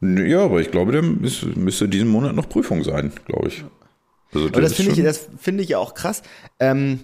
Ja, 0.00 0.44
aber 0.44 0.60
ich 0.60 0.70
glaube, 0.70 0.92
der 0.92 1.02
müsste 1.02 1.88
diesen 1.88 2.08
Monat 2.08 2.34
noch 2.34 2.48
Prüfung 2.48 2.82
sein, 2.84 3.12
glaube 3.26 3.48
ich. 3.48 3.64
Also 4.32 4.48
das 4.48 4.72
ist 4.72 4.76
finde 4.76 4.92
ich, 4.92 5.02
das 5.02 5.28
finde 5.38 5.62
ich 5.62 5.70
ja 5.70 5.78
auch 5.78 5.94
krass. 5.94 6.22
Ähm, 6.58 7.00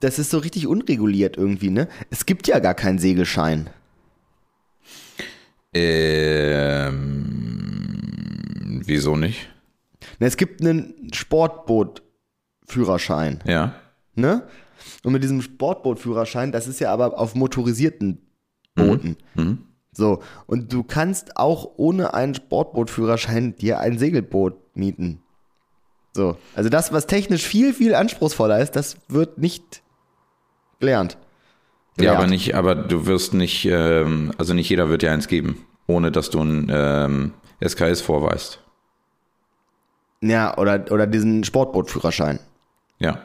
das 0.00 0.18
ist 0.18 0.30
so 0.30 0.38
richtig 0.38 0.66
unreguliert 0.66 1.36
irgendwie, 1.36 1.70
ne? 1.70 1.88
Es 2.10 2.26
gibt 2.26 2.46
ja 2.48 2.58
gar 2.58 2.74
keinen 2.74 2.98
Segelschein. 2.98 3.70
Ähm, 7.48 8.82
wieso 8.84 9.16
nicht? 9.16 9.48
Ne, 10.18 10.26
es 10.26 10.36
gibt 10.36 10.60
einen 10.60 11.08
Sportbootführerschein, 11.12 13.40
Ja. 13.46 13.74
ne? 14.14 14.46
Und 15.04 15.12
mit 15.12 15.22
diesem 15.22 15.42
Sportbootführerschein, 15.42 16.50
das 16.52 16.66
ist 16.66 16.80
ja 16.80 16.90
aber 16.92 17.18
auf 17.18 17.34
motorisierten 17.34 18.22
Booten. 18.74 19.16
So, 19.92 20.22
und 20.46 20.72
du 20.72 20.82
kannst 20.84 21.36
auch 21.36 21.72
ohne 21.76 22.14
einen 22.14 22.34
Sportbootführerschein 22.34 23.56
dir 23.56 23.80
ein 23.80 23.98
Segelboot 23.98 24.54
mieten. 24.76 25.20
So, 26.14 26.36
also 26.54 26.68
das, 26.68 26.92
was 26.92 27.06
technisch 27.06 27.46
viel, 27.46 27.72
viel 27.72 27.94
anspruchsvoller 27.94 28.60
ist, 28.60 28.76
das 28.76 28.96
wird 29.08 29.38
nicht 29.38 29.82
gelernt. 30.80 31.16
Ja, 31.96 32.12
Gelehrt. 32.12 32.16
aber 32.16 32.26
nicht, 32.26 32.54
aber 32.54 32.74
du 32.74 33.06
wirst 33.06 33.34
nicht, 33.34 33.64
ähm, 33.64 34.32
also 34.38 34.54
nicht 34.54 34.68
jeder 34.68 34.88
wird 34.88 35.02
dir 35.02 35.12
eins 35.12 35.26
geben, 35.26 35.66
ohne 35.86 36.12
dass 36.12 36.30
du 36.30 36.40
ein 36.40 36.68
ähm, 36.70 37.34
SKS 37.64 38.00
vorweist. 38.00 38.60
Ja, 40.20 40.56
oder, 40.56 40.84
oder 40.90 41.06
diesen 41.06 41.44
Sportbootführerschein. 41.44 42.40
Ja. 42.98 43.20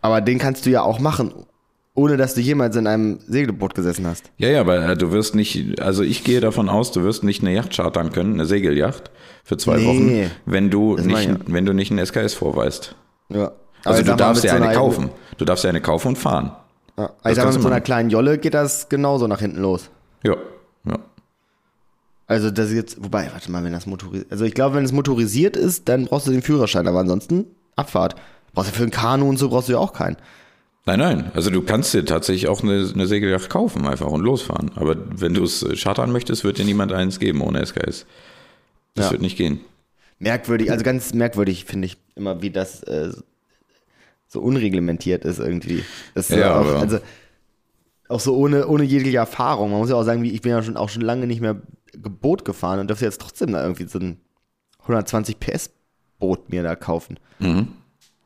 Aber 0.00 0.20
den 0.20 0.38
kannst 0.38 0.66
du 0.66 0.70
ja 0.70 0.82
auch 0.82 0.98
machen, 0.98 1.46
ohne 1.94 2.16
dass 2.16 2.34
du 2.34 2.40
jemals 2.40 2.74
in 2.76 2.86
einem 2.86 3.20
Segelboot 3.26 3.74
gesessen 3.74 4.06
hast. 4.06 4.30
Ja, 4.36 4.48
ja, 4.48 4.60
aber 4.60 4.88
äh, 4.88 4.96
du 4.96 5.12
wirst 5.12 5.34
nicht, 5.34 5.80
also 5.80 6.02
ich 6.02 6.24
gehe 6.24 6.40
davon 6.40 6.68
aus, 6.68 6.90
du 6.92 7.02
wirst 7.02 7.22
nicht 7.22 7.42
eine 7.42 7.54
Yacht 7.54 7.72
chartern 7.74 8.10
können, 8.12 8.34
eine 8.34 8.46
Segelyacht 8.46 9.10
für 9.44 9.56
zwei 9.56 9.76
Nee. 9.76 9.86
Wochen, 10.26 10.30
wenn 10.46 10.70
du 10.70 10.96
nicht, 10.96 11.30
wenn 11.46 11.64
du 11.64 11.72
nicht 11.72 11.90
ein 11.92 12.04
SKS 12.04 12.34
vorweist. 12.34 12.96
Ja. 13.28 13.52
Also 13.84 14.00
ich 14.00 14.06
du 14.06 14.10
sag 14.12 14.18
mal, 14.18 14.24
darfst 14.26 14.44
ja 14.44 14.56
so 14.56 14.62
eine 14.62 14.74
kaufen. 14.74 15.10
Du 15.38 15.44
darfst 15.44 15.64
ja 15.64 15.70
eine 15.70 15.80
kaufen 15.80 16.08
und 16.08 16.16
fahren. 16.18 16.52
Ja. 16.96 17.10
Das 17.22 17.32
Ich 17.32 17.36
sag 17.36 17.36
mal, 17.36 17.42
kannst 17.44 17.46
mit 17.46 17.56
du 17.58 17.62
so 17.62 17.68
einer 17.68 17.80
kleinen 17.80 18.10
Jolle 18.10 18.38
geht 18.38 18.54
das 18.54 18.88
genauso 18.88 19.26
nach 19.26 19.40
hinten 19.40 19.60
los. 19.60 19.90
Ja, 20.24 20.36
ja. 20.84 20.98
Also 22.26 22.50
das 22.50 22.72
jetzt, 22.72 23.04
wobei, 23.04 23.30
warte 23.32 23.50
mal, 23.50 23.62
wenn 23.62 23.72
das 23.72 23.86
motorisiert, 23.86 24.32
also 24.32 24.44
ich 24.46 24.54
glaube, 24.54 24.76
wenn 24.76 24.84
es 24.84 24.92
motorisiert 24.92 25.56
ist, 25.56 25.88
dann 25.88 26.06
brauchst 26.06 26.26
du 26.26 26.30
den 26.32 26.40
Führerschein, 26.42 26.88
aber 26.88 27.00
ansonsten 27.00 27.44
Abfahrt. 27.76 28.16
Brauchst 28.54 28.70
du 28.70 28.74
für 28.74 28.84
ein 28.84 28.90
Kanu 28.90 29.28
und 29.28 29.36
so 29.36 29.50
brauchst 29.50 29.68
du 29.68 29.72
ja 29.72 29.78
auch 29.78 29.92
keinen. 29.92 30.16
Nein, 30.86 30.98
nein. 30.98 31.30
Also 31.34 31.50
du 31.50 31.62
kannst 31.62 31.94
dir 31.94 32.04
tatsächlich 32.04 32.48
auch 32.48 32.62
eine, 32.62 32.90
eine 32.92 33.06
Segelyacht 33.06 33.48
kaufen 33.48 33.86
einfach 33.86 34.08
und 34.08 34.20
losfahren. 34.20 34.70
Aber 34.74 34.96
wenn 35.18 35.32
du 35.34 35.42
es 35.44 35.62
äh, 35.62 35.74
chartern 35.76 36.12
möchtest, 36.12 36.44
wird 36.44 36.58
dir 36.58 36.64
niemand 36.64 36.92
eins 36.92 37.18
geben 37.18 37.40
ohne 37.40 37.64
SKS. 37.64 38.04
Das 38.94 39.06
Ja. 39.06 39.10
wird 39.12 39.22
nicht 39.22 39.36
gehen. 39.38 39.60
Merkwürdig, 40.18 40.70
also 40.70 40.84
ganz 40.84 41.14
merkwürdig 41.14 41.64
finde 41.64 41.86
ich 41.86 41.96
immer, 42.14 42.42
wie 42.42 42.50
das 42.50 42.82
äh, 42.84 43.12
so 44.28 44.40
unreglementiert 44.40 45.24
ist 45.24 45.38
irgendwie. 45.38 45.84
Das 46.14 46.28
ist 46.30 46.36
Ja, 46.36 46.54
auch, 46.60 46.66
aber- 46.66 46.80
also 46.80 46.98
auch 48.08 48.20
so 48.20 48.36
ohne, 48.36 48.66
ohne 48.68 48.84
jegliche 48.84 49.16
Erfahrung. 49.16 49.70
Man 49.70 49.80
muss 49.80 49.88
ja 49.90 49.96
auch 49.96 50.04
sagen, 50.04 50.22
wie 50.22 50.30
ich 50.32 50.42
bin 50.42 50.50
ja 50.52 50.62
schon 50.62 50.76
auch 50.76 50.90
schon 50.90 51.02
lange 51.02 51.26
nicht 51.26 51.40
mehr 51.40 51.56
Boot 51.96 52.44
gefahren 52.44 52.78
und 52.78 52.88
dürfte 52.88 53.06
jetzt 53.06 53.20
trotzdem 53.20 53.52
da 53.52 53.62
irgendwie 53.62 53.86
so 53.88 53.98
ein 53.98 54.18
120 54.80 55.40
PS 55.40 55.70
Boot 56.18 56.50
mir 56.50 56.62
da 56.62 56.76
kaufen. 56.76 57.18
Mhm. 57.38 57.68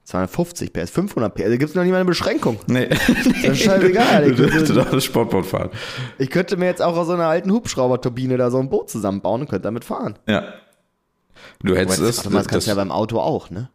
250 0.09 0.73
PS, 0.73 0.91
500 0.91 1.35
PS, 1.35 1.43
da 1.43 1.57
gibt 1.59 1.69
es 1.69 1.75
noch 1.75 1.83
nicht 1.83 1.91
mal 1.91 1.99
eine 1.99 2.07
Beschränkung. 2.07 2.59
Nee. 2.67 2.87
Das 2.89 2.99
ist 3.27 3.59
scheißegal. 3.63 4.33
du 4.33 4.45
Ich 4.45 4.51
könnte, 4.51 4.73
doch 4.73 4.91
das 4.91 5.05
Sportboot 5.05 5.45
fahren. 5.45 5.69
ich 6.17 6.31
könnte 6.31 6.57
mir 6.57 6.65
jetzt 6.65 6.81
auch 6.81 6.97
aus 6.97 7.09
so 7.09 7.13
einer 7.13 7.27
alten 7.27 7.53
Hubschrauberturbine 7.53 8.39
da 8.39 8.51
so 8.51 8.59
ein 8.59 8.71
Boot 8.71 8.89
zusammenbauen 8.89 9.43
und 9.43 9.51
könnte 9.51 9.65
damit 9.65 9.85
fahren. 9.85 10.19
Ja. 10.27 10.55
Du 11.61 11.77
hättest 11.77 12.01
Warte 12.01 12.05
das. 12.05 12.25
mal, 12.25 12.39
das 12.39 12.49
kannst 12.49 12.67
du 12.67 12.71
ja 12.71 12.75
beim 12.75 12.91
Auto 12.91 13.21
auch, 13.21 13.51
ne? 13.51 13.69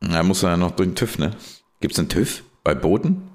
da 0.00 0.22
musst 0.22 0.44
du 0.44 0.46
ja 0.46 0.56
noch 0.56 0.70
durch 0.70 0.90
den 0.90 0.94
TÜV, 0.94 1.18
ne? 1.18 1.32
Gibt's 1.80 1.98
einen 1.98 2.08
TÜV 2.08 2.44
bei 2.62 2.76
Booten? 2.76 3.28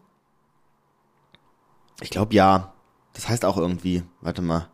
Ich 1.99 2.09
glaube 2.09 2.33
ja. 2.33 2.73
Das 3.15 3.27
heißt 3.27 3.43
auch 3.43 3.57
irgendwie, 3.57 4.03
warte 4.21 4.41
mal. 4.41 4.69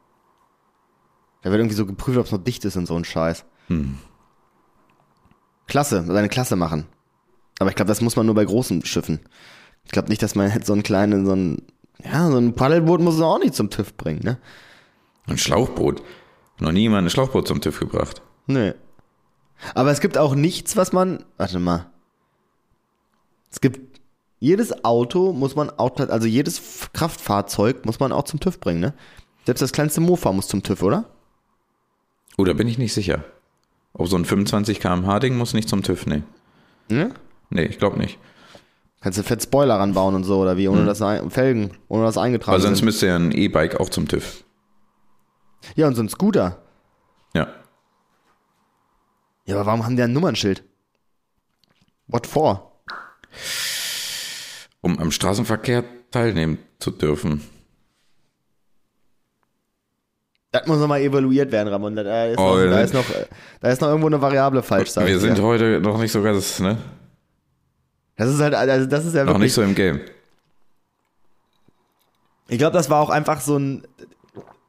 Da 1.42 1.50
wird 1.50 1.60
irgendwie 1.60 1.76
so 1.76 1.88
geprüft, 1.88 2.20
ob 2.20 2.26
es 2.28 2.32
noch 2.32 2.44
dicht 2.44 2.64
ist 2.64 2.78
und 2.78 2.86
so 2.86 2.96
ein 2.96 3.06
Scheiß. 3.06 3.44
Klasse, 5.68 6.04
seine 6.06 6.30
Klasse 6.30 6.56
machen. 6.56 6.86
Aber 7.60 7.70
ich 7.70 7.76
glaube, 7.76 7.90
das 7.90 8.02
muss 8.02 8.16
man 8.16 8.26
nur 8.26 8.36
bei 8.36 8.46
großen 8.46 8.84
Schiffen. 8.86 9.20
Ich 9.86 9.92
glaube 9.92 10.10
nicht, 10.10 10.24
dass 10.24 10.36
man 10.36 10.52
jetzt 10.52 10.68
so 10.68 10.74
einen 10.74 10.84
kleinen, 10.84 11.26
so 11.26 11.34
einen 11.34 11.62
Ja, 12.04 12.30
so 12.30 12.38
ein 12.38 12.54
Paddelboot 12.54 13.02
muss 13.02 13.16
man 13.18 13.24
auch 13.24 13.40
nicht 13.40 13.54
zum 13.56 13.70
TÜV 13.70 13.96
bringen, 13.96 14.22
ne? 14.24 14.38
Ein 15.28 15.38
Schlauchboot. 15.38 16.02
Noch 16.60 16.72
nie 16.72 16.82
jemand 16.82 17.08
ein 17.08 17.10
Schlauchboot 17.10 17.48
zum 17.48 17.62
TÜV 17.62 17.80
gebracht. 17.80 18.22
Nee. 18.48 18.74
Aber 19.74 19.92
es 19.92 20.02
gibt 20.02 20.18
auch 20.18 20.36
nichts, 20.36 20.76
was 20.76 20.92
man. 20.92 21.24
Warte 21.38 21.60
mal. 21.60 21.90
Es 23.52 23.62
gibt. 23.62 23.94
Jedes 24.40 24.84
Auto 24.84 25.32
muss 25.32 25.56
man 25.56 25.70
auch. 25.70 25.98
Also 25.98 26.28
jedes 26.28 26.90
Kraftfahrzeug 26.92 27.86
muss 27.86 28.02
man 28.02 28.12
auch 28.12 28.24
zum 28.24 28.42
TÜV 28.42 28.60
bringen, 28.60 28.82
ne? 28.82 28.94
Selbst 29.46 29.62
das 29.62 29.72
kleinste 29.72 30.02
Mofa 30.02 30.34
muss 30.34 30.48
zum 30.48 30.64
TÜV, 30.64 30.84
oder? 30.84 31.06
Oh, 32.38 32.44
da 32.44 32.54
bin 32.54 32.68
ich 32.68 32.78
nicht 32.78 32.94
sicher. 32.94 33.24
Ob 33.94 34.08
so 34.08 34.18
ein 34.18 34.26
25 34.26 34.80
km/h 34.80 35.20
Ding 35.20 35.38
muss 35.38 35.54
nicht 35.54 35.70
zum 35.70 35.84
TÜV, 35.84 36.08
nee. 36.08 36.24
Ne? 36.90 37.14
Nee, 37.54 37.66
ich 37.66 37.78
glaube 37.78 37.98
nicht. 38.00 38.18
Kannst 39.02 39.20
du 39.20 39.24
fett 39.24 39.44
Spoiler 39.44 39.76
ranbauen 39.76 40.16
und 40.16 40.24
so, 40.24 40.40
oder 40.40 40.58
wie? 40.58 40.68
Ohne 40.68 40.86
das 40.86 41.02
ein, 41.02 41.30
Felgen, 41.30 41.78
ohne 41.88 42.06
das 42.06 42.18
eingetragen 42.18 42.54
Weil 42.56 42.62
sonst 42.62 42.80
sind. 42.80 42.86
müsste 42.86 43.08
ja 43.08 43.16
ein 43.18 43.32
E-Bike 43.32 43.80
auch 43.80 43.90
zum 43.90 44.08
TÜV. 44.08 44.44
Ja, 45.76 45.88
und 45.88 45.96
so 45.96 46.02
ein 46.02 46.10
Scooter. 46.10 46.62
Ja. 47.34 47.48
Ja, 49.46 49.56
aber 49.56 49.66
warum 49.66 49.86
haben 49.86 49.96
die 49.98 50.02
ein 50.04 50.14
Nummernschild? 50.14 50.64
What 52.08 52.28
for? 52.28 52.72
Um 54.82 54.98
am 55.00 55.12
Straßenverkehr 55.12 55.84
teilnehmen 56.12 56.58
zu 56.80 56.92
dürfen. 56.92 57.42
Das 60.52 60.68
muss 60.68 60.78
nochmal 60.80 61.02
evaluiert 61.02 61.52
werden, 61.52 61.68
Ramon. 61.70 61.96
Da 61.96 62.26
ist, 62.26 62.38
Oh, 62.38 62.56
noch, 62.56 62.56
da, 62.58 62.66
ja. 62.66 62.82
ist 62.82 62.94
noch, 62.94 63.06
da 63.60 63.70
ist 63.70 63.82
noch 63.82 63.88
irgendwo 63.88 64.08
eine 64.08 64.22
Variable 64.22 64.62
falsch. 64.62 64.96
Wir 64.96 65.20
sind 65.20 65.38
dir. 65.40 65.44
heute 65.44 65.80
noch 65.82 65.98
nicht 66.00 66.12
so 66.12 66.22
ganz, 66.22 66.60
ne? 66.60 66.78
Das 68.16 68.30
ist 68.30 68.40
halt, 68.40 68.54
also 68.54 68.86
das 68.86 69.06
ist 69.06 69.14
ja 69.16 69.24
Noch 69.24 69.34
wirklich. 69.34 69.44
nicht 69.44 69.54
so 69.54 69.62
im 69.64 69.76
Game. 69.76 70.02
Ich 72.48 72.58
glaube, 72.58 72.74
das 72.74 72.90
war 72.90 73.02
auch 73.02 73.10
einfach 73.10 73.42
so 73.42 73.58
ein. 73.58 73.84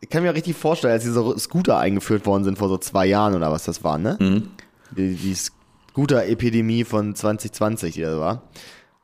Ich 0.01 0.09
kann 0.11 0.23
mir 0.23 0.35
richtig 0.35 0.57
vorstellen, 0.57 0.93
als 0.93 1.03
diese 1.05 1.39
Scooter 1.39 1.79
eingeführt 1.79 2.27
worden 2.27 2.45
sind 2.45 2.59
vor 2.59 2.69
so 2.69 2.77
zwei 2.79 3.07
Jahren 3.07 3.35
oder 3.35 3.51
was 3.51 3.65
das 3.65 3.83
war, 3.85 3.99
ne? 3.99 4.17
Mhm. 4.21 4.51
Die, 4.97 5.15
die 5.15 5.35
Scooter-Epidemie 5.35 6.85
von 6.85 7.15
2020, 7.15 7.95
die 7.95 8.03
da 8.03 8.19
war. 8.21 8.43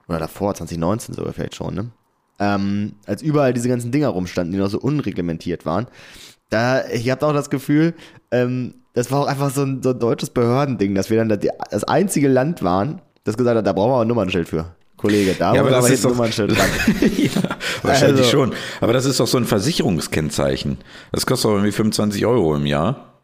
Oder 0.09 0.19
davor, 0.19 0.55
2019 0.55 1.15
sogar 1.15 1.33
vielleicht 1.33 1.55
schon, 1.55 1.75
ne? 1.75 1.91
Ähm, 2.39 2.95
als 3.07 3.23
überall 3.23 3.53
diese 3.53 3.69
ganzen 3.69 3.93
Dinger 3.93 4.09
rumstanden, 4.09 4.53
die 4.53 4.59
noch 4.59 4.71
so 4.71 4.79
unreglementiert 4.79 5.67
waren. 5.67 5.87
Da, 6.49 6.87
ich 6.89 7.09
habe 7.11 7.27
auch 7.27 7.33
das 7.33 7.51
Gefühl, 7.51 7.95
ähm, 8.31 8.75
das 8.93 9.11
war 9.11 9.21
auch 9.21 9.27
einfach 9.27 9.51
so 9.51 9.63
ein, 9.63 9.83
so 9.83 9.91
ein 9.91 9.99
deutsches 9.99 10.31
Behördending, 10.31 10.95
dass 10.95 11.11
wir 11.11 11.19
dann 11.19 11.29
das, 11.29 11.39
das 11.71 11.85
einzige 11.85 12.29
Land 12.29 12.63
waren, 12.63 13.01
das 13.31 13.37
gesagt 13.39 13.57
hat, 13.57 13.67
da 13.67 13.73
brauchen 13.73 13.91
wir 13.91 13.95
aber 13.95 14.03
ein 14.05 14.09
Nummernschild 14.09 14.49
für. 14.49 14.67
Kollege, 14.97 15.35
da 15.39 15.55
Ja, 15.55 15.61
aber 15.63 15.71
das 15.71 15.85
aber 15.85 15.95
ist 15.95 16.05
doch- 16.05 16.11
Nummernschild 16.11 16.51
dran. 16.51 16.69
ja, 17.17 17.31
wahrscheinlich 17.83 18.21
Also- 18.21 18.31
schon. 18.31 18.53
Aber 18.83 18.93
das 18.93 19.07
ist 19.07 19.19
doch 19.19 19.27
so 19.27 19.39
ein 19.39 19.47
Versicherungskennzeichen. 19.47 20.79
Das 21.13 21.25
kostet 21.25 21.47
doch 21.47 21.55
irgendwie 21.55 21.73
25 21.73 22.27
Euro 22.27 22.55
im 22.55 22.67
Jahr. 22.67 23.15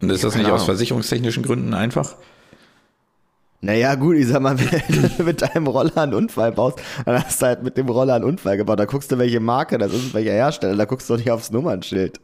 Und 0.00 0.10
ist 0.10 0.22
das 0.24 0.32
keine 0.34 0.44
nicht 0.44 0.52
aus 0.52 0.64
versicherungstechnischen 0.64 1.42
Gründen 1.42 1.74
einfach? 1.74 2.14
Naja, 3.62 3.94
gut, 3.96 4.16
ich 4.16 4.28
sag 4.28 4.40
mal, 4.40 4.58
wenn 4.70 5.10
du 5.18 5.22
mit 5.24 5.42
deinem 5.42 5.66
Roller 5.66 5.96
einen 5.98 6.14
Unfall 6.14 6.52
baust, 6.52 6.78
dann 7.04 7.22
hast 7.22 7.42
du 7.42 7.46
halt 7.46 7.62
mit 7.62 7.76
dem 7.76 7.88
Roller 7.88 8.14
einen 8.14 8.24
Unfall 8.24 8.56
gebaut. 8.56 8.78
Da 8.80 8.86
guckst 8.86 9.12
du, 9.12 9.18
welche 9.18 9.40
Marke 9.40 9.76
das 9.78 9.92
ist, 9.92 10.14
welcher 10.14 10.32
Hersteller, 10.32 10.76
da 10.76 10.84
guckst 10.86 11.08
du 11.10 11.14
doch 11.14 11.18
nicht 11.18 11.30
aufs 11.30 11.50
Nummernschild. 11.50 12.20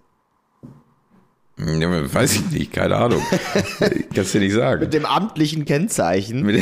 Ja, 1.58 2.14
weiß 2.14 2.34
ich 2.34 2.50
nicht, 2.50 2.72
keine 2.72 2.96
Ahnung. 2.96 3.22
Kannst 4.14 4.34
du 4.34 4.38
nicht 4.40 4.52
sagen. 4.54 4.80
Mit 4.80 4.92
dem 4.92 5.06
amtlichen 5.06 5.64
Kennzeichen. 5.64 6.42
Mit 6.42 6.56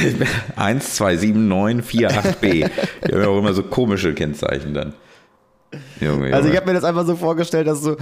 1279448b. 0.57 2.41
Die 3.09 3.13
haben 3.13 3.21
ja 3.23 3.27
auch 3.29 3.39
immer 3.39 3.53
so 3.55 3.63
komische 3.65 4.15
Kennzeichen 4.15 4.73
dann. 4.75 4.95
Junge, 6.01 6.27
Also 6.33 6.49
ich 6.49 6.55
Junge. 6.55 6.57
habe 6.59 6.67
mir 6.69 6.75
das 6.75 6.85
einfach 6.85 7.05
so 7.07 7.17
vorgestellt, 7.17 7.67
dass 7.67 7.83
so, 7.83 7.97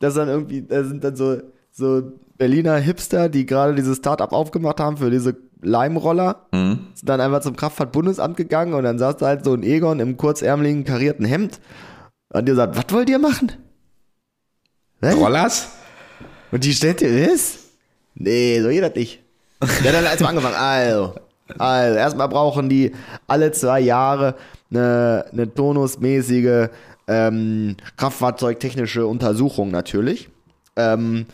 dass 0.00 0.14
dann 0.14 0.28
irgendwie, 0.28 0.60
da 0.62 0.84
sind 0.84 1.02
dann 1.02 1.16
so, 1.16 1.38
so 1.72 2.02
Berliner 2.36 2.76
Hipster, 2.76 3.30
die 3.30 3.46
gerade 3.46 3.74
dieses 3.74 3.96
Startup 3.98 4.32
aufgemacht 4.32 4.80
haben 4.80 4.98
für 4.98 5.10
diese 5.10 5.36
Leimroller, 5.62 6.46
Mhm. 6.52 6.88
sind 6.92 7.08
dann 7.08 7.22
einfach 7.22 7.40
zum 7.40 7.56
Kraftfahrtbundesamt 7.56 8.36
gegangen 8.36 8.74
und 8.74 8.82
dann 8.84 8.98
saß 8.98 9.16
da 9.16 9.26
halt 9.28 9.44
so 9.46 9.54
ein 9.54 9.62
Egon 9.62 9.98
im 10.00 10.18
kurzärmeligen 10.18 10.84
karierten 10.84 11.24
Hemd 11.24 11.58
und 12.34 12.46
die 12.46 12.54
sagt, 12.54 12.76
was 12.76 12.84
wollt 12.90 13.08
ihr 13.08 13.18
machen? 13.18 13.52
Was? 15.00 15.16
Rollers? 15.16 15.68
Und 16.54 16.62
die 16.62 16.72
dir 16.72 17.26
das? 17.26 17.58
Nee, 18.14 18.60
so 18.62 18.68
geht 18.68 18.84
das 18.84 18.94
nicht. 18.94 19.20
Der 19.60 19.92
hat 19.92 19.94
dann 19.98 20.04
erstmal 20.04 20.30
angefangen. 20.30 20.54
Also, 20.54 21.14
also, 21.58 21.98
erstmal 21.98 22.28
brauchen 22.28 22.68
die 22.68 22.92
alle 23.26 23.50
zwei 23.50 23.80
Jahre 23.80 24.36
eine, 24.70 25.24
eine 25.32 25.52
tonusmäßige 25.52 26.68
ähm, 27.08 27.76
kraftfahrzeugtechnische 27.96 29.04
Untersuchung 29.04 29.72
natürlich. 29.72 30.28
Ähm, 30.76 31.26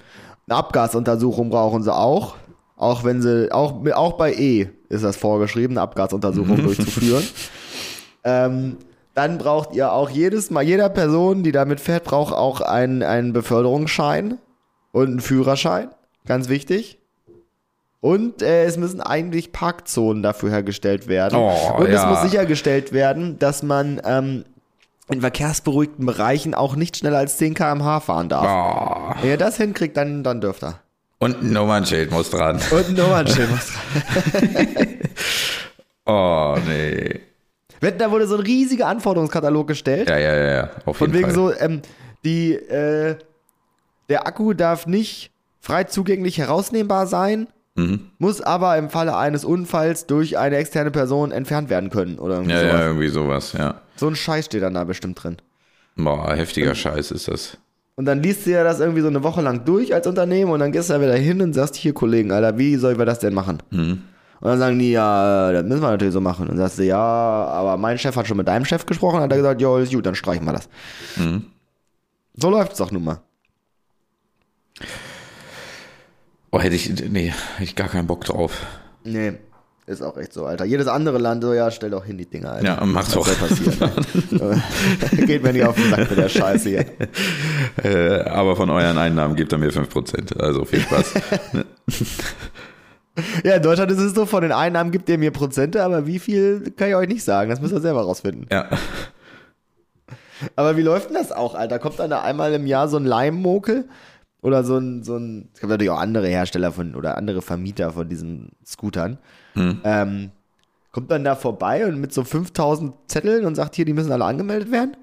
eine 0.48 0.56
Abgasuntersuchung 0.56 1.50
brauchen 1.50 1.83
sie 1.83 1.94
auch. 1.94 2.37
Auch 2.78 3.04
wenn 3.04 3.20
sie, 3.20 3.52
auch, 3.52 3.74
auch 3.92 4.12
bei 4.14 4.33
E 4.33 4.70
ist 4.88 5.04
das 5.04 5.18
vorgeschrieben, 5.18 5.76
eine 5.76 5.83
Abgasuntersuchung 5.83 6.56
durchzuführen. 6.62 7.28
Ähm, 8.24 8.78
dann 9.12 9.37
braucht 9.37 9.74
ihr 9.74 9.92
auch 9.92 10.09
jedes 10.09 10.50
Mal, 10.50 10.62
jeder 10.62 10.88
Person, 10.88 11.42
die 11.42 11.52
damit 11.52 11.78
fährt, 11.78 12.04
braucht 12.04 12.33
auch 12.33 12.62
einen, 12.62 13.02
einen 13.02 13.35
Beförderungsschein 13.35 14.38
und 14.92 15.07
einen 15.09 15.20
Führerschein. 15.20 15.90
Ganz 16.26 16.48
wichtig. 16.48 16.98
Und 18.00 18.42
äh, 18.42 18.64
es 18.64 18.76
müssen 18.76 19.00
eigentlich 19.00 19.53
Parkzonen 19.53 20.22
dafür 20.22 20.50
hergestellt 20.50 21.07
werden. 21.07 21.38
Oh, 21.38 21.76
und 21.79 21.87
es 21.88 22.00
ja. 22.03 22.07
muss 22.09 22.22
sichergestellt 22.22 22.92
werden, 22.92 23.38
dass 23.38 23.62
man 23.62 24.00
ähm, 24.05 24.44
in 25.11 25.20
verkehrsberuhigten 25.20 26.07
Bereichen 26.07 26.55
auch 26.55 26.76
nicht 26.76 26.96
schneller 26.96 27.18
als 27.18 27.37
10 27.37 27.55
km/h 27.55 28.00
fahren 28.00 28.29
darf. 28.29 28.46
Oh. 28.46 29.14
Wenn 29.20 29.31
ihr 29.31 29.37
das 29.37 29.57
hinkriegt, 29.59 29.96
dann, 29.96 30.22
dann 30.22 30.40
dürft 30.40 30.62
ihr. 30.64 30.79
Und 31.18 31.42
ein 31.42 31.53
Nummernschild 31.53 32.11
muss 32.11 32.31
dran. 32.31 32.59
Und 32.70 32.88
ein 32.88 32.94
Nummernschild 32.94 33.50
muss 33.50 33.66
dran. 33.66 34.87
Oh, 36.07 36.57
nee. 36.66 37.20
Wetten, 37.81 37.98
Da 37.98 38.11
wurde 38.11 38.26
so 38.26 38.35
ein 38.37 38.40
riesiger 38.40 38.88
Anforderungskatalog 38.88 39.68
gestellt. 39.68 40.09
Ja, 40.09 40.18
ja, 40.18 40.35
ja, 40.35 40.53
ja. 40.53 40.70
Auf 40.85 40.96
Von 40.96 41.12
jeden 41.12 41.18
wegen 41.18 41.35
Fall. 41.35 41.35
so, 41.35 41.53
ähm, 41.55 41.83
die, 42.24 42.55
äh, 42.55 43.16
der 44.11 44.27
Akku 44.27 44.53
darf 44.53 44.87
nicht 44.87 45.31
frei 45.61 45.85
zugänglich 45.85 46.37
herausnehmbar 46.38 47.07
sein, 47.07 47.46
Mhm. 47.77 48.11
muss 48.18 48.40
aber 48.42 48.77
im 48.77 48.90
Falle 48.90 49.16
eines 49.16 49.44
Unfalls 49.44 50.07
durch 50.07 50.37
eine 50.37 50.57
externe 50.57 50.90
Person 50.90 51.31
entfernt 51.31 51.70
werden 51.70 51.88
können 51.88 52.18
oder 52.18 52.35
irgendwie 52.35 52.53
Ja, 52.53 52.61
sowas. 52.61 52.73
ja, 52.73 52.87
irgendwie 52.87 53.09
sowas, 53.09 53.53
ja. 53.53 53.75
So 53.96 54.09
ein 54.09 54.16
Scheiß 54.16 54.46
steht 54.46 54.62
dann 54.62 54.75
da 54.75 54.83
bestimmt 54.85 55.23
drin. 55.23 55.37
Boah, 55.96 56.35
heftiger 56.35 56.75
Scheiß 56.75 57.12
ist 57.12 57.29
das. 57.29 57.57
Und 57.94 58.07
dann 58.07 58.23
liest 58.23 58.44
du 58.46 58.51
ja 58.51 58.64
das 58.64 58.81
irgendwie 58.81 59.03
so 59.03 59.07
eine 59.09 59.23
Woche 59.23 59.40
lang 59.40 59.64
durch 59.64 59.94
als 59.94 60.07
Unternehmen 60.07 60.51
und 60.51 60.59
dann 60.59 60.73
gehst 60.73 60.90
du 60.90 60.94
da 60.94 61.01
wieder 61.01 61.14
hin 61.14 61.40
und 61.42 61.53
sagst, 61.53 61.77
hier 61.77 61.92
Kollegen, 61.94 62.33
Alter, 62.33 62.59
wie 62.59 62.75
sollen 62.77 62.99
wir 62.99 63.07
das 63.07 63.20
denn 63.20 63.35
machen? 63.35 63.59
Mhm. 63.70 64.03
Und 64.40 64.49
dann 64.49 64.59
sagen 64.59 64.79
die, 64.79 64.90
ja, 64.92 65.53
das 65.53 65.64
müssen 65.64 65.83
wir 65.83 65.90
natürlich 65.90 66.14
so 66.14 66.20
machen. 66.20 66.42
Und 66.49 66.57
dann 66.57 66.59
sagst 66.66 66.79
du, 66.79 66.85
ja, 66.85 66.96
aber 66.99 67.77
mein 67.77 67.99
Chef 67.99 68.16
hat 68.16 68.27
schon 68.27 68.38
mit 68.38 68.49
deinem 68.49 68.64
Chef 68.64 68.85
gesprochen, 68.85 69.20
hat 69.20 69.31
er 69.31 69.37
gesagt, 69.37 69.61
ja, 69.61 69.79
ist 69.79 69.92
gut, 69.92 70.07
dann 70.07 70.14
streichen 70.14 70.44
wir 70.46 70.55
das. 70.55 70.68
Mhm. 71.16 71.44
So 72.35 72.51
läuft's 72.51 72.79
doch 72.79 72.90
nun 72.90 73.05
mal. 73.05 73.20
Oh, 76.51 76.61
hätte 76.61 76.75
ich, 76.75 76.88
nee, 77.11 77.33
hätte 77.57 77.64
ich 77.64 77.77
gar 77.77 77.88
keinen 77.88 78.07
Bock 78.07 78.25
drauf. 78.25 78.66
Nee, 79.05 79.35
ist 79.87 80.03
auch 80.03 80.16
echt 80.16 80.33
so, 80.33 80.47
Alter. 80.47 80.64
Jedes 80.64 80.87
andere 80.88 81.19
Land 81.19 81.43
so, 81.43 81.53
ja, 81.55 81.71
stell 81.71 81.90
doch 81.90 82.05
hin 82.05 82.19
die 82.19 82.27
Dinger, 82.27 82.53
Alter. 82.53 82.66
Ja, 82.66 82.85
mach 82.85 83.07
Was 83.07 83.12
doch. 83.12 83.27
ne? 84.31 84.62
Geht 85.27 85.43
mir 85.43 85.53
nicht 85.53 85.64
auf 85.64 85.77
den 85.77 85.90
Sack 85.90 86.11
mit 86.11 86.19
der 86.19 86.29
Scheiße 86.29 86.69
hier. 86.69 86.85
Äh, 87.83 88.21
aber 88.29 88.57
von 88.57 88.69
euren 88.71 88.99
Einnahmen 88.99 89.37
gibt 89.37 89.53
er 89.53 89.59
mir 89.59 89.71
5%. 89.71 90.38
Also 90.38 90.64
viel 90.64 90.81
Spaß. 90.81 91.14
Ja, 93.45 93.57
in 93.57 93.62
Deutschland 93.62 93.90
ist 93.90 93.99
es 93.99 94.14
so, 94.14 94.25
von 94.25 94.40
den 94.40 94.53
Einnahmen 94.53 94.93
gibt 94.93 95.09
ihr 95.09 95.19
mir 95.19 95.31
Prozente, 95.31 95.83
aber 95.83 96.07
wie 96.07 96.19
viel 96.19 96.71
kann 96.77 96.88
ich 96.88 96.95
euch 96.95 97.09
nicht 97.09 97.25
sagen. 97.25 97.51
Das 97.51 97.61
müsst 97.61 97.75
ihr 97.75 97.81
selber 97.81 98.03
rausfinden. 98.03 98.47
ja. 98.51 98.66
Aber 100.57 100.79
wie 100.79 100.83
läuft 100.83 101.11
denn 101.11 101.16
das 101.16 101.33
auch, 101.33 101.55
Alter? 101.55 101.79
Kommt 101.79 101.99
dann 101.99 102.09
da 102.09 102.23
einmal 102.23 102.55
im 102.55 102.66
Jahr 102.66 102.88
so 102.88 102.97
ein 102.97 103.05
Leimmokel? 103.05 103.88
Oder 104.42 104.64
so 104.64 104.79
ein, 104.79 105.03
so 105.03 105.16
ein, 105.16 105.48
es 105.53 105.61
gibt 105.61 105.70
natürlich 105.70 105.90
auch 105.90 106.00
andere 106.00 106.26
Hersteller 106.26 106.72
von, 106.72 106.94
oder 106.94 107.16
andere 107.16 107.42
Vermieter 107.42 107.93
von 107.93 108.09
diesen 108.09 108.51
Scootern. 108.64 109.18
Ähm, 109.57 110.30
kommt 110.93 111.11
dann 111.11 111.24
da 111.24 111.36
vorbei 111.36 111.86
und 111.86 112.01
mit 112.01 112.12
so 112.12 112.24
5000 112.24 112.95
Zetteln 113.07 113.45
und 113.45 113.55
sagt 113.55 113.76
hier, 113.76 113.84
die 113.84 113.93
müssen 113.93 114.12
alle 114.12 114.24
angemeldet 114.24 114.70
werden? 114.72 114.97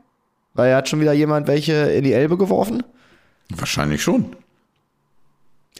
Weil 0.54 0.72
er 0.72 0.78
hat 0.78 0.90
schon 0.90 1.00
wieder 1.00 1.14
jemand 1.14 1.48
welche 1.48 1.74
in 1.74 2.04
die 2.04 2.14
Elbe 2.14 2.38
geworfen? 2.38 2.82
Wahrscheinlich 3.56 4.02
schon. 4.02 4.36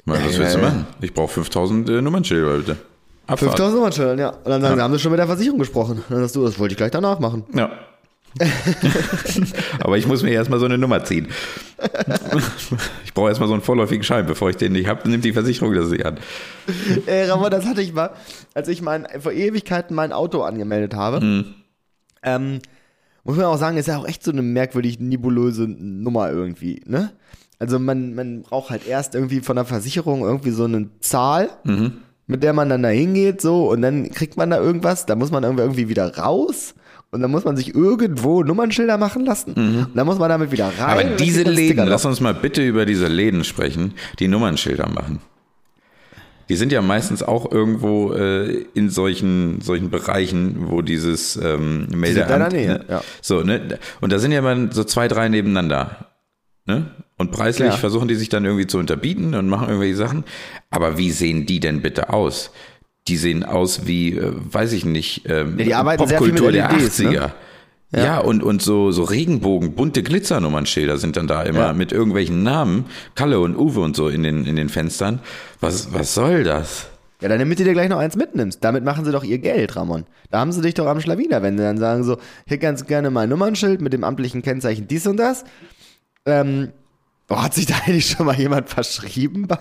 Weil, 0.06 0.24
was 0.24 0.34
Ja, 0.34 0.40
willst 0.40 0.56
du 0.56 0.60
ja, 0.60 0.64
ja. 0.64 0.70
machen? 0.70 0.88
Ich 1.02 1.14
brauche 1.14 1.34
5000 1.34 1.90
äh, 1.90 2.02
Nummernschilder, 2.02 2.58
bitte. 2.58 2.78
Abfahrt. 3.26 3.52
5000 3.52 3.76
Nummernschildern, 3.76 4.20
ja. 4.20 4.30
Und 4.30 4.46
dann 4.46 4.62
sagen 4.62 4.76
sie, 4.76 4.82
haben 4.82 4.94
sie 4.94 5.00
schon 5.00 5.12
mit 5.12 5.20
der 5.20 5.28
Versicherung 5.28 5.60
gesprochen. 5.60 5.98
Und 5.98 6.12
dann 6.12 6.20
sagst 6.20 6.36
du, 6.36 6.46
das 6.46 6.60
wollte 6.60 6.74
ich 6.74 6.78
gleich 6.78 6.92
danach 6.92 7.20
machen. 7.20 7.44
Ja. 7.54 7.72
Aber 9.80 9.98
ich 9.98 10.08
muss 10.08 10.24
mir 10.24 10.32
erstmal 10.32 10.60
so 10.60 10.66
eine 10.66 10.78
Nummer 10.78 11.04
ziehen. 11.04 11.28
Ich 13.06 13.14
brauche 13.14 13.30
erstmal 13.30 13.48
so 13.48 13.54
einen 13.54 13.64
vorläufigen 13.64 14.04
Schein, 14.04 14.26
bevor 14.26 14.50
ich 14.50 14.58
den 14.58 14.74
nicht 14.74 14.88
habe, 14.88 15.10
nimmt 15.10 15.26
die 15.26 15.34
Versicherung 15.34 15.74
das 15.74 15.90
nicht 15.90 16.06
an. 16.06 16.18
Ey, 17.06 17.26
Ramon, 17.30 17.50
das 17.52 17.66
hatte 17.66 17.82
ich 17.82 17.94
mal, 17.94 18.12
als 18.54 18.68
ich 18.68 18.82
mein, 18.82 19.08
vor 19.20 19.32
Ewigkeiten 19.32 19.96
mein 19.96 20.12
Auto 20.14 20.42
angemeldet 20.42 20.94
habe. 20.94 21.46
Ähm, 22.24 22.60
Muss 23.24 23.38
man 23.38 23.46
auch 23.46 23.58
sagen, 23.58 23.78
ist 23.78 23.88
ja 23.88 23.98
auch 23.98 24.08
echt 24.08 24.24
so 24.24 24.32
eine 24.32 24.42
merkwürdig 24.42 25.00
nebulöse 25.00 25.68
Nummer 25.68 26.32
irgendwie, 26.32 26.82
ne? 26.86 27.12
Also 27.60 27.80
man, 27.80 28.14
man 28.14 28.44
braucht 28.44 28.70
halt 28.70 28.88
erst 28.88 29.16
irgendwie 29.16 29.40
von 29.42 29.56
der 29.56 29.66
Versicherung 29.66 30.22
irgendwie 30.22 30.52
so 30.52 30.66
eine 30.66 30.90
Zahl, 31.00 31.50
mit 32.28 32.44
der 32.44 32.54
man 32.54 32.70
dann 32.70 32.84
da 32.84 32.90
hingeht, 32.90 33.42
so, 33.42 33.72
und 33.72 33.82
dann 33.82 34.12
kriegt 34.12 34.38
man 34.38 34.52
da 34.52 34.60
irgendwas, 34.60 35.08
da 35.08 35.16
muss 35.16 35.32
man 35.32 35.44
irgendwie 35.44 35.90
wieder 35.90 36.18
raus. 36.18 36.76
Und 37.18 37.24
dann 37.24 37.32
muss 37.32 37.46
man 37.46 37.58
sich 37.58 37.74
irgendwo 37.74 38.44
Nummernschilder 38.44 39.00
machen 39.00 39.26
lassen. 39.26 39.54
Und 39.54 39.90
dann 39.96 40.06
muss 40.06 40.20
man 40.20 40.30
damit 40.30 40.52
wieder 40.52 40.68
rein. 40.68 40.80
Aber 40.80 41.04
diese 41.16 41.42
Läden, 41.42 41.88
lass 41.88 42.06
uns 42.06 42.22
mal 42.22 42.36
bitte 42.36 42.64
über 42.64 42.86
diese 42.86 43.08
Läden 43.08 43.44
sprechen, 43.44 43.96
die 44.20 44.28
Nummernschilder 44.28 44.88
machen. 44.88 45.20
Die 46.48 46.56
sind 46.56 46.72
ja 46.72 46.84
meistens 46.84 47.24
auch 47.24 47.52
irgendwo 47.52 48.14
äh, 48.14 48.66
in 48.76 48.92
solchen, 48.92 49.62
solchen 49.62 49.90
Bereichen, 49.90 50.70
wo 50.70 50.84
dieses 50.84 51.36
ähm, 51.38 51.88
Meldeamt. 51.90 52.30
in 52.32 52.40
deiner 52.40 52.50
Nähe, 52.50 52.68
ne? 52.68 52.86
ja. 52.88 53.02
So, 53.20 53.42
ne? 53.42 53.80
Und 54.00 54.14
da 54.14 54.20
sind 54.20 54.32
ja 54.32 54.44
mal 54.44 54.70
so 54.72 54.84
zwei, 54.84 55.08
drei 55.08 55.28
nebeneinander. 55.28 56.06
Ne? 56.68 56.92
Und 57.18 57.32
preislich 57.32 57.70
Ja. 57.70 57.78
versuchen 57.78 58.08
die 58.08 58.16
sich 58.16 58.30
dann 58.30 58.46
irgendwie 58.46 58.68
zu 58.68 58.78
unterbieten 58.78 59.34
und 59.34 59.50
machen 59.50 59.70
irgendwelche 59.70 59.96
Sachen. 59.96 60.24
Aber 60.70 61.00
wie 61.00 61.10
sehen 61.10 61.48
die 61.48 61.60
denn 61.60 61.82
bitte 61.82 62.14
aus? 62.14 62.52
Die 63.08 63.18
sehen 63.18 63.44
aus 63.44 63.86
wie, 63.88 64.14
äh, 64.18 64.34
weiß 64.36 64.74
ich 64.74 64.86
nicht, 64.86 65.24
ähm, 65.30 65.58
Ja, 65.58 65.66
die 65.66 65.74
arbeiten 65.76 66.08
sehr 66.08 66.18
viel 66.20 66.34
mit 66.34 66.42
Popkultur 66.42 66.52
der 66.52 66.72
LEDs, 66.78 67.00
ne? 67.00 67.10
80er. 67.10 67.32
Ja, 67.96 68.20
und, 68.20 68.44
und 68.44 68.62
so, 68.62 68.92
so 68.92 69.04
Regenbogen, 69.04 69.74
bunte 69.74 70.04
Glitzernummernschilder 70.04 70.98
sind 70.98 71.16
dann 71.16 71.26
da 71.28 71.44
immer 71.44 71.68
Ja. 71.68 71.74
mit 71.74 71.94
irgendwelchen 71.94 72.44
Namen, 72.44 72.86
Kalle 73.16 73.40
und 73.40 73.56
Uwe 73.56 73.80
und 73.80 73.96
so 73.96 74.10
in 74.10 74.24
den, 74.24 74.46
in 74.46 74.58
den 74.58 74.68
Fenstern. 74.68 75.20
Was, 75.62 75.94
was 75.94 76.14
soll 76.14 76.44
das? 76.44 76.88
Ja, 77.22 77.30
dann 77.30 77.40
damit 77.40 77.58
du 77.60 77.64
dir 77.64 77.72
gleich 77.74 77.88
noch 77.90 77.98
eins 78.00 78.16
mitnimmst. 78.18 78.62
Damit 78.64 78.84
machen 78.84 79.06
sie 79.06 79.12
doch 79.14 79.24
ihr 79.24 79.38
Geld, 79.40 79.76
Ramon. 79.78 80.04
Da 80.30 80.40
haben 80.40 80.52
sie 80.52 80.62
dich 80.62 80.74
doch 80.74 80.86
am 80.86 81.00
Schlawiner, 81.00 81.42
wenn 81.42 81.58
sie 81.58 81.64
dann 81.64 81.78
sagen 81.78 82.04
so, 82.04 82.18
hier 82.46 82.58
ganz 82.58 82.86
gerne 82.86 83.10
mal 83.10 83.22
ein 83.22 83.30
Nummernschild 83.30 83.80
mit 83.82 83.94
dem 83.94 84.04
amtlichen 84.04 84.42
Kennzeichen 84.42 84.88
dies 84.90 85.08
und 85.08 85.16
das. 85.18 85.46
Ähm, 86.26 86.74
oh, 87.30 87.42
hat 87.42 87.54
sich 87.54 87.66
da 87.68 87.76
eigentlich 87.86 88.08
schon 88.10 88.26
mal 88.26 88.36
jemand 88.36 88.70
verschrieben 88.70 89.48
bei? 89.48 89.58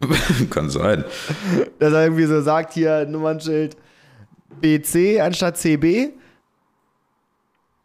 Kann 0.50 0.70
sein. 0.70 1.04
Dass 1.78 1.92
er 1.92 2.04
irgendwie 2.04 2.24
so 2.26 2.40
sagt, 2.40 2.72
hier 2.74 3.04
Nummernschild 3.06 3.76
BC 4.60 5.20
anstatt 5.20 5.56
CB. 5.58 6.10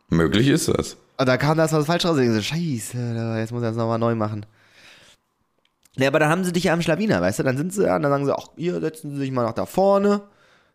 Möglich 0.10 0.48
ist 0.48 0.68
das. 0.68 0.98
Und 1.18 1.28
da 1.28 1.38
kam 1.38 1.58
das 1.58 1.74
was 1.74 1.86
falsch 1.86 2.06
raus. 2.06 2.18
Ich 2.18 2.30
so, 2.30 2.42
scheiße, 2.42 3.36
jetzt 3.40 3.52
muss 3.52 3.64
er 3.64 3.70
das 3.70 3.78
nochmal 3.78 4.00
neu 4.00 4.16
machen. 4.16 4.46
Ja, 5.98 6.08
aber 6.08 6.20
dann 6.20 6.30
haben 6.30 6.44
sie 6.44 6.52
dich 6.54 6.66
ja 6.66 6.74
am 6.74 6.82
Schlawiner, 6.82 7.22
weißt 7.22 7.40
du? 7.40 7.44
Dann 7.44 7.58
sind 7.58 7.72
sie 7.74 7.84
da 7.84 7.96
und 7.96 8.02
dann 8.04 8.12
sagen 8.12 8.26
sie, 8.26 8.34
ach, 8.36 8.48
hier 8.56 8.80
setzen 8.80 9.12
sie 9.12 9.18
sich 9.18 9.32
mal 9.32 9.44
nach 9.44 9.54
da 9.54 9.66
vorne. 9.66 10.22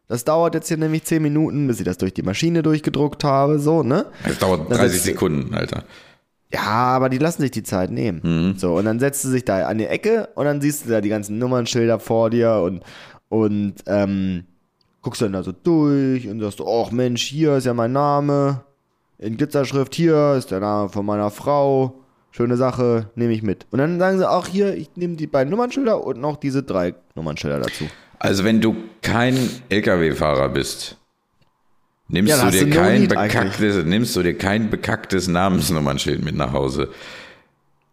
Das 0.06 0.24
dauert 0.24 0.54
jetzt 0.54 0.68
hier 0.68 0.76
nämlich 0.76 1.04
10 1.04 1.20
Minuten, 1.22 1.66
bis 1.66 1.80
ich 1.80 1.84
das 1.84 1.98
durch 1.98 2.14
die 2.14 2.22
Maschine 2.22 2.62
durchgedruckt 2.62 3.24
habe, 3.24 3.58
so, 3.58 3.82
ne? 3.82 4.06
Es 4.24 4.38
dauert 4.38 4.70
Das 4.70 4.78
30 4.78 4.96
ist- 4.96 5.04
Sekunden, 5.04 5.54
Alter. 5.54 5.84
Ja, 6.52 6.60
aber 6.62 7.08
die 7.08 7.18
lassen 7.18 7.42
sich 7.42 7.50
die 7.50 7.62
Zeit 7.62 7.90
nehmen. 7.90 8.54
So, 8.56 8.76
und 8.76 8.86
dann 8.86 8.98
setzt 8.98 9.24
du 9.24 9.28
sich 9.28 9.44
da 9.44 9.66
an 9.66 9.78
die 9.78 9.86
Ecke 9.86 10.30
und 10.34 10.46
dann 10.46 10.60
siehst 10.60 10.86
du 10.86 10.90
da 10.90 11.00
die 11.00 11.10
ganzen 11.10 11.38
Nummernschilder 11.38 11.98
vor 11.98 12.30
dir 12.30 12.62
und, 12.64 12.82
und 13.28 13.74
ähm, 13.86 14.44
guckst 15.02 15.20
dann 15.20 15.32
da 15.34 15.42
so 15.42 15.52
durch 15.52 16.26
und 16.28 16.40
sagst, 16.40 16.60
ach 16.60 16.90
Mensch, 16.90 17.22
hier 17.22 17.56
ist 17.56 17.66
ja 17.66 17.74
mein 17.74 17.92
Name. 17.92 18.62
In 19.18 19.36
Glitzerschrift, 19.36 19.94
hier 19.94 20.34
ist 20.38 20.50
der 20.50 20.60
Name 20.60 20.88
von 20.88 21.04
meiner 21.04 21.30
Frau. 21.30 21.94
Schöne 22.30 22.56
Sache, 22.56 23.10
nehme 23.14 23.32
ich 23.32 23.42
mit. 23.42 23.66
Und 23.70 23.78
dann 23.78 23.98
sagen 23.98 24.18
sie 24.18 24.30
auch 24.30 24.46
hier, 24.46 24.76
ich 24.76 24.90
nehme 24.96 25.16
die 25.16 25.26
beiden 25.26 25.50
Nummernschilder 25.50 26.04
und 26.04 26.20
noch 26.20 26.36
diese 26.36 26.62
drei 26.62 26.94
Nummernschilder 27.14 27.58
dazu. 27.58 27.84
Also 28.18 28.44
wenn 28.44 28.60
du 28.60 28.76
kein 29.02 29.36
LKW-Fahrer 29.68 30.48
bist, 30.50 30.98
nimmst 32.08 32.30
Ja, 32.30 32.44
du 32.44 32.50
dir 32.50 32.66
no 32.66 32.74
kein 32.76 33.08
bekacktes, 33.08 33.84
nimmst 33.84 34.16
du 34.16 34.22
dir 34.22 34.36
kein 34.36 34.70
bekacktes 34.70 35.28
Namensnummernschild 35.28 36.24
mit 36.24 36.34
nach 36.36 36.52
Hause. 36.52 36.88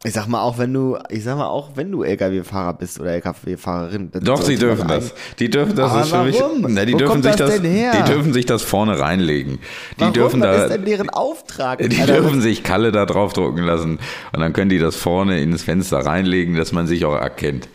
Ich 0.03 0.13
sag 0.13 0.27
mal, 0.27 0.41
auch 0.41 0.59
wenn 0.59 0.71
du, 0.71 0.99
ich 1.09 1.23
sag 1.23 1.35
mal, 1.35 1.47
auch 1.47 1.71
wenn 1.77 1.91
du 1.91 2.03
LKW-Fahrer 2.03 2.73
bist 2.73 2.99
oder 2.99 3.13
LKW-Fahrerin. 3.13 4.11
Doch, 4.21 4.39
sie 4.43 4.55
dürfen 4.55 4.87
das. 4.87 5.15
Die 5.39 5.49
dürfen 5.49 5.75
das. 5.75 5.91
Aber 5.91 6.01
ist 6.01 6.09
für 6.11 6.23
mich, 6.25 6.39
warum? 6.39 6.65
na, 6.69 6.85
die 6.85 6.93
Wo 6.93 6.97
dürfen 6.99 7.23
sich 7.23 7.35
das 7.35 7.53
das, 7.55 7.61
die 7.63 8.03
dürfen 8.11 8.31
sich 8.31 8.45
das 8.45 8.61
vorne 8.61 8.99
reinlegen. 8.99 9.57
Die 9.97 10.01
Warum? 10.01 10.13
dürfen 10.13 10.41
Was 10.41 10.57
da, 10.57 10.63
ist 10.65 10.73
denn 10.73 10.85
deren 10.85 11.09
Auftrag? 11.09 11.79
die 11.79 11.99
Alter? 11.99 12.21
dürfen 12.21 12.39
sich 12.39 12.61
Kalle 12.61 12.91
da 12.91 13.07
draufdrucken 13.07 13.63
lassen 13.63 13.97
und 14.31 14.39
dann 14.39 14.53
können 14.53 14.69
die 14.69 14.77
das 14.77 14.95
vorne 14.95 15.41
ins 15.41 15.63
Fenster 15.63 15.97
reinlegen, 15.97 16.55
dass 16.55 16.71
man 16.71 16.85
sich 16.85 17.03
auch 17.03 17.15
erkennt. 17.15 17.67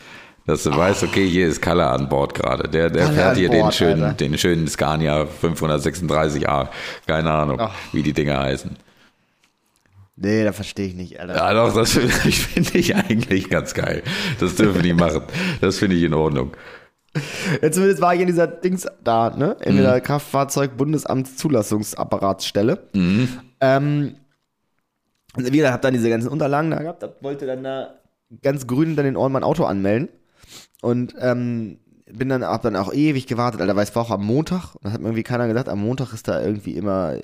Dass 0.51 0.65
du 0.65 0.77
weißt, 0.77 1.05
okay, 1.05 1.29
hier 1.29 1.47
ist 1.47 1.63
Kalle 1.63 1.87
an 1.87 2.09
Bord 2.09 2.35
gerade. 2.35 2.69
Der, 2.69 2.91
der 2.91 3.05
Kalle 3.05 3.15
fährt 3.17 3.37
hier 3.37 3.49
den 3.51 3.61
Bord, 3.63 3.75
schönen, 3.75 4.03
Alter. 4.03 4.17
den 4.17 4.37
schönen 4.37 4.67
Scania 4.69 5.27
536a. 5.43 6.69
Keine 7.07 7.31
Ahnung, 7.31 7.61
Ach. 7.61 7.73
wie 7.93 8.03
die 8.03 8.13
Dinger 8.13 8.41
heißen. 8.41 8.73
Nee, 10.17 10.43
da 10.45 10.53
verstehe 10.53 10.89
ich 10.89 10.95
nicht, 10.95 11.19
Alter. 11.21 11.37
Ja, 11.37 11.55
doch, 11.55 11.73
das 11.75 11.93
finde 11.97 12.13
ich, 12.27 12.45
finde 12.47 12.77
ich 12.79 12.95
eigentlich 12.97 13.49
ganz 13.49 13.73
geil. 13.75 14.03
Das 14.39 14.55
dürfen 14.57 14.83
die 14.83 14.93
machen. 14.93 15.23
Das 15.61 15.79
finde 15.79 15.97
ich 15.97 16.03
in 16.03 16.13
Ordnung. 16.15 16.51
Ja, 17.63 17.71
zumindest 17.73 18.01
war 18.03 18.15
ich 18.15 18.21
in 18.21 18.27
dieser 18.27 18.47
Dings 18.47 18.87
da, 19.03 19.31
ne? 19.31 19.57
In 19.65 19.77
Mhm. 19.77 19.83
der 19.83 20.01
Kraftfahrzeug-Bundesamtszulassungsapparatstelle. 20.01 22.79
Ähm, 22.95 24.15
und 25.37 25.53
wie 25.53 25.57
gesagt, 25.57 25.73
hab 25.75 25.83
dann 25.83 25.95
diese 25.95 26.11
ganzen 26.11 26.29
Unterlagen 26.29 26.71
da 26.71 26.79
gehabt, 26.83 27.03
hab- 27.03 27.23
wollte 27.23 27.47
dann 27.47 27.65
da 27.65 27.95
ganz 28.43 28.67
grün 28.67 28.95
dann 28.97 29.05
den 29.07 29.17
Ohren 29.17 29.33
mein 29.33 29.43
Auto 29.45 29.65
anmelden. 29.65 30.09
Und 30.83 31.15
ähm, 31.21 31.79
bin 32.13 32.29
dann, 32.29 32.43
hab 32.43 32.63
dann 32.63 32.77
auch 32.77 32.93
ewig 32.93 33.27
gewartet, 33.27 33.61
Alter, 33.61 33.77
weil 33.77 33.85
es 33.85 33.95
war 33.95 34.03
auch 34.03 34.11
am 34.11 34.25
Montag. 34.25 34.75
Und 34.75 34.85
das 34.85 34.93
hat 34.95 35.01
mir 35.01 35.09
irgendwie 35.09 35.23
keiner 35.23 35.47
gesagt, 35.47 35.69
am 35.69 35.81
Montag 35.81 36.13
ist 36.13 36.27
da 36.29 36.41
irgendwie 36.43 36.73
immer 36.73 37.15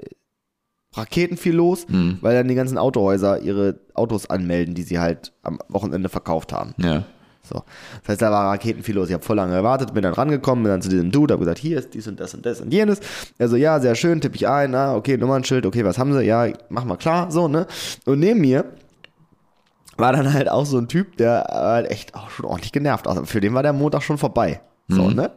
Raketen 0.94 1.36
viel 1.36 1.54
los, 1.54 1.86
Mhm. 1.88 2.18
weil 2.22 2.34
dann 2.34 2.48
die 2.48 2.54
ganzen 2.54 2.78
Autohäuser 2.78 3.40
ihre 3.40 3.80
Autos 3.94 4.30
anmelden, 4.30 4.74
die 4.74 4.82
sie 4.82 4.98
halt 4.98 5.32
am 5.42 5.58
Wochenende 5.68 6.08
verkauft 6.08 6.52
haben. 6.52 6.74
Ja. 6.78 7.04
So. 7.42 7.62
Das 8.02 8.08
heißt, 8.08 8.22
da 8.22 8.30
war 8.30 8.50
Raketen 8.52 8.82
viel 8.82 8.94
los. 8.96 9.08
Ich 9.08 9.14
habe 9.14 9.22
voll 9.24 9.36
lange 9.36 9.56
gewartet, 9.56 9.92
bin 9.94 10.02
dann 10.02 10.14
rangekommen, 10.14 10.64
bin 10.64 10.70
dann 10.72 10.82
zu 10.82 10.88
diesem 10.88 11.12
Dude, 11.12 11.32
habe 11.34 11.44
gesagt, 11.44 11.58
hier 11.58 11.78
ist 11.78 11.94
dies 11.94 12.08
und 12.08 12.18
das 12.18 12.34
und 12.34 12.44
das 12.46 12.60
und 12.60 12.72
jenes. 12.72 12.98
Er 13.38 13.48
so, 13.48 13.56
ja, 13.56 13.78
sehr 13.78 13.94
schön, 13.94 14.20
tippe 14.20 14.34
ich 14.36 14.48
ein, 14.48 14.70
na, 14.72 14.96
okay, 14.96 15.16
Nummernschild, 15.16 15.64
okay, 15.66 15.84
was 15.84 15.98
haben 15.98 16.12
sie? 16.12 16.24
Ja, 16.24 16.48
mach 16.70 16.84
mal 16.84 16.96
klar, 16.96 17.30
so, 17.30 17.46
ne? 17.46 17.66
Und 18.04 18.18
neben 18.20 18.40
mir 18.40 18.64
war 19.96 20.12
dann 20.12 20.32
halt 20.32 20.50
auch 20.50 20.66
so 20.66 20.78
ein 20.78 20.88
Typ, 20.88 21.16
der 21.16 21.46
halt 21.50 21.90
echt 21.90 22.14
auch 22.14 22.30
schon 22.30 22.46
ordentlich 22.46 22.72
genervt 22.72 23.06
aussah. 23.06 23.24
Für 23.24 23.40
den 23.40 23.54
war 23.54 23.62
der 23.62 23.72
Montag 23.72 24.02
schon 24.02 24.18
vorbei. 24.18 24.60
So, 24.88 25.10
ne? 25.10 25.32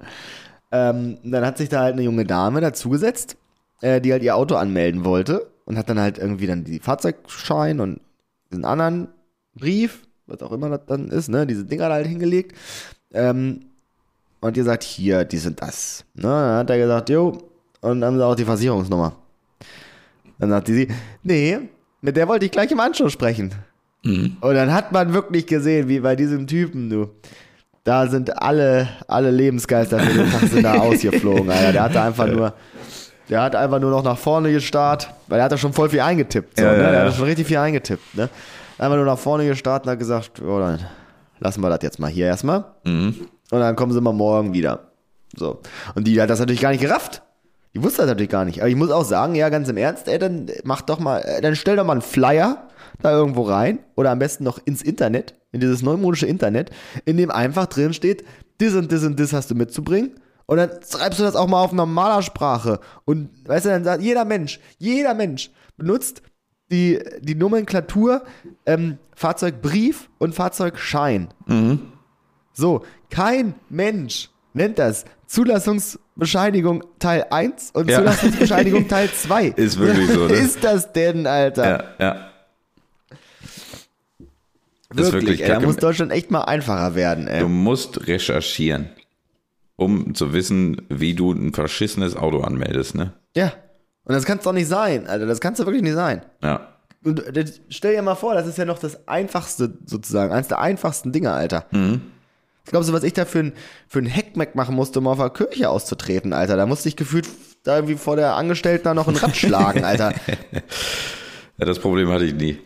Ähm, 0.71 1.17
dann 1.23 1.45
hat 1.45 1.57
sich 1.57 1.69
da 1.69 1.81
halt 1.81 1.93
eine 1.93 2.03
junge 2.03 2.25
Dame 2.25 2.61
dazugesetzt, 2.61 3.37
äh, 3.81 3.99
die 3.99 4.11
halt 4.11 4.23
ihr 4.23 4.35
Auto 4.35 4.55
anmelden 4.55 5.03
wollte 5.05 5.47
und 5.65 5.77
hat 5.77 5.89
dann 5.89 5.99
halt 5.99 6.17
irgendwie 6.17 6.47
dann 6.47 6.63
die 6.63 6.79
Fahrzeugschein 6.79 7.79
und 7.79 8.01
diesen 8.51 8.65
anderen 8.65 9.07
Brief, 9.55 10.01
was 10.27 10.41
auch 10.41 10.51
immer 10.51 10.69
das 10.69 10.81
dann 10.87 11.09
ist, 11.09 11.29
ne, 11.29 11.47
diese 11.47 11.65
Dinger 11.65 11.89
da 11.89 11.95
halt 11.95 12.07
hingelegt. 12.07 12.55
Ähm, 13.13 13.65
und 14.41 14.55
ihr 14.55 14.63
sagt, 14.63 14.83
hier, 14.83 15.25
die 15.25 15.37
sind 15.37 15.61
das. 15.61 16.05
Ne, 16.13 16.23
dann 16.23 16.57
hat 16.57 16.69
er 16.69 16.77
gesagt, 16.77 17.09
jo, 17.09 17.37
und 17.81 18.01
dann 18.01 18.05
haben 18.05 18.17
sie 18.17 18.25
auch 18.25 18.35
die 18.35 18.45
Versicherungsnummer. 18.45 19.15
Dann 20.37 20.49
sagte 20.49 20.73
sie, 20.73 20.87
nee, 21.23 21.59
mit 22.01 22.15
der 22.15 22.27
wollte 22.27 22.45
ich 22.45 22.51
gleich 22.51 22.71
im 22.71 22.79
Anschluss 22.79 23.11
sprechen. 23.11 23.53
Und 24.03 24.37
dann 24.41 24.73
hat 24.73 24.91
man 24.91 25.13
wirklich 25.13 25.45
gesehen, 25.45 25.87
wie 25.89 25.99
bei 25.99 26.15
diesem 26.15 26.47
Typen, 26.47 26.89
du, 26.89 27.09
da 27.83 28.07
sind 28.07 28.41
alle, 28.41 28.87
alle 29.07 29.31
Lebensgeister 29.31 29.99
für 29.99 30.13
den 30.23 30.31
Tag 30.31 30.41
sind 30.49 30.63
da 30.63 30.73
ausgeflogen, 30.79 31.49
Alter. 31.49 31.71
Der 31.73 31.83
hatte 31.83 32.01
einfach 32.01 32.27
nur, 32.27 32.53
der 33.29 33.41
hat 33.41 33.55
einfach 33.55 33.79
nur 33.79 33.91
noch 33.91 34.03
nach 34.03 34.17
vorne 34.17 34.51
gestarrt, 34.51 35.09
weil 35.27 35.39
er 35.39 35.45
hat 35.45 35.51
da 35.51 35.57
schon 35.57 35.73
voll 35.73 35.89
viel 35.89 35.99
eingetippt. 36.01 36.57
So, 36.57 36.63
Ja, 36.65 36.71
ne? 36.71 36.77
ja, 36.83 36.91
Der 36.91 36.99
ja. 37.01 37.05
hat 37.07 37.15
schon 37.15 37.25
richtig 37.25 37.47
viel 37.47 37.57
eingetippt, 37.57 38.15
ne? 38.15 38.29
Einfach 38.77 38.95
nur 38.95 39.05
nach 39.05 39.19
vorne 39.19 39.45
gestarrt 39.45 39.85
und 39.85 39.91
hat 39.91 39.99
gesagt, 39.99 40.41
oh, 40.41 40.59
dann 40.59 40.79
lassen 41.39 41.61
wir 41.61 41.69
das 41.69 41.79
jetzt 41.81 41.99
mal 41.99 42.09
hier 42.09 42.27
erstmal. 42.27 42.63
Mhm. 42.85 43.15
Und 43.51 43.59
dann 43.59 43.75
kommen 43.75 43.91
sie 43.91 43.99
mal 44.01 44.13
morgen 44.13 44.53
wieder. 44.53 44.91
So. 45.35 45.59
Und 45.95 46.07
die 46.07 46.21
hat 46.21 46.29
das 46.29 46.39
natürlich 46.39 46.61
gar 46.61 46.71
nicht 46.71 46.81
gerafft. 46.81 47.21
Die 47.73 47.83
wusste 47.83 47.99
das 47.99 48.07
natürlich 48.07 48.31
gar 48.31 48.45
nicht. 48.45 48.61
Aber 48.61 48.69
ich 48.69 48.75
muss 48.75 48.89
auch 48.89 49.05
sagen, 49.05 49.35
ja, 49.35 49.49
ganz 49.49 49.69
im 49.69 49.77
Ernst, 49.77 50.07
ey, 50.07 50.17
dann 50.17 50.47
mach 50.63 50.81
doch 50.81 50.99
mal, 50.99 51.19
äh, 51.19 51.41
dann 51.41 51.55
stell 51.55 51.75
doch 51.75 51.85
mal 51.85 51.93
einen 51.93 52.01
Flyer 52.01 52.67
da 53.01 53.11
irgendwo 53.11 53.43
rein 53.43 53.79
oder 53.95 54.11
am 54.11 54.19
besten 54.19 54.43
noch 54.43 54.59
ins 54.65 54.81
Internet, 54.81 55.35
in 55.51 55.59
dieses 55.59 55.81
neumodische 55.81 56.25
Internet, 56.25 56.71
in 57.05 57.17
dem 57.17 57.31
einfach 57.31 57.67
drin 57.67 57.93
steht, 57.93 58.25
das 58.57 58.73
und 58.73 58.91
das 58.91 59.03
und 59.03 59.19
das 59.19 59.33
hast 59.33 59.51
du 59.51 59.55
mitzubringen. 59.55 60.19
Und 60.47 60.57
dann 60.57 60.71
schreibst 60.89 61.19
du 61.19 61.23
das 61.23 61.35
auch 61.35 61.47
mal 61.47 61.63
auf 61.63 61.71
normaler 61.71 62.23
Sprache. 62.23 62.79
Und 63.05 63.29
weißt 63.47 63.65
du, 63.65 63.69
dann 63.69 63.83
sagt 63.83 64.01
jeder 64.01 64.25
Mensch, 64.25 64.59
jeder 64.79 65.13
Mensch 65.13 65.51
benutzt 65.77 66.23
die, 66.71 66.99
die 67.21 67.35
Nomenklatur 67.35 68.23
ähm, 68.65 68.97
Fahrzeugbrief 69.15 70.09
und 70.17 70.33
Fahrzeugschein. 70.33 71.29
So, 72.51 72.83
kein 73.11 73.53
Mensch 73.69 74.29
nennt 74.59 74.77
das 74.77 75.05
Zulassungsbescheinigung 75.25 76.83
Teil 76.99 77.25
1 77.31 77.71
und 77.71 77.89
Ja. 77.89 77.99
Zulassungsbescheinigung 77.99 78.87
Teil 78.89 79.09
2. 79.09 79.45
Ist 79.47 79.79
wirklich 79.79 80.09
so, 80.09 80.27
ne? 80.27 80.33
ist 80.33 80.63
das 80.63 80.93
denn, 80.93 81.25
Alter? 81.25 81.95
Ja, 81.99 82.05
ja. 82.05 82.29
wirklich, 84.89 85.07
ist 85.07 85.13
wirklich 85.13 85.41
ey, 85.41 85.47
da 85.47 85.59
muss 85.61 85.77
Deutschland 85.77 86.11
echt 86.11 86.29
mal 86.29 86.41
einfacher 86.41 86.93
werden, 86.93 87.27
ey. 87.27 87.39
Du 87.39 87.47
musst 87.47 88.07
recherchieren, 88.07 88.89
um 89.75 90.13
zu 90.13 90.33
wissen, 90.33 90.81
wie 90.89 91.13
du 91.13 91.31
ein 91.31 91.53
verschissenes 91.53 92.15
Auto 92.15 92.41
anmeldest, 92.41 92.95
ne? 92.95 93.13
Ja. 93.35 93.53
Und 94.03 94.15
das 94.15 94.25
kann 94.25 94.39
es 94.39 94.43
doch 94.43 94.53
nicht 94.53 94.67
sein, 94.67 95.07
Alter. 95.07 95.27
Das 95.27 95.39
kann 95.39 95.53
es 95.53 95.59
doch 95.59 95.67
wirklich 95.67 95.83
nicht 95.83 95.93
sein. 95.93 96.23
Ja. 96.43 96.67
Und 97.03 97.37
äh, 97.37 97.45
stell 97.69 97.95
dir 97.95 98.01
mal 98.01 98.15
vor, 98.15 98.33
das 98.33 98.47
ist 98.47 98.57
ja 98.57 98.65
noch 98.65 98.79
das 98.79 99.07
einfachste, 99.07 99.77
sozusagen, 99.85 100.33
eines 100.33 100.47
der 100.47 100.59
einfachsten 100.59 101.11
Dinge, 101.11 101.31
Alter. 101.31 101.65
Was 102.65 102.71
glaubst 102.71 102.89
du, 102.89 102.93
was 102.93 103.03
ich 103.03 103.13
da 103.13 103.25
für 103.25 103.39
ein, 103.39 103.53
für 103.87 103.99
ein 103.99 104.05
Heckmeck 104.05 104.55
machen 104.55 104.75
musste, 104.75 104.99
um 104.99 105.07
auf 105.07 105.17
der 105.17 105.29
Kirche 105.29 105.69
auszutreten, 105.69 106.33
Alter? 106.33 106.55
Da 106.57 106.65
musste 106.65 106.89
ich 106.89 106.95
gefühlt 106.95 107.27
da 107.63 107.75
irgendwie 107.75 107.95
vor 107.95 108.15
der 108.15 108.35
Angestellten 108.35 108.83
da 108.85 108.93
noch 108.93 109.07
ein 109.07 109.15
Rad 109.15 109.35
schlagen, 109.35 109.83
Alter. 109.83 110.13
ja, 111.57 111.65
das 111.65 111.79
Problem 111.79 112.09
hatte 112.09 112.25
ich 112.25 112.33
nie. 112.35 112.57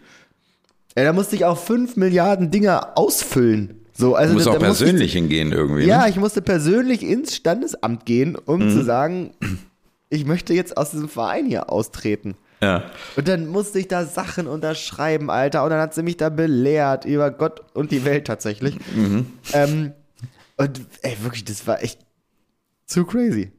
Ja, 0.97 1.05
da 1.05 1.13
musste 1.13 1.35
ich 1.35 1.45
auch 1.45 1.57
fünf 1.57 1.95
Milliarden 1.95 2.51
Dinge 2.51 2.95
ausfüllen. 2.97 3.79
So, 3.93 4.15
also 4.15 4.31
Du 4.31 4.35
musst 4.35 4.47
da, 4.47 4.51
auch 4.51 4.59
persönlich 4.59 5.13
hingehen 5.13 5.51
irgendwie. 5.51 5.81
Ich, 5.81 5.87
ja, 5.87 6.03
Ne? 6.03 6.09
ich 6.09 6.17
musste 6.17 6.41
persönlich 6.41 7.03
ins 7.03 7.35
Standesamt 7.35 8.05
gehen, 8.05 8.35
um 8.35 8.69
zu 8.69 8.83
sagen, 8.83 9.31
ich 10.09 10.25
möchte 10.25 10.53
jetzt 10.53 10.77
aus 10.77 10.91
diesem 10.91 11.09
Verein 11.09 11.45
hier 11.45 11.69
austreten. 11.71 12.35
Ja. 12.63 12.83
Und 13.17 13.27
dann 13.27 13.47
musste 13.47 13.77
ich 13.77 13.89
da 13.89 14.05
Sachen 14.05 14.47
unterschreiben, 14.47 15.29
Alter. 15.29 15.63
Und 15.63 15.71
dann 15.71 15.79
hat 15.79 15.93
sie 15.93 16.01
mich 16.01 16.15
da 16.15 16.29
belehrt 16.29 17.03
über 17.03 17.29
Gott 17.29 17.61
und 17.73 17.91
die 17.91 18.05
Welt 18.05 18.25
tatsächlich. 18.25 18.77
Ähm, 19.51 19.91
und 20.55 20.81
ey, 21.01 21.17
wirklich, 21.21 21.43
das 21.43 21.67
war 21.67 21.83
echt 21.83 21.99
zu 22.85 23.05
crazy. 23.05 23.51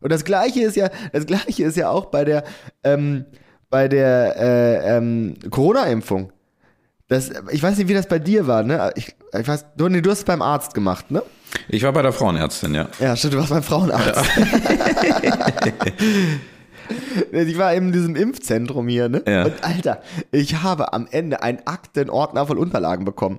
Und 0.00 0.10
das 0.10 0.24
gleiche 0.24 0.60
ist 0.62 0.76
ja, 0.76 0.90
das 1.12 1.26
gleiche 1.26 1.64
ist 1.64 1.76
ja 1.76 1.88
auch 1.90 2.06
bei 2.06 2.24
der, 2.24 2.42
ähm, 2.82 3.26
bei 3.70 3.86
der 3.86 4.36
äh, 4.36 4.96
ähm, 4.96 5.34
Corona-Impfung. 5.50 6.32
Das, 7.06 7.30
ich 7.50 7.62
weiß 7.62 7.78
nicht, 7.78 7.88
wie 7.88 7.94
das 7.94 8.06
bei 8.06 8.18
dir 8.18 8.46
war, 8.46 8.64
ne? 8.64 8.92
Ich, 8.96 9.14
ich 9.38 9.48
weiß, 9.48 9.66
du, 9.76 9.88
nee, 9.88 10.00
du 10.00 10.10
hast 10.10 10.18
es 10.18 10.24
beim 10.24 10.42
Arzt 10.42 10.74
gemacht, 10.74 11.10
ne? 11.10 11.22
Ich 11.68 11.82
war 11.82 11.92
bei 11.92 12.02
der 12.02 12.12
Frauenärztin, 12.12 12.74
ja. 12.74 12.88
Ja, 12.98 13.16
stimmt, 13.16 13.34
du 13.34 13.38
warst 13.38 13.50
beim 13.50 13.62
Frauenarzt. 13.62 14.20
ich 17.32 17.58
war 17.58 17.74
in 17.74 17.92
diesem 17.92 18.16
Impfzentrum 18.16 18.88
hier, 18.88 19.08
ne? 19.08 19.22
Ja. 19.26 19.44
Und 19.44 19.64
Alter, 19.64 20.02
ich 20.30 20.62
habe 20.62 20.92
am 20.92 21.06
Ende 21.10 21.42
einen 21.42 21.60
Aktenordner 21.66 22.46
voll 22.46 22.58
Unterlagen 22.58 23.04
bekommen. 23.04 23.38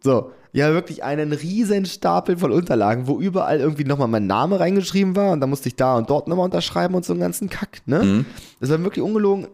So, 0.00 0.32
ja, 0.52 0.72
wirklich 0.72 1.04
einen 1.04 1.32
riesen 1.32 1.86
Stapel 1.86 2.38
voll 2.38 2.52
Unterlagen, 2.52 3.06
wo 3.06 3.18
überall 3.20 3.60
irgendwie 3.60 3.84
nochmal 3.84 4.08
mein 4.08 4.26
Name 4.26 4.60
reingeschrieben 4.60 5.16
war 5.16 5.32
und 5.32 5.40
dann 5.40 5.50
musste 5.50 5.68
ich 5.68 5.76
da 5.76 5.96
und 5.96 6.08
dort 6.08 6.28
nochmal 6.28 6.46
unterschreiben 6.46 6.94
und 6.94 7.04
so 7.04 7.12
einen 7.12 7.20
ganzen 7.20 7.48
Kack, 7.48 7.82
ne? 7.86 8.24
Das 8.60 8.70
war 8.70 8.82
wirklich 8.82 9.04
ungelogen. 9.04 9.48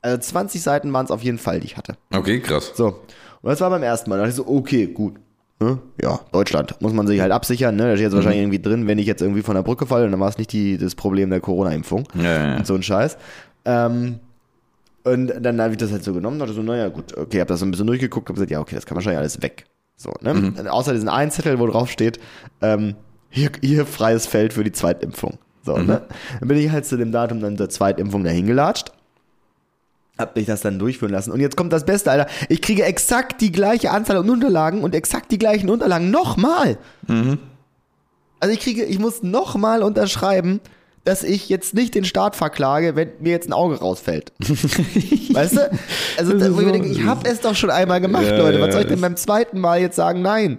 Also 0.00 0.18
20 0.18 0.62
Seiten 0.62 0.92
waren 0.92 1.04
es 1.04 1.10
auf 1.10 1.22
jeden 1.22 1.38
Fall, 1.38 1.60
die 1.60 1.66
ich 1.66 1.76
hatte. 1.76 1.96
Okay, 2.14 2.40
krass. 2.40 2.72
So. 2.74 3.00
Und 3.42 3.50
das 3.50 3.60
war 3.60 3.70
beim 3.70 3.82
ersten 3.82 4.08
Mal. 4.10 4.16
Da 4.16 4.24
dachte 4.24 4.30
ich 4.30 4.36
so, 4.36 4.46
okay, 4.46 4.86
gut. 4.86 5.16
Ne? 5.60 5.78
Ja, 6.00 6.20
Deutschland. 6.32 6.80
Muss 6.80 6.92
man 6.92 7.06
sich 7.06 7.20
halt 7.20 7.32
absichern. 7.32 7.74
Ne? 7.76 7.84
Da 7.84 7.96
steht 7.96 8.04
jetzt 8.04 8.14
wahrscheinlich 8.14 8.42
irgendwie 8.42 8.60
drin, 8.60 8.86
wenn 8.86 8.98
ich 8.98 9.06
jetzt 9.06 9.22
irgendwie 9.22 9.42
von 9.42 9.56
der 9.56 9.62
Brücke 9.62 9.86
falle, 9.86 10.04
und 10.04 10.12
dann 10.12 10.20
war 10.20 10.28
es 10.28 10.38
nicht 10.38 10.52
die, 10.52 10.78
das 10.78 10.94
Problem 10.94 11.30
der 11.30 11.40
Corona-Impfung. 11.40 12.04
Ja, 12.14 12.22
ja, 12.22 12.46
ja. 12.46 12.56
Und 12.58 12.66
so 12.66 12.74
ein 12.74 12.82
Scheiß. 12.82 13.18
Ähm, 13.64 14.20
und 15.04 15.32
dann 15.40 15.60
habe 15.60 15.72
ich 15.72 15.78
das 15.78 15.90
halt 15.90 16.04
so 16.04 16.12
genommen, 16.12 16.38
dachte 16.38 16.52
so, 16.52 16.62
naja, 16.62 16.88
gut, 16.88 17.16
okay, 17.16 17.40
habe 17.40 17.48
das 17.48 17.60
so 17.60 17.66
ein 17.66 17.70
bisschen 17.70 17.86
durchgeguckt, 17.86 18.28
habe 18.28 18.34
gesagt, 18.34 18.50
ja, 18.50 18.60
okay, 18.60 18.74
das 18.74 18.86
kann 18.86 18.94
wahrscheinlich 18.94 19.18
alles 19.18 19.42
weg. 19.42 19.66
So, 19.96 20.12
ne? 20.20 20.32
Und 20.32 20.68
Außer 20.68 20.92
diesen 20.92 21.08
einen 21.08 21.30
Zettel, 21.30 21.58
wo 21.58 21.66
drauf 21.66 21.90
steht, 21.90 22.20
ähm, 22.62 22.94
hier, 23.30 23.50
hier 23.60 23.84
freies 23.84 24.26
Feld 24.26 24.52
für 24.52 24.62
die 24.62 24.72
Zweitimpfung. 24.72 25.38
So, 25.62 25.76
ne? 25.76 26.02
Dann 26.38 26.48
bin 26.48 26.56
ich 26.56 26.70
halt 26.70 26.86
zu 26.86 26.96
dem 26.96 27.10
Datum 27.10 27.40
dann 27.40 27.56
der 27.56 27.68
Zweitimpfung 27.68 28.22
dahin 28.22 28.46
gelatscht. 28.46 28.92
Hab 30.18 30.34
mich 30.36 30.46
das 30.46 30.60
dann 30.62 30.78
durchführen 30.78 31.12
lassen. 31.12 31.30
Und 31.30 31.40
jetzt 31.40 31.56
kommt 31.56 31.72
das 31.72 31.86
Beste, 31.86 32.10
Alter. 32.10 32.26
Ich 32.48 32.60
kriege 32.60 32.82
exakt 32.84 33.40
die 33.40 33.52
gleiche 33.52 33.90
Anzahl 33.92 34.16
an 34.16 34.28
Unterlagen 34.28 34.82
und 34.82 34.94
exakt 34.94 35.30
die 35.30 35.38
gleichen 35.38 35.70
Unterlagen 35.70 36.10
nochmal. 36.10 36.76
Also 38.40 38.52
ich 38.52 38.60
kriege, 38.60 38.84
ich 38.84 38.98
muss 38.98 39.22
nochmal 39.22 39.82
unterschreiben, 39.82 40.60
dass 41.04 41.22
ich 41.22 41.48
jetzt 41.48 41.72
nicht 41.72 41.94
den 41.94 42.04
Staat 42.04 42.36
verklage, 42.36 42.94
wenn 42.96 43.10
mir 43.20 43.30
jetzt 43.30 43.48
ein 43.48 43.52
Auge 43.52 43.76
rausfällt. 43.76 44.32
weißt 44.40 45.56
du? 45.56 45.70
Also 46.18 46.36
da, 46.36 46.54
wo 46.54 46.60
ich 46.60 46.66
mir 46.66 46.72
denke, 46.72 46.88
ich 46.88 47.04
habe 47.04 47.26
es 47.28 47.40
doch 47.40 47.54
schon 47.54 47.70
einmal 47.70 48.00
gemacht, 48.00 48.26
Ja, 48.26 48.36
Leute. 48.36 48.60
Was 48.60 48.72
soll 48.72 48.82
ich 48.82 48.88
denn 48.88 49.00
beim 49.00 49.16
zweiten 49.16 49.58
Mal 49.60 49.80
jetzt 49.80 49.96
sagen, 49.96 50.20
nein? 50.20 50.58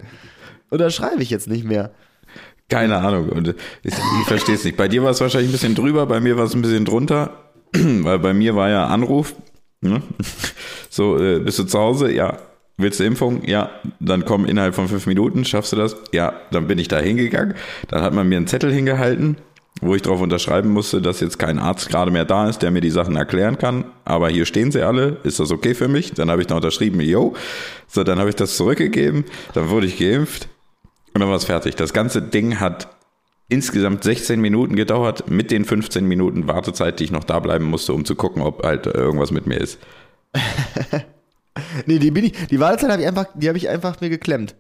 Unterschreibe 0.70 1.22
ich 1.22 1.30
jetzt 1.30 1.48
nicht 1.48 1.66
mehr. 1.66 1.92
Keine 2.70 2.98
Ahnung. 2.98 3.30
Und 3.30 3.50
ich, 3.84 3.94
ich 3.94 4.28
verstehe 4.28 4.56
es 4.56 4.64
nicht. 4.64 4.78
Bei 4.78 4.88
dir 4.88 5.04
war 5.04 5.12
es 5.12 5.22
wahrscheinlich 5.22 5.50
ein 5.50 5.54
bisschen 5.54 5.76
drüber, 5.76 6.06
bei 6.06 6.20
mir 6.20 6.38
war 6.38 6.46
es 6.46 6.54
ein 6.54 6.62
bisschen 6.62 6.86
drunter, 6.86 7.34
weil 7.74 8.20
bei 8.20 8.34
mir 8.34 8.56
war 8.56 8.70
ja 8.70 8.88
Anruf. 8.88 9.36
Ne? 9.82 10.02
So, 10.92 11.20
äh, 11.20 11.40
bist 11.40 11.60
du 11.60 11.66
zu 11.66 11.80
Hause? 11.80 12.12
Ja. 12.12 12.40
Willst 12.78 13.00
du 13.00 13.04
Impfung? 13.04 13.44
Ja. 13.46 13.70
Dann 14.00 14.26
komm 14.26 14.46
innerhalb 14.46 14.74
von 14.74 14.88
fünf 14.88 15.06
Minuten. 15.06 15.46
Schaffst 15.46 15.72
du 15.72 15.76
das? 15.76 15.96
Ja. 16.12 16.34
Dann 16.52 16.68
bin 16.68 16.80
ich 16.80 16.88
da 16.88 16.98
hingegangen. 16.98 17.54
Dann 17.90 18.02
hat 18.02 18.14
man 18.14 18.28
mir 18.28 18.38
einen 18.38 18.48
Zettel 18.48 18.74
hingehalten, 18.74 19.38
wo 19.82 19.94
ich 19.94 20.02
drauf 20.02 20.20
unterschreiben 20.20 20.72
musste, 20.72 21.00
dass 21.00 21.20
jetzt 21.20 21.38
kein 21.38 21.60
Arzt 21.60 21.90
gerade 21.90 22.10
mehr 22.10 22.26
da 22.26 22.50
ist, 22.50 22.64
der 22.64 22.72
mir 22.72 22.82
die 22.82 22.90
Sachen 22.90 23.16
erklären 23.16 23.60
kann. 23.60 23.86
Aber 24.04 24.30
hier 24.30 24.46
stehen 24.46 24.72
sie 24.72 24.82
alle. 24.82 25.18
Ist 25.24 25.40
das 25.40 25.52
okay 25.52 25.76
für 25.76 25.88
mich? 25.88 26.14
Dann 26.14 26.32
habe 26.32 26.42
ich 26.42 26.48
da 26.48 26.56
unterschrieben, 26.56 27.00
yo. 27.02 27.36
So, 27.88 28.04
dann 28.04 28.18
habe 28.18 28.30
ich 28.30 28.36
das 28.36 28.58
zurückgegeben. 28.58 29.26
Dann 29.54 29.70
wurde 29.70 29.86
ich 29.86 30.00
geimpft. 30.00 30.50
Und 31.14 31.22
dann 31.22 31.30
war 31.30 31.38
es 31.38 31.46
fertig. 31.46 31.76
Das 31.76 31.94
ganze 31.94 32.22
Ding 32.22 32.60
hat 32.60 32.88
insgesamt 33.50 34.04
16 34.04 34.40
Minuten 34.40 34.76
gedauert, 34.76 35.30
mit 35.30 35.52
den 35.52 35.66
15 35.66 36.06
Minuten 36.06 36.48
Wartezeit, 36.48 37.00
die 37.00 37.06
ich 37.06 37.12
noch 37.12 37.24
da 37.24 37.40
bleiben 37.40 37.66
musste, 37.66 37.94
um 37.94 38.06
zu 38.06 38.16
gucken, 38.16 38.42
ob 38.44 38.64
halt 38.64 38.86
äh, 38.88 38.92
irgendwas 38.92 39.32
mit 39.32 39.46
mir 39.48 39.58
ist. 39.60 39.80
Nee, 41.86 42.00
die 42.00 42.12
bin 42.12 42.24
ich, 42.26 42.34
die 42.50 42.60
Wartezeit 42.60 42.90
habe 42.92 43.02
ich 43.02 43.08
einfach, 43.08 43.26
die 43.36 43.48
habe 43.50 43.58
ich 43.58 43.68
einfach 43.68 44.00
mir 44.00 44.10
geklemmt. 44.10 44.56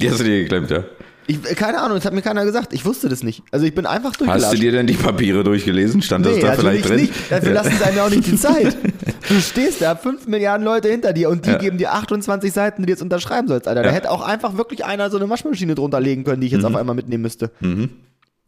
Die 0.00 0.08
hast 0.08 0.20
du 0.20 0.24
dir 0.24 0.42
geklemmt, 0.42 0.70
ja? 0.70 0.84
Ich, 1.26 1.42
keine 1.56 1.80
Ahnung, 1.80 1.96
das 1.96 2.04
hat 2.04 2.12
mir 2.12 2.22
keiner 2.22 2.44
gesagt. 2.44 2.72
Ich 2.72 2.84
wusste 2.84 3.08
das 3.08 3.22
nicht. 3.22 3.42
Also 3.50 3.66
ich 3.66 3.74
bin 3.74 3.84
einfach 3.86 4.12
Hast 4.26 4.52
du 4.52 4.56
dir 4.58 4.70
denn 4.72 4.86
die 4.86 4.94
Papiere 4.94 5.42
durchgelesen? 5.44 6.02
Stand 6.02 6.26
das 6.26 6.36
Nee, 6.36 6.42
da 6.42 6.52
vielleicht 6.54 6.88
drin? 6.88 7.00
nicht. 7.00 7.12
Dafür 7.30 7.52
lassen 7.52 7.72
sie 7.76 7.84
einem 7.84 7.96
ja 7.96 8.04
auch 8.04 8.10
nicht 8.10 8.26
die 8.26 8.36
Zeit. 8.36 8.76
Du 9.28 9.40
stehst 9.40 9.80
da, 9.80 9.94
5 9.94 10.26
Milliarden 10.26 10.64
Leute 10.64 10.88
hinter 10.88 11.12
dir 11.12 11.30
und 11.30 11.46
die 11.46 11.50
Ja. 11.50 11.58
geben 11.58 11.78
dir 11.78 11.92
28 11.92 12.52
Seiten, 12.52 12.82
die 12.82 12.86
du 12.86 12.92
jetzt 12.92 13.02
unterschreiben 13.02 13.46
sollst, 13.46 13.68
Alter. 13.68 13.82
Da 13.82 13.90
Ja. 13.90 13.94
hätte 13.94 14.10
auch 14.10 14.22
einfach 14.22 14.56
wirklich 14.56 14.84
einer 14.84 15.08
so 15.08 15.18
eine 15.18 15.28
Waschmaschine 15.30 15.76
drunter 15.76 16.00
legen 16.00 16.24
können, 16.24 16.40
die 16.40 16.48
ich 16.48 16.52
jetzt 16.52 16.64
auf 16.64 16.74
einmal 16.74 16.96
mitnehmen 16.96 17.22
müsste. 17.22 17.50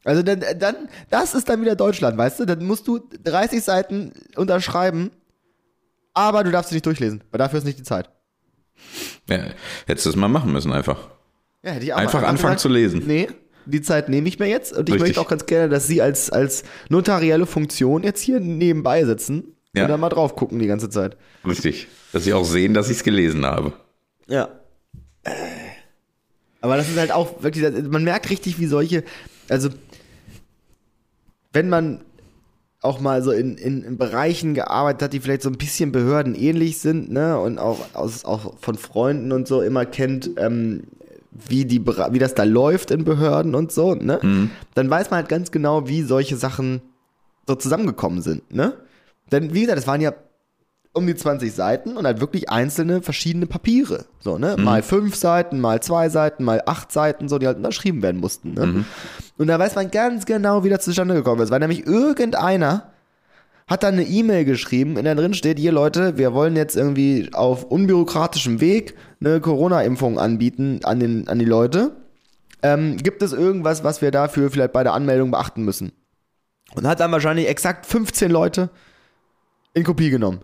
Also 0.05 0.23
dann, 0.23 0.43
dann, 0.59 0.89
das 1.11 1.35
ist 1.35 1.49
dann 1.49 1.61
wieder 1.61 1.77
Deutschland, 1.77 2.17
weißt 2.19 2.41
du? 2.41 2.45
Dann 2.45 2.65
musst 2.65 2.89
du 2.89 2.99
30 3.23 3.63
Seiten 3.63 4.13
unterschreiben, 4.37 5.11
aber 6.15 6.43
du 6.45 6.51
darfst 6.51 6.71
sie 6.71 6.77
nicht 6.77 6.87
durchlesen, 6.87 7.23
weil 7.31 7.39
dafür 7.39 7.59
ist 7.59 7.65
nicht 7.65 7.79
die 7.79 7.85
Zeit. 7.85 8.11
Ja, 9.29 9.39
hättest 9.87 10.07
du 10.07 10.11
es 10.11 10.17
mal 10.17 10.29
machen 10.29 10.53
müssen 10.53 10.73
einfach. 10.73 11.09
Ja, 11.63 11.71
hätte 11.73 11.85
ich 11.85 11.93
auch 11.93 11.99
Einfach 11.99 12.25
anfangen 12.25 12.59
zu 12.59 12.69
lesen. 12.69 13.05
Nee, 13.07 13.29
die 13.67 13.81
Zeit 13.81 14.09
nehme 14.09 14.27
ich 14.29 14.41
mir 14.41 14.49
jetzt 14.49 14.73
und 14.73 14.89
ich 14.89 14.95
Richtig. 14.95 15.11
möchte 15.11 15.21
auch 15.21 15.29
ganz 15.29 15.47
gerne, 15.47 15.69
dass 15.69 15.87
Sie 15.87 16.03
als, 16.03 16.31
als 16.31 16.65
notarielle 16.89 17.47
Funktion 17.47 18.03
jetzt 18.03 18.21
hier 18.21 18.41
nebenbei 18.41 19.05
sitzen 19.05 19.55
Ja. 19.73 19.85
und 19.85 19.91
dann 19.91 20.01
mal 20.01 20.09
drauf 20.09 20.35
gucken 20.35 20.59
die 20.59 20.67
ganze 20.67 20.91
Zeit. 20.91 21.17
Richtig. 21.47 21.87
Dass 22.13 22.25
sie 22.25 22.33
auch 22.35 22.45
sehen, 22.45 22.75
dass 22.75 22.91
ich 22.91 22.97
es 22.97 23.05
gelesen 23.05 23.47
habe. 23.47 23.73
Ja. 24.27 24.49
Aber 26.61 26.77
das 26.77 26.89
ist 26.89 26.99
halt 26.99 27.13
auch 27.13 27.43
wirklich, 27.43 27.65
man 27.89 28.05
merkt 28.05 28.31
richtig, 28.31 28.59
wie 28.59 28.67
solche, 28.67 29.05
also 29.49 29.69
wenn 31.53 31.69
man 31.69 32.05
auch 32.81 33.01
mal 33.01 33.23
so 33.23 33.31
in, 33.31 33.57
in, 33.57 33.85
in 33.85 33.97
Bereichen 33.97 34.55
gearbeitet 34.55 35.03
hat, 35.03 35.13
die 35.13 35.21
vielleicht 35.21 35.43
so 35.43 35.51
ein 35.51 35.57
bisschen 35.57 35.93
behördenähnlich 35.93 36.79
sind, 36.79 37.13
ne, 37.13 37.39
und 37.39 37.59
auch, 37.59 37.79
aus, 37.95 38.25
auch 38.25 38.55
von 38.61 38.77
Freunden 38.77 39.31
und 39.31 39.47
so 39.47 39.63
immer 39.63 39.87
kennt, 39.87 40.31
ähm, 40.37 40.85
wie, 41.31 41.65
die, 41.65 41.87
wie 41.87 42.19
das 42.19 42.35
da 42.35 42.43
läuft 42.43 42.91
in 42.91 43.05
Behörden 43.05 43.55
und 43.55 43.71
so, 43.73 43.95
ne, 43.95 44.19
dann 44.75 44.91
weiß 44.91 45.11
man 45.11 45.19
halt 45.19 45.29
ganz 45.29 45.53
genau, 45.53 45.89
wie 45.89 46.03
solche 46.03 46.37
Sachen 46.37 46.83
so 47.47 47.55
zusammengekommen 47.55 48.21
sind, 48.21 48.53
ne. 48.53 48.75
Denn, 49.31 49.55
wie 49.55 49.63
gesagt, 49.63 49.79
es 49.79 49.87
waren 49.87 50.01
ja 50.01 50.13
um 50.95 51.07
die 51.07 51.15
20 51.15 51.53
Seiten 51.53 51.97
und 51.97 52.07
halt 52.07 52.21
wirklich 52.21 52.51
einzelne 52.51 53.01
verschiedene 53.01 53.47
Papiere. 53.47 54.05
So, 54.21 54.37
ne? 54.37 54.57
Mal 54.59 54.83
fünf 54.83 55.15
Seiten, 55.17 55.59
mal 55.59 55.83
zwei 55.83 56.11
Seiten, 56.11 56.45
mal 56.45 56.63
acht 56.67 56.93
Seiten, 56.93 57.29
so, 57.29 57.39
die 57.39 57.47
halt 57.47 57.57
unterschrieben 57.57 58.03
werden 58.03 58.21
mussten. 58.21 58.53
Ne? 58.53 58.85
Und 59.39 59.47
da 59.47 59.59
weiß 59.59 59.75
man 59.75 59.91
ganz 59.91 60.27
genau, 60.27 60.65
wie 60.65 60.69
das 60.69 60.85
zustande 60.85 61.15
gekommen 61.15 61.41
ist, 61.41 61.51
weil 61.51 61.61
nämlich 61.61 61.87
irgendeiner 61.87 62.93
hat 63.67 63.85
dann 63.85 63.95
eine 63.95 64.05
E-Mail 64.05 64.45
geschrieben, 64.45 64.99
in 64.99 65.05
der 65.05 65.15
drin 65.15 65.33
steht, 65.33 65.59
hier 65.59 65.73
Leute, 65.73 66.19
wir 66.19 66.35
wollen 66.35 66.57
jetzt 66.57 66.77
irgendwie 66.77 67.31
auf 67.33 67.65
unbürokratischem 67.65 68.61
Weg 68.61 68.95
eine 69.21 69.41
Corona-Impfung 69.41 70.19
anbieten 70.19 70.81
an, 70.83 71.01
den, 71.01 71.27
an 71.29 71.39
die 71.39 71.47
Leute. 71.47 71.93
Ähm, 72.63 72.99
gibt 72.99 73.23
es 73.23 73.33
irgendwas, 73.33 73.83
was 73.83 74.03
wir 74.03 74.11
dafür 74.11 74.51
vielleicht 74.51 74.73
bei 74.73 74.83
der 74.83 74.93
Anmeldung 74.93 75.31
beachten 75.31 75.65
müssen? 75.65 75.93
Und 76.75 76.87
hat 76.87 77.01
dann 77.01 77.13
wahrscheinlich 77.13 77.49
exakt 77.49 77.87
15 77.87 78.31
Leute 78.31 78.69
in 79.73 79.85
Kopie 79.85 80.11
genommen. 80.11 80.41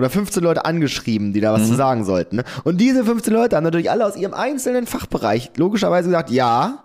Oder 0.00 0.10
15 0.10 0.42
Leute 0.42 0.64
angeschrieben, 0.64 1.32
die 1.32 1.40
da 1.40 1.52
was 1.52 1.68
zu 1.68 1.74
sagen 1.74 2.04
sollten. 2.04 2.36
Ne? 2.36 2.44
Und 2.64 2.78
diese 2.78 3.04
15 3.04 3.32
Leute 3.32 3.56
haben 3.56 3.64
natürlich 3.64 3.90
alle 3.90 4.06
aus 4.06 4.16
ihrem 4.16 4.34
einzelnen 4.34 4.86
Fachbereich 4.86 5.52
logischerweise 5.56 6.08
gesagt, 6.08 6.30
ja, 6.30 6.84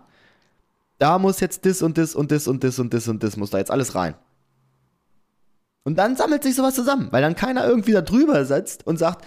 da 0.98 1.18
muss 1.18 1.40
jetzt 1.40 1.66
das 1.66 1.82
und 1.82 1.98
das 1.98 2.14
und 2.14 2.32
das 2.32 2.48
und 2.48 2.64
das 2.64 2.78
und 2.80 2.94
das 2.94 3.08
und 3.08 3.24
das 3.24 3.38
muss 3.38 3.50
da 3.52 3.58
jetzt 3.58 3.72
alles 3.72 3.96
rein. 3.96 4.16
Und 5.84 5.98
dann 5.98 6.16
sammelt 6.16 6.44
sich 6.44 6.56
sowas 6.56 6.76
zusammen, 6.76 7.08
weil 7.12 7.22
dann 7.22 7.36
keiner 7.36 7.66
irgendwie 7.66 7.92
da 7.92 8.02
drüber 8.02 8.44
sitzt 8.46 8.86
und 8.86 8.98
sagt, 8.98 9.24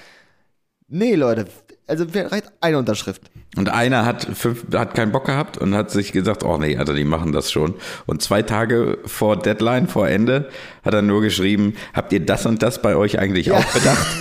Nee, 0.91 1.16
Leute, 1.16 1.47
also 1.89 2.05
reicht 2.14 2.53
eine 2.61 2.78
Unterschrift. 2.78 3.22
Und 3.57 3.70
einer 3.70 4.05
hat, 4.05 4.28
fünf, 4.34 4.66
hat 4.74 4.95
keinen 4.95 5.11
Bock 5.11 5.24
gehabt 5.24 5.59
und 5.59 5.74
hat 5.74 5.91
sich 5.91 6.12
gesagt, 6.12 6.45
oh 6.45 6.59
nee, 6.59 6.76
Alter, 6.76 6.95
die 6.95 7.05
machen 7.05 7.32
das 7.32 7.51
schon. 7.51 7.74
Und 8.07 8.22
zwei 8.22 8.43
Tage 8.43 8.99
vor 9.07 9.36
Deadline, 9.36 9.89
vor 9.89 10.09
Ende, 10.09 10.49
hat 10.84 10.95
er 10.95 11.03
nur 11.03 11.22
geschrieben, 11.22 11.74
habt 11.95 12.12
ihr 12.12 12.24
das 12.24 12.47
und 12.47 12.62
das 12.62 12.82
bei 12.82 12.95
euch 12.95 13.18
eigentlich 13.18 13.51
auch 13.53 13.64
bedacht? 13.64 14.07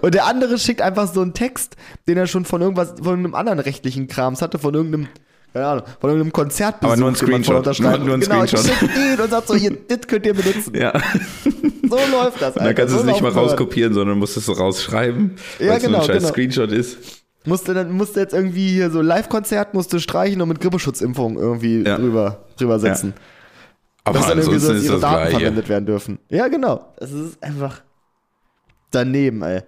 Und 0.00 0.14
der 0.14 0.26
andere 0.26 0.58
schickt 0.58 0.80
einfach 0.80 1.12
so 1.12 1.20
einen 1.20 1.34
Text, 1.34 1.76
den 2.08 2.16
er 2.16 2.26
schon 2.26 2.44
von 2.44 2.60
irgendwas, 2.60 2.90
von 2.90 3.06
irgendeinem 3.06 3.34
anderen 3.34 3.58
rechtlichen 3.58 4.08
Krams 4.08 4.42
hatte, 4.42 4.58
von 4.58 4.74
irgendeinem, 4.74 5.08
keine 5.56 5.66
Ahnung, 5.68 5.84
von 6.00 6.10
irgendeinem 6.10 6.32
Konzertbesuch. 6.32 6.92
Aber 6.92 7.00
nur 7.00 7.08
ein 7.10 7.14
Screenshot. 7.16 7.56
unterschreiben- 7.56 7.98
Nur- 8.06 8.06
nur 8.06 8.14
ein 8.16 8.20
genau, 8.20 8.46
Screenshot. 8.46 8.60
schickt 8.78 8.96
ihn 8.96 9.20
und 9.20 9.30
sagt 9.30 9.48
so, 9.48 9.54
hier, 9.54 9.76
das 9.88 10.00
könnt 10.06 10.26
ihr 10.26 10.34
benutzen. 10.34 10.74
ja. 10.74 10.92
So 11.88 11.94
läuft 11.96 12.42
das, 12.42 12.56
Und 12.56 12.64
dann 12.64 12.74
kannst 12.74 12.92
du 12.94 12.98
so 12.98 13.04
es 13.04 13.06
nicht 13.12 13.20
mal 13.22 13.30
rauskopieren, 13.30 13.94
sondern 13.94 14.18
musst 14.18 14.36
es 14.36 14.44
so 14.46 14.54
rausschreiben, 14.54 15.36
Ja, 15.60 15.68
weil 15.68 15.76
es 15.76 15.82
genau, 15.84 15.98
nur 15.98 16.00
ein 16.00 16.06
scheiß 16.08 16.16
genau. 16.18 16.28
Screenshot 16.30 16.72
ist. 16.72 16.98
Musste 17.44 17.74
dann 17.74 17.92
musste 17.92 18.18
jetzt 18.18 18.34
irgendwie 18.34 18.70
hier 18.70 18.90
so 18.90 19.00
Live-Konzert 19.02 19.72
musste 19.72 20.00
streichen 20.00 20.40
und 20.42 20.48
mit 20.48 20.58
Grippeschutzimpfung 20.60 21.38
irgendwie 21.38 21.84
Ja. 21.84 21.96
drüber, 21.96 22.44
drüber 22.58 22.80
setzen. 22.80 23.14
Aber 24.02 24.18
Dass 24.18 24.26
dann 24.26 24.38
irgendwie 24.38 24.58
so 24.58 24.68
dass 24.72 24.78
ist 24.78 24.84
ihre 24.86 24.98
Daten 24.98 25.14
gleiche. 25.14 25.38
verwendet 25.38 25.68
werden 25.68 25.86
dürfen. 25.86 26.18
Ja, 26.28 26.48
genau. 26.48 26.92
Es 26.96 27.12
ist 27.12 27.40
einfach 27.40 27.82
daneben, 28.90 29.42
ey. 29.42 29.60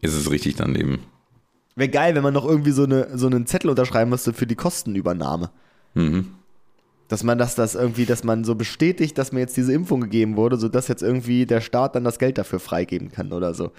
Ist 0.00 0.14
es 0.14 0.30
richtig 0.32 0.56
daneben. 0.56 0.98
Wäre 1.76 1.88
geil, 1.88 2.14
wenn 2.14 2.22
man 2.22 2.34
noch 2.34 2.44
irgendwie 2.44 2.72
so, 2.72 2.84
eine, 2.84 3.16
so 3.16 3.26
einen 3.26 3.46
Zettel 3.46 3.70
unterschreiben 3.70 4.10
müsste 4.10 4.32
für 4.32 4.46
die 4.46 4.56
Kostenübernahme. 4.56 5.50
Mhm. 5.94 6.26
Dass 7.08 7.22
man 7.24 7.38
das, 7.38 7.54
das 7.54 7.74
irgendwie, 7.74 8.06
dass 8.06 8.22
man 8.24 8.44
so 8.44 8.54
bestätigt, 8.54 9.18
dass 9.18 9.32
mir 9.32 9.40
jetzt 9.40 9.56
diese 9.56 9.72
Impfung 9.72 10.00
gegeben 10.00 10.36
wurde, 10.36 10.56
sodass 10.56 10.88
jetzt 10.88 11.02
irgendwie 11.02 11.46
der 11.46 11.60
Staat 11.60 11.94
dann 11.96 12.04
das 12.04 12.18
Geld 12.18 12.38
dafür 12.38 12.60
freigeben 12.60 13.10
kann 13.10 13.32
oder 13.32 13.54
so. 13.54 13.72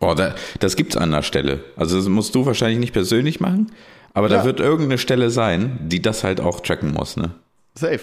Boah, 0.00 0.14
da, 0.14 0.34
das 0.60 0.76
gibt's 0.76 0.96
an 0.96 1.10
der 1.10 1.22
Stelle. 1.22 1.64
Also 1.76 1.96
das 1.96 2.08
musst 2.08 2.34
du 2.34 2.46
wahrscheinlich 2.46 2.78
nicht 2.78 2.92
persönlich 2.92 3.40
machen, 3.40 3.72
aber 4.14 4.28
Ja. 4.30 4.38
da 4.38 4.44
wird 4.44 4.60
irgendeine 4.60 4.98
Stelle 4.98 5.30
sein, 5.30 5.78
die 5.88 6.00
das 6.00 6.22
halt 6.24 6.40
auch 6.40 6.60
tracken 6.60 6.92
muss, 6.92 7.16
ne? 7.16 7.32
Safe. 7.74 8.00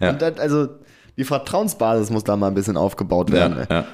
Ja. 0.00 0.10
Und 0.10 0.22
dann, 0.22 0.34
also, 0.38 0.68
die 1.16 1.24
Vertrauensbasis 1.24 2.10
muss 2.10 2.24
da 2.24 2.36
mal 2.36 2.48
ein 2.48 2.54
bisschen 2.54 2.76
aufgebaut 2.76 3.32
werden. 3.32 3.66
Ja, 3.70 3.76
ja. 3.80 3.86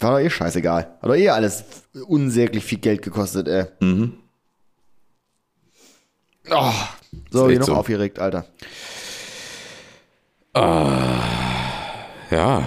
War 0.00 0.12
doch 0.12 0.24
eh 0.24 0.30
scheißegal. 0.30 0.96
Hat 1.00 1.08
doch 1.08 1.14
eh 1.14 1.28
alles 1.28 1.64
unsäglich 2.06 2.64
viel 2.64 2.78
Geld 2.78 3.02
gekostet, 3.02 3.48
ey. 3.48 3.66
Mhm. 3.80 4.14
Oh, 6.50 6.72
so, 7.30 7.48
echt 7.48 7.60
noch 7.60 7.66
so. 7.66 7.74
aufgeregt, 7.74 8.18
Alter. 8.18 8.44
Ja. 12.30 12.62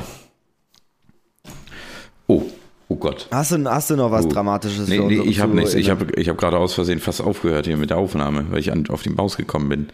Oh, 2.28 2.44
oh 2.90 2.96
Gott. 2.96 3.28
Hast 3.32 3.52
du, 3.52 3.66
hast 3.70 3.90
du 3.90 3.96
noch 3.96 4.12
was 4.12 4.26
Oh. 4.26 4.30
Dramatisches 4.30 4.88
Nee, 4.88 5.00
nee, 5.00 5.22
ich 5.22 5.40
habe 5.40 5.54
nichts. 5.56 5.74
Ich 5.74 5.90
habe 5.90 6.08
ich 6.16 6.30
hab 6.30 6.38
gerade 6.38 6.58
aus 6.58 6.74
Versehen 6.74 7.00
fast 7.00 7.22
aufgehört 7.22 7.66
hier 7.66 7.78
mit 7.78 7.90
der 7.90 7.98
Aufnahme, 7.98 8.46
weil 8.52 8.60
ich 8.60 8.72
an, 8.72 8.88
auf 8.90 9.04
den 9.04 9.16
Maus 9.16 9.38
gekommen 9.38 9.70
bin. 9.70 9.88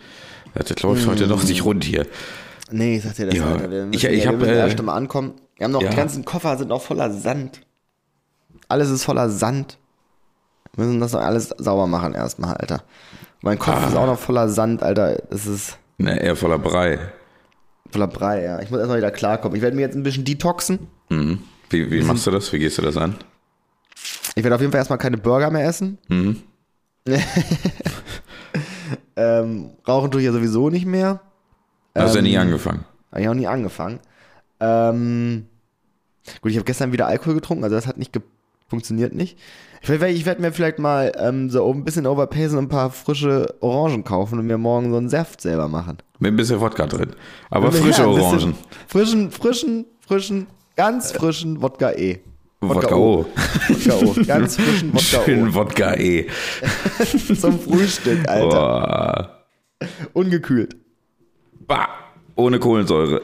Das 0.54 0.82
läuft 0.82 1.08
heute 1.08 1.26
Mm. 1.26 1.30
noch 1.30 1.44
nicht 1.44 1.64
rund 1.64 1.84
hier. 1.84 2.06
Nee, 2.72 2.98
ich 2.98 3.04
sag 3.04 3.16
dir 3.16 3.26
das, 3.28 3.36
Ja, 3.36 3.46
Alter. 3.48 3.70
Wir 3.72 3.86
müssen, 3.86 3.94
ich- 3.94 4.04
ich 4.04 4.24
ja, 4.24 4.32
hab, 4.32 4.40
wir 4.40 4.48
äh, 4.48 4.58
erst 4.58 4.82
mal 4.82 4.94
ankommen. 4.96 5.34
Wir 5.58 5.66
haben 5.66 5.72
noch, 5.72 5.82
ja. 5.82 5.90
die 5.90 5.96
ganzen 5.96 6.24
Koffer 6.26 6.58
sind 6.58 6.68
noch 6.70 6.82
voller 6.82 7.12
Sand. 7.12 7.62
Alles 8.68 8.90
ist 8.90 9.04
voller 9.04 9.30
Sand. 9.30 9.78
Wir 10.76 10.86
müssen 10.86 11.00
das 11.00 11.14
noch 11.14 11.22
alles 11.22 11.50
sauber 11.58 11.88
machen 11.88 12.14
erstmal, 12.14 12.56
Alter. 12.56 12.84
Mein 13.42 13.58
Kopf 13.60 13.76
Ah. 13.84 13.88
ist 13.88 13.96
auch 13.96 14.06
noch 14.06 14.20
voller 14.20 14.48
Sand, 14.50 14.84
Alter. 14.84 15.18
Es 15.32 15.46
ist 15.48 15.78
Ne, 15.98 16.18
eher 16.22 16.36
voller 16.36 16.60
Brei. 16.60 17.00
voller 17.92 18.08
Brei, 18.08 18.44
ja. 18.44 18.60
Ich 18.62 18.70
muss 18.70 18.80
erstmal 18.80 18.98
wieder 19.00 19.12
klarkommen. 19.12 19.56
Ich 19.56 19.62
werde 19.62 19.76
mir 19.76 19.82
jetzt 19.82 19.96
ein 19.96 20.04
bisschen 20.04 20.24
detoxen. 20.26 20.88
Mhm. 21.10 21.40
Wie, 21.70 21.90
wie 21.92 22.02
machst 22.04 22.26
du 22.28 22.32
das? 22.32 22.52
Wie 22.54 22.60
gehst 22.60 22.78
du 22.78 22.82
das 22.82 22.96
an? 22.98 23.16
Ich 24.36 24.44
werde 24.44 24.56
auf 24.56 24.62
jeden 24.62 24.72
Fall 24.72 24.80
erstmal 24.80 25.00
keine 25.00 25.18
Burger 25.18 25.50
mehr 25.52 25.66
essen. 25.68 25.98
Mhm. 26.08 26.44
ähm, 29.16 29.72
rauchen 29.88 30.12
tue 30.12 30.22
ich 30.22 30.26
ja 30.28 30.32
sowieso 30.34 30.70
nicht 30.70 30.86
mehr. 30.86 31.22
Hast 31.96 32.14
du 32.16 32.20
ja 32.20 32.22
nie 32.24 32.34
Ähm, 32.36 32.42
angefangen. 32.42 32.86
Habe 33.12 33.22
ich 33.22 33.30
auch 33.30 33.34
nie 33.34 33.48
angefangen. 33.48 34.00
Ähm, 34.60 35.46
gut, 36.42 36.52
ich 36.52 36.58
habe 36.58 36.66
gestern 36.66 36.92
wieder 36.92 37.08
Alkohol 37.08 37.36
getrunken, 37.36 37.64
also 37.64 37.76
das 37.76 37.88
hat 37.88 37.98
nicht 37.98 38.14
funktioniert 38.68 39.14
nicht. 39.16 39.38
Ich 39.82 39.90
werde 39.90 40.10
ich 40.10 40.26
werd 40.26 40.40
mir 40.40 40.52
vielleicht 40.52 40.78
mal 40.78 41.12
ähm, 41.18 41.50
so 41.50 41.72
ein 41.72 41.84
bisschen 41.84 42.06
overpacen 42.06 42.58
und 42.58 42.66
ein 42.66 42.70
paar 42.70 42.92
frische 42.92 43.56
Orangen 43.62 44.04
kaufen 44.04 44.38
und 44.38 44.46
mir 44.46 44.58
morgen 44.60 44.92
so 44.92 44.98
einen 44.98 45.10
Saft 45.10 45.42
selber 45.42 45.68
machen. 45.68 45.98
Mit 46.20 46.34
ein 46.34 46.36
bisschen 46.36 46.60
Wodka 46.60 46.86
drin. 46.86 47.16
Aber 47.50 47.68
Ja, 47.68 47.72
frische 47.72 47.88
bisschen 47.88 48.06
Orangen. 48.06 48.56
Frischen, 48.88 49.32
frischen, 49.32 49.86
frischen, 50.06 50.48
ganz 50.76 51.12
frischen 51.14 51.62
Wodka 51.64 51.92
E. 51.94 52.20
Wodka 52.62 52.94
O. 52.96 53.26
Wodka 53.70 53.94
O. 54.06 54.16
Ganz 54.28 54.58
frischen 54.58 54.94
Wodka 54.94 55.24
Schön 55.24 55.56
Wodka 55.56 55.96
E. 55.96 56.28
O. 56.28 57.34
Zum 57.36 57.60
Frühstück, 57.60 58.28
Alter. 58.28 58.50
Boah. 58.50 59.46
Ungekühlt. 60.14 60.76
Bah. 61.70 61.88
Ohne 62.36 62.60
Kohlensäure. 62.60 63.22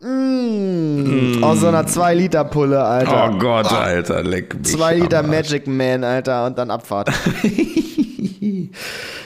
Aus 0.00 1.60
so 1.60 1.66
einer 1.68 1.84
2-Liter-Pulle, 1.86 2.82
Alter. 2.82 3.30
Oh 3.34 3.38
Gott, 3.38 3.72
Alter, 3.72 4.22
leck 4.22 4.54
mich. 4.58 4.66
2 4.66 4.94
Liter. 4.96 5.22
Magic 5.22 5.66
Man, 5.66 6.04
Alter, 6.04 6.46
und 6.46 6.58
dann 6.58 6.70
Abfahrt. 6.70 7.08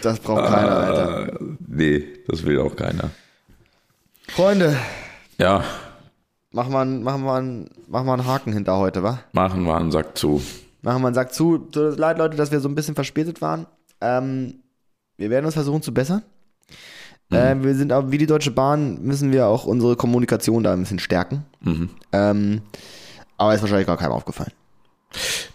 das 0.03 0.19
braucht 0.21 0.45
keiner, 0.47 0.77
Alter. 0.77 1.29
Äh, 1.29 1.39
nee, 1.67 2.05
das 2.29 2.45
will 2.45 2.61
auch 2.61 2.75
keiner. 2.77 3.11
Freunde, 4.29 4.77
Ja, 5.39 5.63
machen 6.53 6.73
wir, 6.73 6.81
einen- 6.81 7.03
machen, 7.03 7.25
wir 7.25 7.35
einen, 7.35 7.71
machen 7.89 8.07
wir 8.07 8.13
einen 8.15 8.27
Haken 8.27 8.53
hinter 8.53 8.77
heute, 8.79 9.03
wa? 9.03 9.19
machen 9.33 9.65
wir 9.65 9.77
einen 9.77 9.91
Sack 9.91 10.17
zu. 10.17 10.43
Machen 10.83 11.03
wir 11.03 11.07
einen 11.09 11.15
Sack 11.15 11.33
zu. 11.35 11.59
Tut 11.59 11.77
uns 11.77 11.99
leid, 11.99 12.19
Leute, 12.19 12.37
dass 12.37 12.51
wir 12.51 12.61
so 12.61 12.69
ein 12.69 12.75
bisschen 12.75 12.95
verspätet 12.95 13.41
waren. 13.43 13.67
Ähm, 14.01 14.61
wir 15.17 15.29
werden 15.31 15.45
uns 15.47 15.55
versuchen 15.55 15.83
zu 15.83 15.93
bessern. 15.95 16.23
Ähm, 17.33 17.65
wir 17.65 17.75
sind 17.75 17.93
auch, 17.93 18.11
wie 18.11 18.19
die 18.19 18.27
Deutsche 18.27 18.51
Bahn, 18.51 19.03
müssen 19.03 19.33
wir 19.33 19.47
auch 19.47 19.65
unsere 19.65 19.97
Kommunikation 19.97 20.63
da 20.63 20.73
ein 20.73 20.81
bisschen 20.81 20.99
stärken. 20.99 21.45
Mhm. 21.61 21.91
Ähm, 22.13 22.63
aber 23.39 23.55
ist 23.55 23.63
wahrscheinlich 23.63 23.87
gar 23.87 23.97
keinem 23.97 24.13
aufgefallen. 24.13 24.53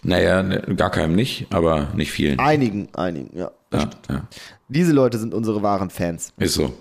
Naja, 0.02 0.42
ne, 0.42 0.60
gar 0.76 0.90
keinem 0.90 1.14
nicht, 1.14 1.46
aber 1.50 1.88
nicht 1.94 2.12
vielen. 2.12 2.38
Einigen, 2.38 2.88
einigen, 2.94 3.36
ja. 3.36 3.50
Ja, 3.72 3.90
ja. 4.08 4.28
Diese 4.68 4.92
Leute 4.92 5.18
sind 5.18 5.34
unsere 5.34 5.62
wahren 5.62 5.90
Fans. 5.90 6.32
Ist 6.38 6.54
so. 6.54 6.72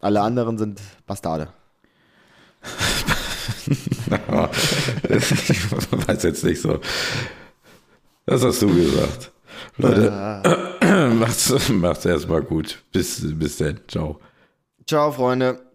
Alle 0.00 0.20
anderen 0.20 0.58
sind 0.58 0.80
Bastarde. 1.06 1.48
Ich 3.82 4.10
weiß 6.08 6.22
jetzt 6.22 6.44
nicht 6.44 6.60
so. 6.60 6.80
Das 8.26 8.42
hast 8.42 8.62
du 8.62 8.74
gesagt. 8.74 9.32
Leute, 9.76 10.10
macht's, 11.18 11.68
macht's 11.70 12.04
erstmal 12.04 12.42
gut. 12.42 12.82
Bis, 12.92 13.20
bis 13.38 13.58
dann. 13.58 13.80
Ciao. 13.88 14.20
Ciao, 14.86 15.10
Freunde. 15.12 15.73